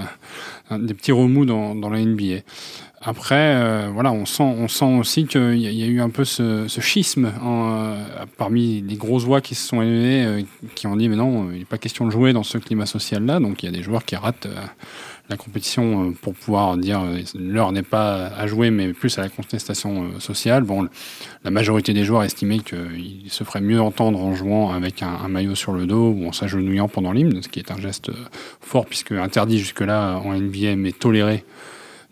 des 0.72 0.94
petits 0.94 1.12
remous 1.12 1.46
dans, 1.46 1.76
dans 1.76 1.90
la 1.90 2.00
NBA. 2.00 2.40
Après, 3.06 3.34
euh, 3.34 3.90
voilà, 3.92 4.12
on 4.12 4.24
sent, 4.24 4.42
on 4.42 4.66
sent 4.66 4.96
aussi 4.98 5.26
qu'il 5.26 5.58
y, 5.58 5.82
a 5.82 5.86
eu 5.86 6.00
un 6.00 6.08
peu 6.08 6.24
ce, 6.24 6.66
schisme 6.80 7.30
euh, 7.44 8.02
parmi 8.38 8.80
les 8.80 8.96
grosses 8.96 9.24
voix 9.24 9.42
qui 9.42 9.54
se 9.54 9.68
sont 9.68 9.82
élevées, 9.82 10.24
euh, 10.24 10.42
qui 10.74 10.86
ont 10.86 10.96
dit 10.96 11.10
mais 11.10 11.16
non, 11.16 11.50
il 11.52 11.58
n'est 11.58 11.64
pas 11.66 11.76
question 11.76 12.06
de 12.06 12.10
jouer 12.10 12.32
dans 12.32 12.44
ce 12.44 12.56
climat 12.56 12.86
social-là. 12.86 13.40
Donc 13.40 13.62
il 13.62 13.66
y 13.66 13.68
a 13.68 13.72
des 13.72 13.82
joueurs 13.82 14.06
qui 14.06 14.16
ratent 14.16 14.48
la 15.28 15.36
compétition 15.36 16.14
pour 16.22 16.32
pouvoir 16.32 16.78
dire 16.78 17.02
l'heure 17.34 17.72
n'est 17.72 17.82
pas 17.82 18.28
à 18.28 18.46
jouer, 18.46 18.70
mais 18.70 18.94
plus 18.94 19.18
à 19.18 19.20
la 19.20 19.28
contestation 19.28 20.18
sociale. 20.18 20.62
Bon, 20.62 20.88
la 21.44 21.50
majorité 21.50 21.92
des 21.92 22.04
joueurs 22.04 22.22
estimaient 22.22 22.60
qu'il 22.60 23.24
se 23.28 23.44
ferait 23.44 23.60
mieux 23.60 23.82
entendre 23.82 24.18
en 24.18 24.34
jouant 24.34 24.72
avec 24.72 25.02
un, 25.02 25.12
un 25.22 25.28
maillot 25.28 25.54
sur 25.54 25.72
le 25.72 25.84
dos 25.84 26.14
ou 26.16 26.26
en 26.26 26.32
s'agenouillant 26.32 26.88
pendant 26.88 27.12
l'hymne, 27.12 27.42
ce 27.42 27.48
qui 27.48 27.58
est 27.58 27.70
un 27.70 27.78
geste 27.78 28.10
fort 28.62 28.86
puisque 28.86 29.12
interdit 29.12 29.58
jusque-là 29.58 30.22
en 30.24 30.32
NBA 30.32 30.76
mais 30.76 30.92
toléré 30.92 31.44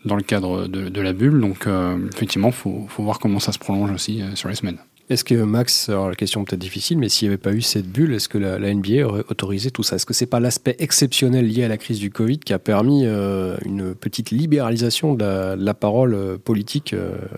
dans 0.05 0.15
le 0.15 0.23
cadre 0.23 0.67
de, 0.67 1.01
la 1.01 1.13
bulle. 1.13 1.39
Donc 1.39 1.67
euh, 1.67 1.97
effectivement, 2.13 2.49
il 2.49 2.53
faut, 2.53 2.87
voir 2.97 3.19
comment 3.19 3.39
ça 3.39 3.51
se 3.51 3.59
prolonge 3.59 3.91
aussi 3.91 4.21
euh, 4.21 4.35
sur 4.35 4.49
les 4.49 4.55
semaines. 4.55 4.77
Est-ce 5.09 5.25
que 5.25 5.35
Max, 5.35 5.89
alors 5.89 6.09
la 6.09 6.15
question 6.15 6.45
peut-être 6.45 6.61
difficile, 6.61 6.97
mais 6.97 7.09
s'il 7.09 7.27
n'y 7.27 7.33
avait 7.33 7.41
pas 7.41 7.51
eu 7.51 7.61
cette 7.61 7.87
bulle, 7.87 8.13
est-ce 8.13 8.29
que 8.29 8.37
la, 8.37 8.73
NBA 8.73 9.05
aurait 9.05 9.23
autorisé 9.29 9.69
tout 9.69 9.83
ça? 9.83 9.97
Est-ce 9.97 10.05
que 10.05 10.13
c'est 10.13 10.25
pas 10.25 10.39
l'aspect 10.39 10.77
exceptionnel 10.79 11.45
lié 11.45 11.65
à 11.65 11.67
la 11.67 11.77
crise 11.77 11.99
du 11.99 12.09
Covid 12.09 12.39
qui 12.39 12.53
a 12.53 12.59
permis 12.59 13.05
euh, 13.05 13.57
une 13.65 13.95
petite 13.95 14.31
libéralisation 14.31 15.13
de 15.13 15.55
la, 15.55 15.73
parole 15.73 16.39
politique 16.39 16.95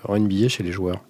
en 0.07 0.19
NBA 0.19 0.47
chez 0.49 0.63
les 0.63 0.71
joueurs? 0.71 1.01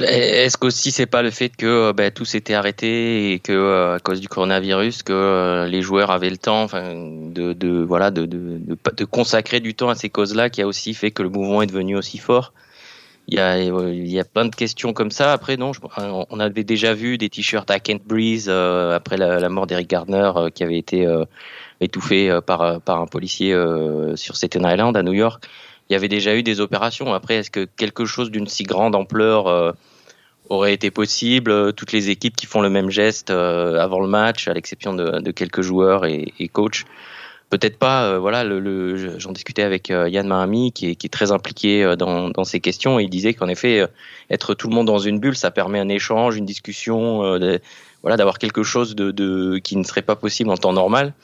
Est-ce 0.00 0.56
qu'aussi 0.56 0.90
c'est 0.90 1.06
pas 1.06 1.22
le 1.22 1.30
fait 1.30 1.48
que 1.48 1.66
euh, 1.66 1.92
ben, 1.92 2.10
tout 2.10 2.24
s'était 2.24 2.54
arrêté 2.54 3.32
et 3.32 3.38
que 3.38 3.52
euh, 3.52 3.96
à 3.96 3.98
cause 3.98 4.20
du 4.20 4.28
coronavirus 4.28 5.02
que 5.02 5.12
euh, 5.12 5.66
les 5.66 5.82
joueurs 5.82 6.10
avaient 6.10 6.30
le 6.30 6.36
temps 6.36 6.66
de, 6.66 7.52
de 7.52 7.82
voilà 7.82 8.10
de, 8.10 8.26
de, 8.26 8.60
de, 8.96 9.04
consacrer 9.04 9.60
du 9.60 9.74
temps 9.74 9.88
à 9.88 9.94
ces 9.94 10.10
causes-là 10.10 10.50
qui 10.50 10.62
a 10.62 10.66
aussi 10.66 10.94
fait 10.94 11.10
que 11.10 11.22
le 11.22 11.30
mouvement 11.30 11.62
est 11.62 11.66
devenu 11.66 11.96
aussi 11.96 12.18
fort? 12.18 12.52
Il 13.28 13.34
y 13.34 13.40
a 13.40 13.58
il 13.58 14.08
y 14.08 14.20
a 14.20 14.24
plein 14.24 14.46
de 14.46 14.54
questions 14.54 14.94
comme 14.94 15.10
ça. 15.10 15.32
Après 15.32 15.58
non, 15.58 15.72
on 16.30 16.40
avait 16.40 16.64
déjà 16.64 16.94
vu 16.94 17.18
des 17.18 17.28
t-shirts 17.28 17.70
à 17.70 17.78
Kent 17.78 18.02
Breeze 18.06 18.48
après 18.48 19.18
la, 19.18 19.48
mort 19.50 19.66
d'Eric 19.66 19.90
Gardner 19.90 20.32
qui 20.54 20.64
avait 20.64 20.78
été 20.78 21.06
étouffé 21.80 22.38
par 22.46 22.80
par 22.80 23.02
un 23.02 23.06
policier 23.06 23.54
sur 24.14 24.34
Staten 24.36 24.64
Island 24.64 24.96
à 24.96 25.02
New 25.02 25.12
York 25.12 25.44
il 25.88 25.94
y 25.94 25.96
avait 25.96 26.08
déjà 26.08 26.36
eu 26.36 26.42
des 26.42 26.60
opérations. 26.60 27.14
Après, 27.14 27.36
est-ce 27.36 27.50
que 27.50 27.64
quelque 27.64 28.04
chose 28.04 28.30
d'une 28.30 28.46
si 28.46 28.62
grande 28.62 28.94
ampleur 28.94 29.46
euh, 29.46 29.72
aurait 30.48 30.74
été 30.74 30.90
possible 30.90 31.72
Toutes 31.72 31.92
les 31.92 32.10
équipes 32.10 32.36
qui 32.36 32.46
font 32.46 32.60
le 32.60 32.68
même 32.68 32.90
geste 32.90 33.30
euh, 33.30 33.78
avant 33.78 34.00
le 34.00 34.08
match, 34.08 34.48
à 34.48 34.54
l'exception 34.54 34.94
de, 34.94 35.30
quelques 35.30 35.62
joueurs 35.62 36.04
et, 36.04 36.32
et 36.38 36.48
coachs, 36.48 36.84
peut-être 37.48 37.78
pas. 37.78 38.04
Euh, 38.04 38.18
voilà, 38.18 38.44
j'en 39.18 39.32
discutais 39.32 39.62
avec 39.62 39.88
Yann 39.88 40.26
Mahami, 40.26 40.72
qui 40.72 40.90
est, 40.90 41.12
très 41.12 41.32
impliqué 41.32 41.94
dans, 41.98 42.44
ces 42.44 42.60
questions, 42.60 42.98
il 42.98 43.08
disait 43.08 43.32
qu'en 43.32 43.48
effet, 43.48 43.86
être 44.28 44.52
tout 44.54 44.68
le 44.68 44.74
monde 44.74 44.86
dans 44.86 44.98
une 44.98 45.18
bulle, 45.18 45.36
ça 45.36 45.50
permet 45.50 45.78
un 45.78 45.88
échange, 45.88 46.36
une 46.36 46.46
discussion, 46.46 47.38
voilà, 48.02 48.16
d'avoir 48.18 48.38
quelque 48.38 48.62
chose 48.62 48.94
qui 48.94 49.76
ne 49.76 49.84
serait 49.84 50.02
pas 50.02 50.16
possible 50.16 50.50
en 50.50 50.58
temps 50.58 50.74
normal. 50.74 51.14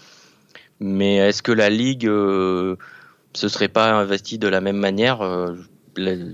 Mais 0.81 1.17
est-ce 1.17 1.43
que 1.43 1.53
la 1.53 1.69
ligue 1.71 2.11
ce 3.35 3.49
serait 3.49 3.69
pas 3.69 3.93
investi 3.93 4.39
de 4.39 4.49
la 4.49 4.61
même 4.61 4.77
manière 4.77 5.23
euh, 5.23 5.55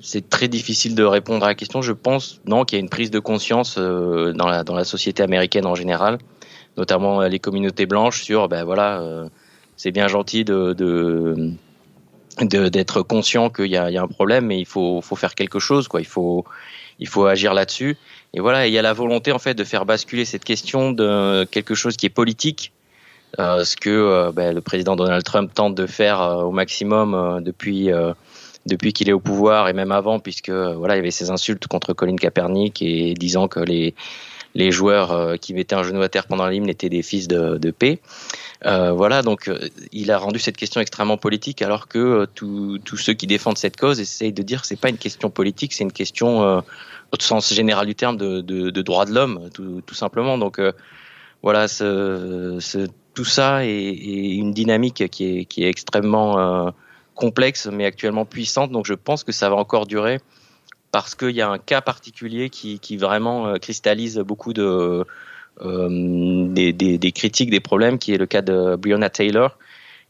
c'est 0.02 0.30
très 0.30 0.48
difficile 0.48 0.94
de 0.94 1.02
répondre 1.04 1.44
à 1.44 1.48
la 1.48 1.54
question. 1.54 1.82
Je 1.82 1.92
pense 1.92 2.40
non 2.46 2.64
qu'il 2.64 2.78
y 2.78 2.80
a 2.80 2.82
une 2.82 2.88
prise 2.88 3.10
de 3.10 3.18
conscience 3.18 3.76
euh, 3.78 4.32
dans 4.32 4.74
la 4.74 4.84
société 4.84 5.22
américaine 5.22 5.66
en 5.66 5.74
général, 5.74 6.18
notamment 6.78 7.20
euh, 7.20 7.28
les 7.28 7.38
communautés 7.38 7.84
blanches 7.84 8.22
sur 8.22 8.48
ben 8.48 8.64
voilà 8.64 9.28
c'est 9.76 9.92
bien 9.92 10.08
gentil 10.08 10.44
de, 10.44 10.74
d'être 12.42 13.02
conscient 13.02 13.48
qu'il 13.48 13.70
y 13.70 13.78
a, 13.78 13.90
y 13.90 13.96
a 13.96 14.02
un 14.02 14.08
problème, 14.08 14.44
mais 14.44 14.58
il 14.58 14.66
faut, 14.66 15.00
faut 15.00 15.16
faire 15.16 15.34
quelque 15.34 15.58
chose, 15.58 15.88
quoi. 15.88 16.02
Il 16.02 16.06
faut, 16.06 16.44
il 16.98 17.08
faut 17.08 17.24
agir 17.24 17.54
là-dessus. 17.54 17.96
Et 18.34 18.40
voilà, 18.40 18.66
il 18.66 18.74
y 18.74 18.78
a 18.78 18.82
la 18.82 18.92
volonté 18.92 19.32
en 19.32 19.38
fait 19.38 19.54
de 19.54 19.64
faire 19.64 19.86
basculer 19.86 20.26
cette 20.26 20.44
question 20.44 20.92
de 20.92 21.44
quelque 21.50 21.74
chose 21.74 21.96
qui 21.96 22.04
est 22.04 22.10
politique 22.10 22.72
ce 23.38 23.76
que 23.76 23.90
euh, 23.90 24.32
ben, 24.32 24.54
le 24.54 24.60
président 24.60 24.96
Donald 24.96 25.22
Trump 25.24 25.52
tente 25.54 25.74
de 25.74 25.86
faire 25.86 26.20
euh, 26.20 26.42
au 26.42 26.50
maximum 26.50 27.40
depuis 27.42 27.90
depuis 28.66 28.92
qu'il 28.92 29.08
est 29.08 29.12
au 29.12 29.20
pouvoir 29.20 29.68
et 29.68 29.72
même 29.72 29.90
avant, 29.90 30.18
puisque 30.18 30.50
voilà, 30.50 30.94
il 30.94 30.98
y 30.98 31.00
avait 31.00 31.10
ces 31.10 31.30
insultes 31.30 31.66
contre 31.66 31.94
Colin 31.94 32.16
Kaepernick 32.16 32.82
et 32.82 33.14
disant 33.14 33.48
que 33.48 33.60
les 33.60 33.94
les 34.56 34.72
joueurs 34.72 35.38
qui 35.38 35.54
mettaient 35.54 35.76
un 35.76 35.84
genou 35.84 36.02
à 36.02 36.08
terre 36.08 36.26
pendant 36.26 36.48
l'hymne 36.48 36.68
étaient 36.68 36.88
des 36.88 37.02
fils 37.02 37.28
de, 37.28 37.56
de 37.56 37.70
paix. 37.70 38.00
Euh, 38.66 38.90
voilà, 38.90 39.22
donc 39.22 39.48
il 39.92 40.10
a 40.10 40.18
rendu 40.18 40.40
cette 40.40 40.56
question 40.56 40.80
extrêmement 40.80 41.16
politique, 41.16 41.62
alors 41.62 41.86
que 41.86 42.26
tous 42.34 42.96
ceux 42.96 43.14
qui 43.14 43.28
défendent 43.28 43.58
cette 43.58 43.76
cause 43.76 44.00
essayent 44.00 44.32
de 44.32 44.42
dire 44.42 44.62
que 44.62 44.66
c'est 44.66 44.80
pas 44.80 44.88
une 44.88 44.98
question 44.98 45.30
politique, 45.30 45.72
c'est 45.72 45.84
une 45.84 45.92
question 45.92 46.58
au 46.58 47.16
sens 47.20 47.54
général 47.54 47.86
du 47.86 47.94
terme 47.94 48.16
de, 48.16 48.40
de, 48.40 48.70
de 48.70 48.82
droit 48.82 49.04
de 49.04 49.14
l'homme, 49.14 49.50
tout, 49.54 49.82
tout, 49.86 49.94
simplement. 49.94 50.36
Donc 50.36 50.60
voilà, 51.42 51.68
ce, 51.68 52.58
ce, 52.60 52.88
tout 53.14 53.24
ça 53.24 53.64
est, 53.64 53.92
une 53.92 54.52
dynamique 54.52 55.08
qui 55.10 55.46
est, 55.56 55.68
extrêmement 55.68 56.38
euh, 56.38 56.70
complexe, 57.14 57.68
mais 57.70 57.84
actuellement 57.84 58.24
puissante. 58.24 58.70
Donc 58.70 58.86
je 58.86 58.94
pense 58.94 59.24
que 59.24 59.32
ça 59.32 59.48
va 59.48 59.56
encore 59.56 59.86
durer 59.86 60.20
parce 60.92 61.14
qu'il 61.14 61.30
y 61.30 61.40
a 61.40 61.48
un 61.48 61.58
cas 61.58 61.80
particulier 61.80 62.50
qui, 62.50 62.96
vraiment 62.96 63.46
euh, 63.46 63.56
cristallise 63.56 64.18
beaucoup 64.18 64.52
de, 64.52 65.04
euh, 65.62 66.48
des, 66.48 67.12
critiques, 67.12 67.50
des 67.50 67.60
problèmes, 67.60 67.98
qui 67.98 68.12
est 68.12 68.18
le 68.18 68.26
cas 68.26 68.42
de 68.42 68.76
Breonna 68.76 69.10
Taylor, 69.10 69.56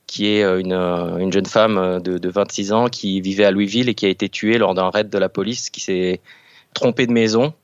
qui 0.06 0.26
est 0.26 0.42
une, 0.42 0.72
une 0.72 1.32
jeune 1.32 1.46
femme 1.46 2.00
de, 2.02 2.18
de, 2.18 2.28
26 2.28 2.72
ans 2.72 2.88
qui 2.88 3.20
vivait 3.20 3.44
à 3.44 3.50
Louisville 3.50 3.88
et 3.88 3.94
qui 3.94 4.06
a 4.06 4.08
été 4.08 4.28
tuée 4.28 4.58
lors 4.58 4.74
d'un 4.74 4.90
raid 4.90 5.08
de 5.08 5.18
la 5.18 5.28
police, 5.28 5.70
qui 5.70 5.80
s'est 5.80 6.20
trompée 6.74 7.06
de 7.06 7.12
maison 7.12 7.54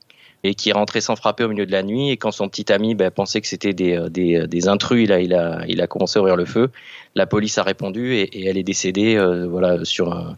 et 0.47 0.55
qui 0.55 0.69
est 0.69 0.73
rentré 0.73 1.01
sans 1.01 1.15
frapper 1.15 1.43
au 1.43 1.49
milieu 1.49 1.65
de 1.65 1.71
la 1.71 1.83
nuit. 1.83 2.09
Et 2.09 2.17
quand 2.17 2.31
son 2.31 2.47
petit 2.47 2.71
ami 2.71 2.95
ben, 2.95 3.11
pensait 3.11 3.41
que 3.41 3.47
c'était 3.47 3.73
des, 3.73 3.95
euh, 3.95 4.09
euh, 4.17 4.47
des, 4.47 4.67
intrus, 4.67 5.03
il 5.03 5.11
a, 5.11 5.19
il, 5.19 5.33
a, 5.33 5.61
il 5.67 5.81
a 5.81 5.87
commencé 5.87 6.17
à 6.17 6.21
ouvrir 6.21 6.35
le 6.35 6.45
feu. 6.45 6.69
La 7.15 7.25
police 7.25 7.57
a 7.57 7.63
répondu 7.63 8.15
et, 8.15 8.47
elle 8.47 8.57
est 8.57 8.63
décédée 8.63 9.15
euh, 9.15 9.45
voilà, 9.47 9.83
sur, 9.83 10.35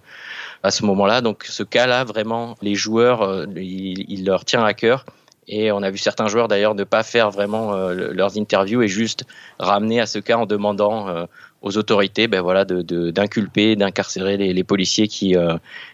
à 0.63 0.71
ce 0.71 0.83
moment-là. 0.85 1.21
Donc 1.21 1.43
ce 1.43 1.63
cas-là, 1.63 2.03
vraiment, 2.03 2.55
les 2.61 2.75
joueurs, 2.75 3.45
il, 3.55 4.05
il, 4.09 4.25
leur 4.25 4.45
tient 4.45 4.63
à 4.63 4.73
cœur. 4.73 5.05
Et 5.47 5.71
on 5.71 5.81
a 5.81 5.89
vu 5.89 5.97
certains 5.97 6.27
joueurs 6.27 6.47
d'ailleurs 6.47 6.75
ne 6.75 6.83
pas 6.83 7.01
faire 7.01 7.31
vraiment 7.31 7.73
leurs 7.89 8.37
interviews 8.37 8.83
et 8.83 8.87
juste 8.87 9.25
ramener 9.57 9.99
à 9.99 10.05
ce 10.05 10.19
cas 10.19 10.37
en 10.37 10.45
demandant 10.45 11.25
aux 11.63 11.75
autorités 11.75 12.27
ben 12.27 12.41
voilà, 12.41 12.65
d'inculper, 12.65 13.75
de, 13.75 13.79
d'incarcérer 13.79 14.37
les, 14.37 14.63
policiers 14.63 15.07
qui, 15.07 15.35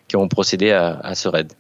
qui 0.10 0.18
ont 0.18 0.28
procédé 0.28 0.72
à 0.72 1.16
ce 1.16 1.30
raid. 1.30 1.54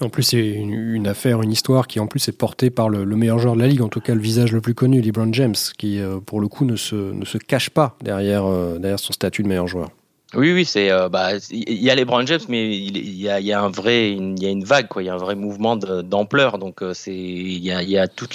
En 0.00 0.10
plus, 0.10 0.22
c'est 0.22 0.46
une, 0.46 1.08
affaire, 1.08 1.42
une 1.42 1.50
histoire 1.50 1.88
qui 1.88 1.98
en 1.98 2.06
plus 2.06 2.28
est 2.28 2.36
portée 2.36 2.70
par 2.70 2.88
le, 2.88 3.04
meilleur 3.04 3.40
joueur 3.40 3.56
de 3.56 3.60
la 3.60 3.66
ligue, 3.66 3.82
en 3.82 3.88
tout 3.88 4.00
cas 4.00 4.14
le 4.14 4.20
visage 4.20 4.52
le 4.52 4.60
plus 4.60 4.74
connu, 4.74 5.00
LeBron 5.00 5.32
James, 5.32 5.56
qui 5.76 5.98
euh, 5.98 6.20
pour 6.20 6.40
le 6.40 6.46
coup 6.46 6.64
ne 6.64 6.76
se, 6.76 6.94
ne 6.94 7.24
se 7.24 7.36
cache 7.36 7.70
pas 7.70 7.96
derrière, 8.00 8.46
euh, 8.46 8.78
derrière 8.78 9.00
son 9.00 9.12
statut 9.12 9.42
de 9.42 9.48
meilleur 9.48 9.66
joueur. 9.66 9.90
Oui, 10.34 10.52
oui, 10.52 10.64
c'est 10.64 10.90
euh, 10.90 11.08
bah, 11.08 11.30
il 11.50 11.82
y 11.82 11.90
a 11.90 11.96
LeBron 11.96 12.24
James, 12.26 12.40
mais 12.48 12.76
il, 12.76 13.16
y 13.16 13.28
a, 13.28 13.40
il 13.40 13.46
y 13.46 13.52
a 13.52 13.60
un 13.60 13.70
vrai, 13.70 14.12
il 14.12 14.40
y 14.40 14.46
a 14.46 14.50
une 14.50 14.64
vague, 14.64 14.86
quoi. 14.86 15.02
Il 15.02 15.06
y 15.06 15.08
a 15.08 15.14
un 15.14 15.18
vrai 15.18 15.34
mouvement 15.34 15.74
d'ampleur, 15.74 16.58
donc 16.58 16.84
c'est 16.92 17.16
il 17.16 17.58
y 17.58 17.72
a, 17.72 17.82
il 17.82 17.90
y 17.90 17.98
a 17.98 18.06
tout, 18.06 18.28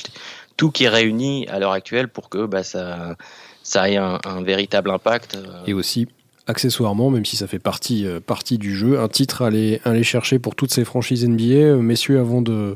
tout 0.57 0.69
qui 0.69 0.83
est 0.83 0.89
réuni 0.89 1.47
à 1.47 1.59
l'heure 1.59 1.71
actuelle 1.71 2.09
pour 2.09 2.27
que 2.27 2.45
bah, 2.45 2.63
ça, 2.63 3.15
ça 3.61 3.89
ait 3.89 3.97
un, 3.97 4.19
un 4.25 4.41
véritable 4.41 4.89
impact. 4.89 5.37
Et 5.65 5.73
aussi 5.73 6.07
accessoirement, 6.47 7.09
même 7.09 7.25
si 7.25 7.37
ça 7.37 7.47
fait 7.47 7.59
partie, 7.59 8.05
euh, 8.05 8.19
partie 8.19 8.57
du 8.57 8.75
jeu, 8.75 8.99
un 8.99 9.07
titre 9.07 9.43
à 9.43 9.47
aller, 9.47 9.79
aller, 9.85 10.03
chercher 10.03 10.39
pour 10.39 10.55
toutes 10.55 10.73
ces 10.73 10.83
franchises 10.83 11.27
NBA. 11.27 11.43
Euh, 11.43 11.77
messieurs, 11.77 12.19
avant 12.19 12.41
de 12.41 12.75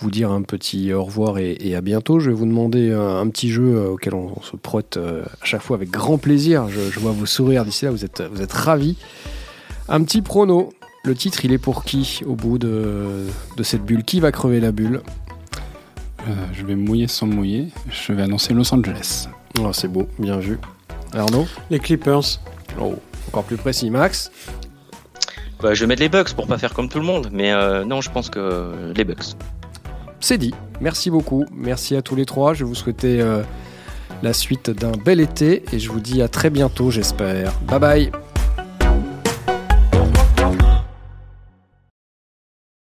vous 0.00 0.10
dire 0.10 0.30
un 0.30 0.42
petit 0.42 0.92
au 0.92 1.04
revoir 1.04 1.38
et, 1.38 1.74
à 1.74 1.80
bientôt, 1.80 2.20
je 2.20 2.30
vais 2.30 2.36
vous 2.36 2.46
demander 2.46 2.92
un, 2.92 3.26
petit 3.28 3.50
jeu 3.50 3.76
euh, 3.76 3.90
auquel 3.90 4.14
on, 4.14 4.40
se 4.42 4.56
prête 4.56 4.98
à 4.98 5.44
chaque 5.44 5.62
fois 5.62 5.76
avec 5.76 5.90
grand 5.90 6.18
plaisir. 6.18 6.68
Je, 6.68 6.98
vois 7.00 7.12
vos 7.12 7.26
sourires 7.26 7.64
d'ici 7.64 7.84
là, 7.84 7.90
vous 7.90 8.04
êtes, 8.04 8.22
vous 8.32 8.42
êtes 8.42 8.52
ravis. 8.52 8.96
Un 9.88 10.02
petit 10.02 10.22
prono. 10.22 10.70
Le 11.02 11.14
titre, 11.14 11.46
il 11.46 11.52
est 11.52 11.58
pour 11.58 11.84
qui 11.84 12.20
au 12.26 12.34
bout 12.34 12.58
de, 12.58 13.26
de 13.56 13.62
cette 13.62 13.82
bulle? 13.82 14.04
Qui 14.04 14.20
va 14.20 14.32
crever 14.32 14.60
la 14.60 14.70
bulle? 14.70 15.00
Je 16.52 16.66
vais 16.66 16.76
mouiller 16.76 17.08
sans 17.08 17.26
mouiller. 17.26 17.68
Je 17.90 18.12
vais 18.12 18.22
annoncer 18.22 18.52
Los 18.52 18.74
Angeles. 18.74 19.28
Oh, 19.58 19.72
c'est 19.72 19.88
beau, 19.88 20.06
bien 20.18 20.38
vu. 20.38 20.58
Arnaud? 21.14 21.46
Les 21.70 21.78
Clippers. 21.78 22.38
Oh, 22.80 22.96
encore 23.28 23.44
plus 23.44 23.56
précis, 23.56 23.90
Max 23.90 24.30
bah, 25.60 25.74
Je 25.74 25.80
vais 25.80 25.86
mettre 25.86 26.02
les 26.02 26.08
Bucks 26.08 26.34
pour 26.34 26.46
pas 26.46 26.58
faire 26.58 26.74
comme 26.74 26.88
tout 26.88 26.98
le 26.98 27.04
monde, 27.04 27.28
mais 27.32 27.52
euh, 27.52 27.84
non, 27.84 28.00
je 28.00 28.10
pense 28.10 28.30
que 28.30 28.92
les 28.94 29.04
Bucks. 29.04 29.34
C'est 30.20 30.38
dit. 30.38 30.54
Merci 30.80 31.10
beaucoup. 31.10 31.46
Merci 31.52 31.96
à 31.96 32.02
tous 32.02 32.14
les 32.14 32.26
trois. 32.26 32.54
Je 32.54 32.64
vais 32.64 32.68
vous 32.68 32.74
souhaiter 32.74 33.20
euh, 33.20 33.42
la 34.22 34.32
suite 34.32 34.70
d'un 34.70 34.92
bel 34.92 35.20
été 35.20 35.64
et 35.72 35.78
je 35.78 35.90
vous 35.90 36.00
dis 36.00 36.22
à 36.22 36.28
très 36.28 36.50
bientôt, 36.50 36.90
j'espère. 36.90 37.52
Bye 37.60 37.80
bye. 37.80 38.29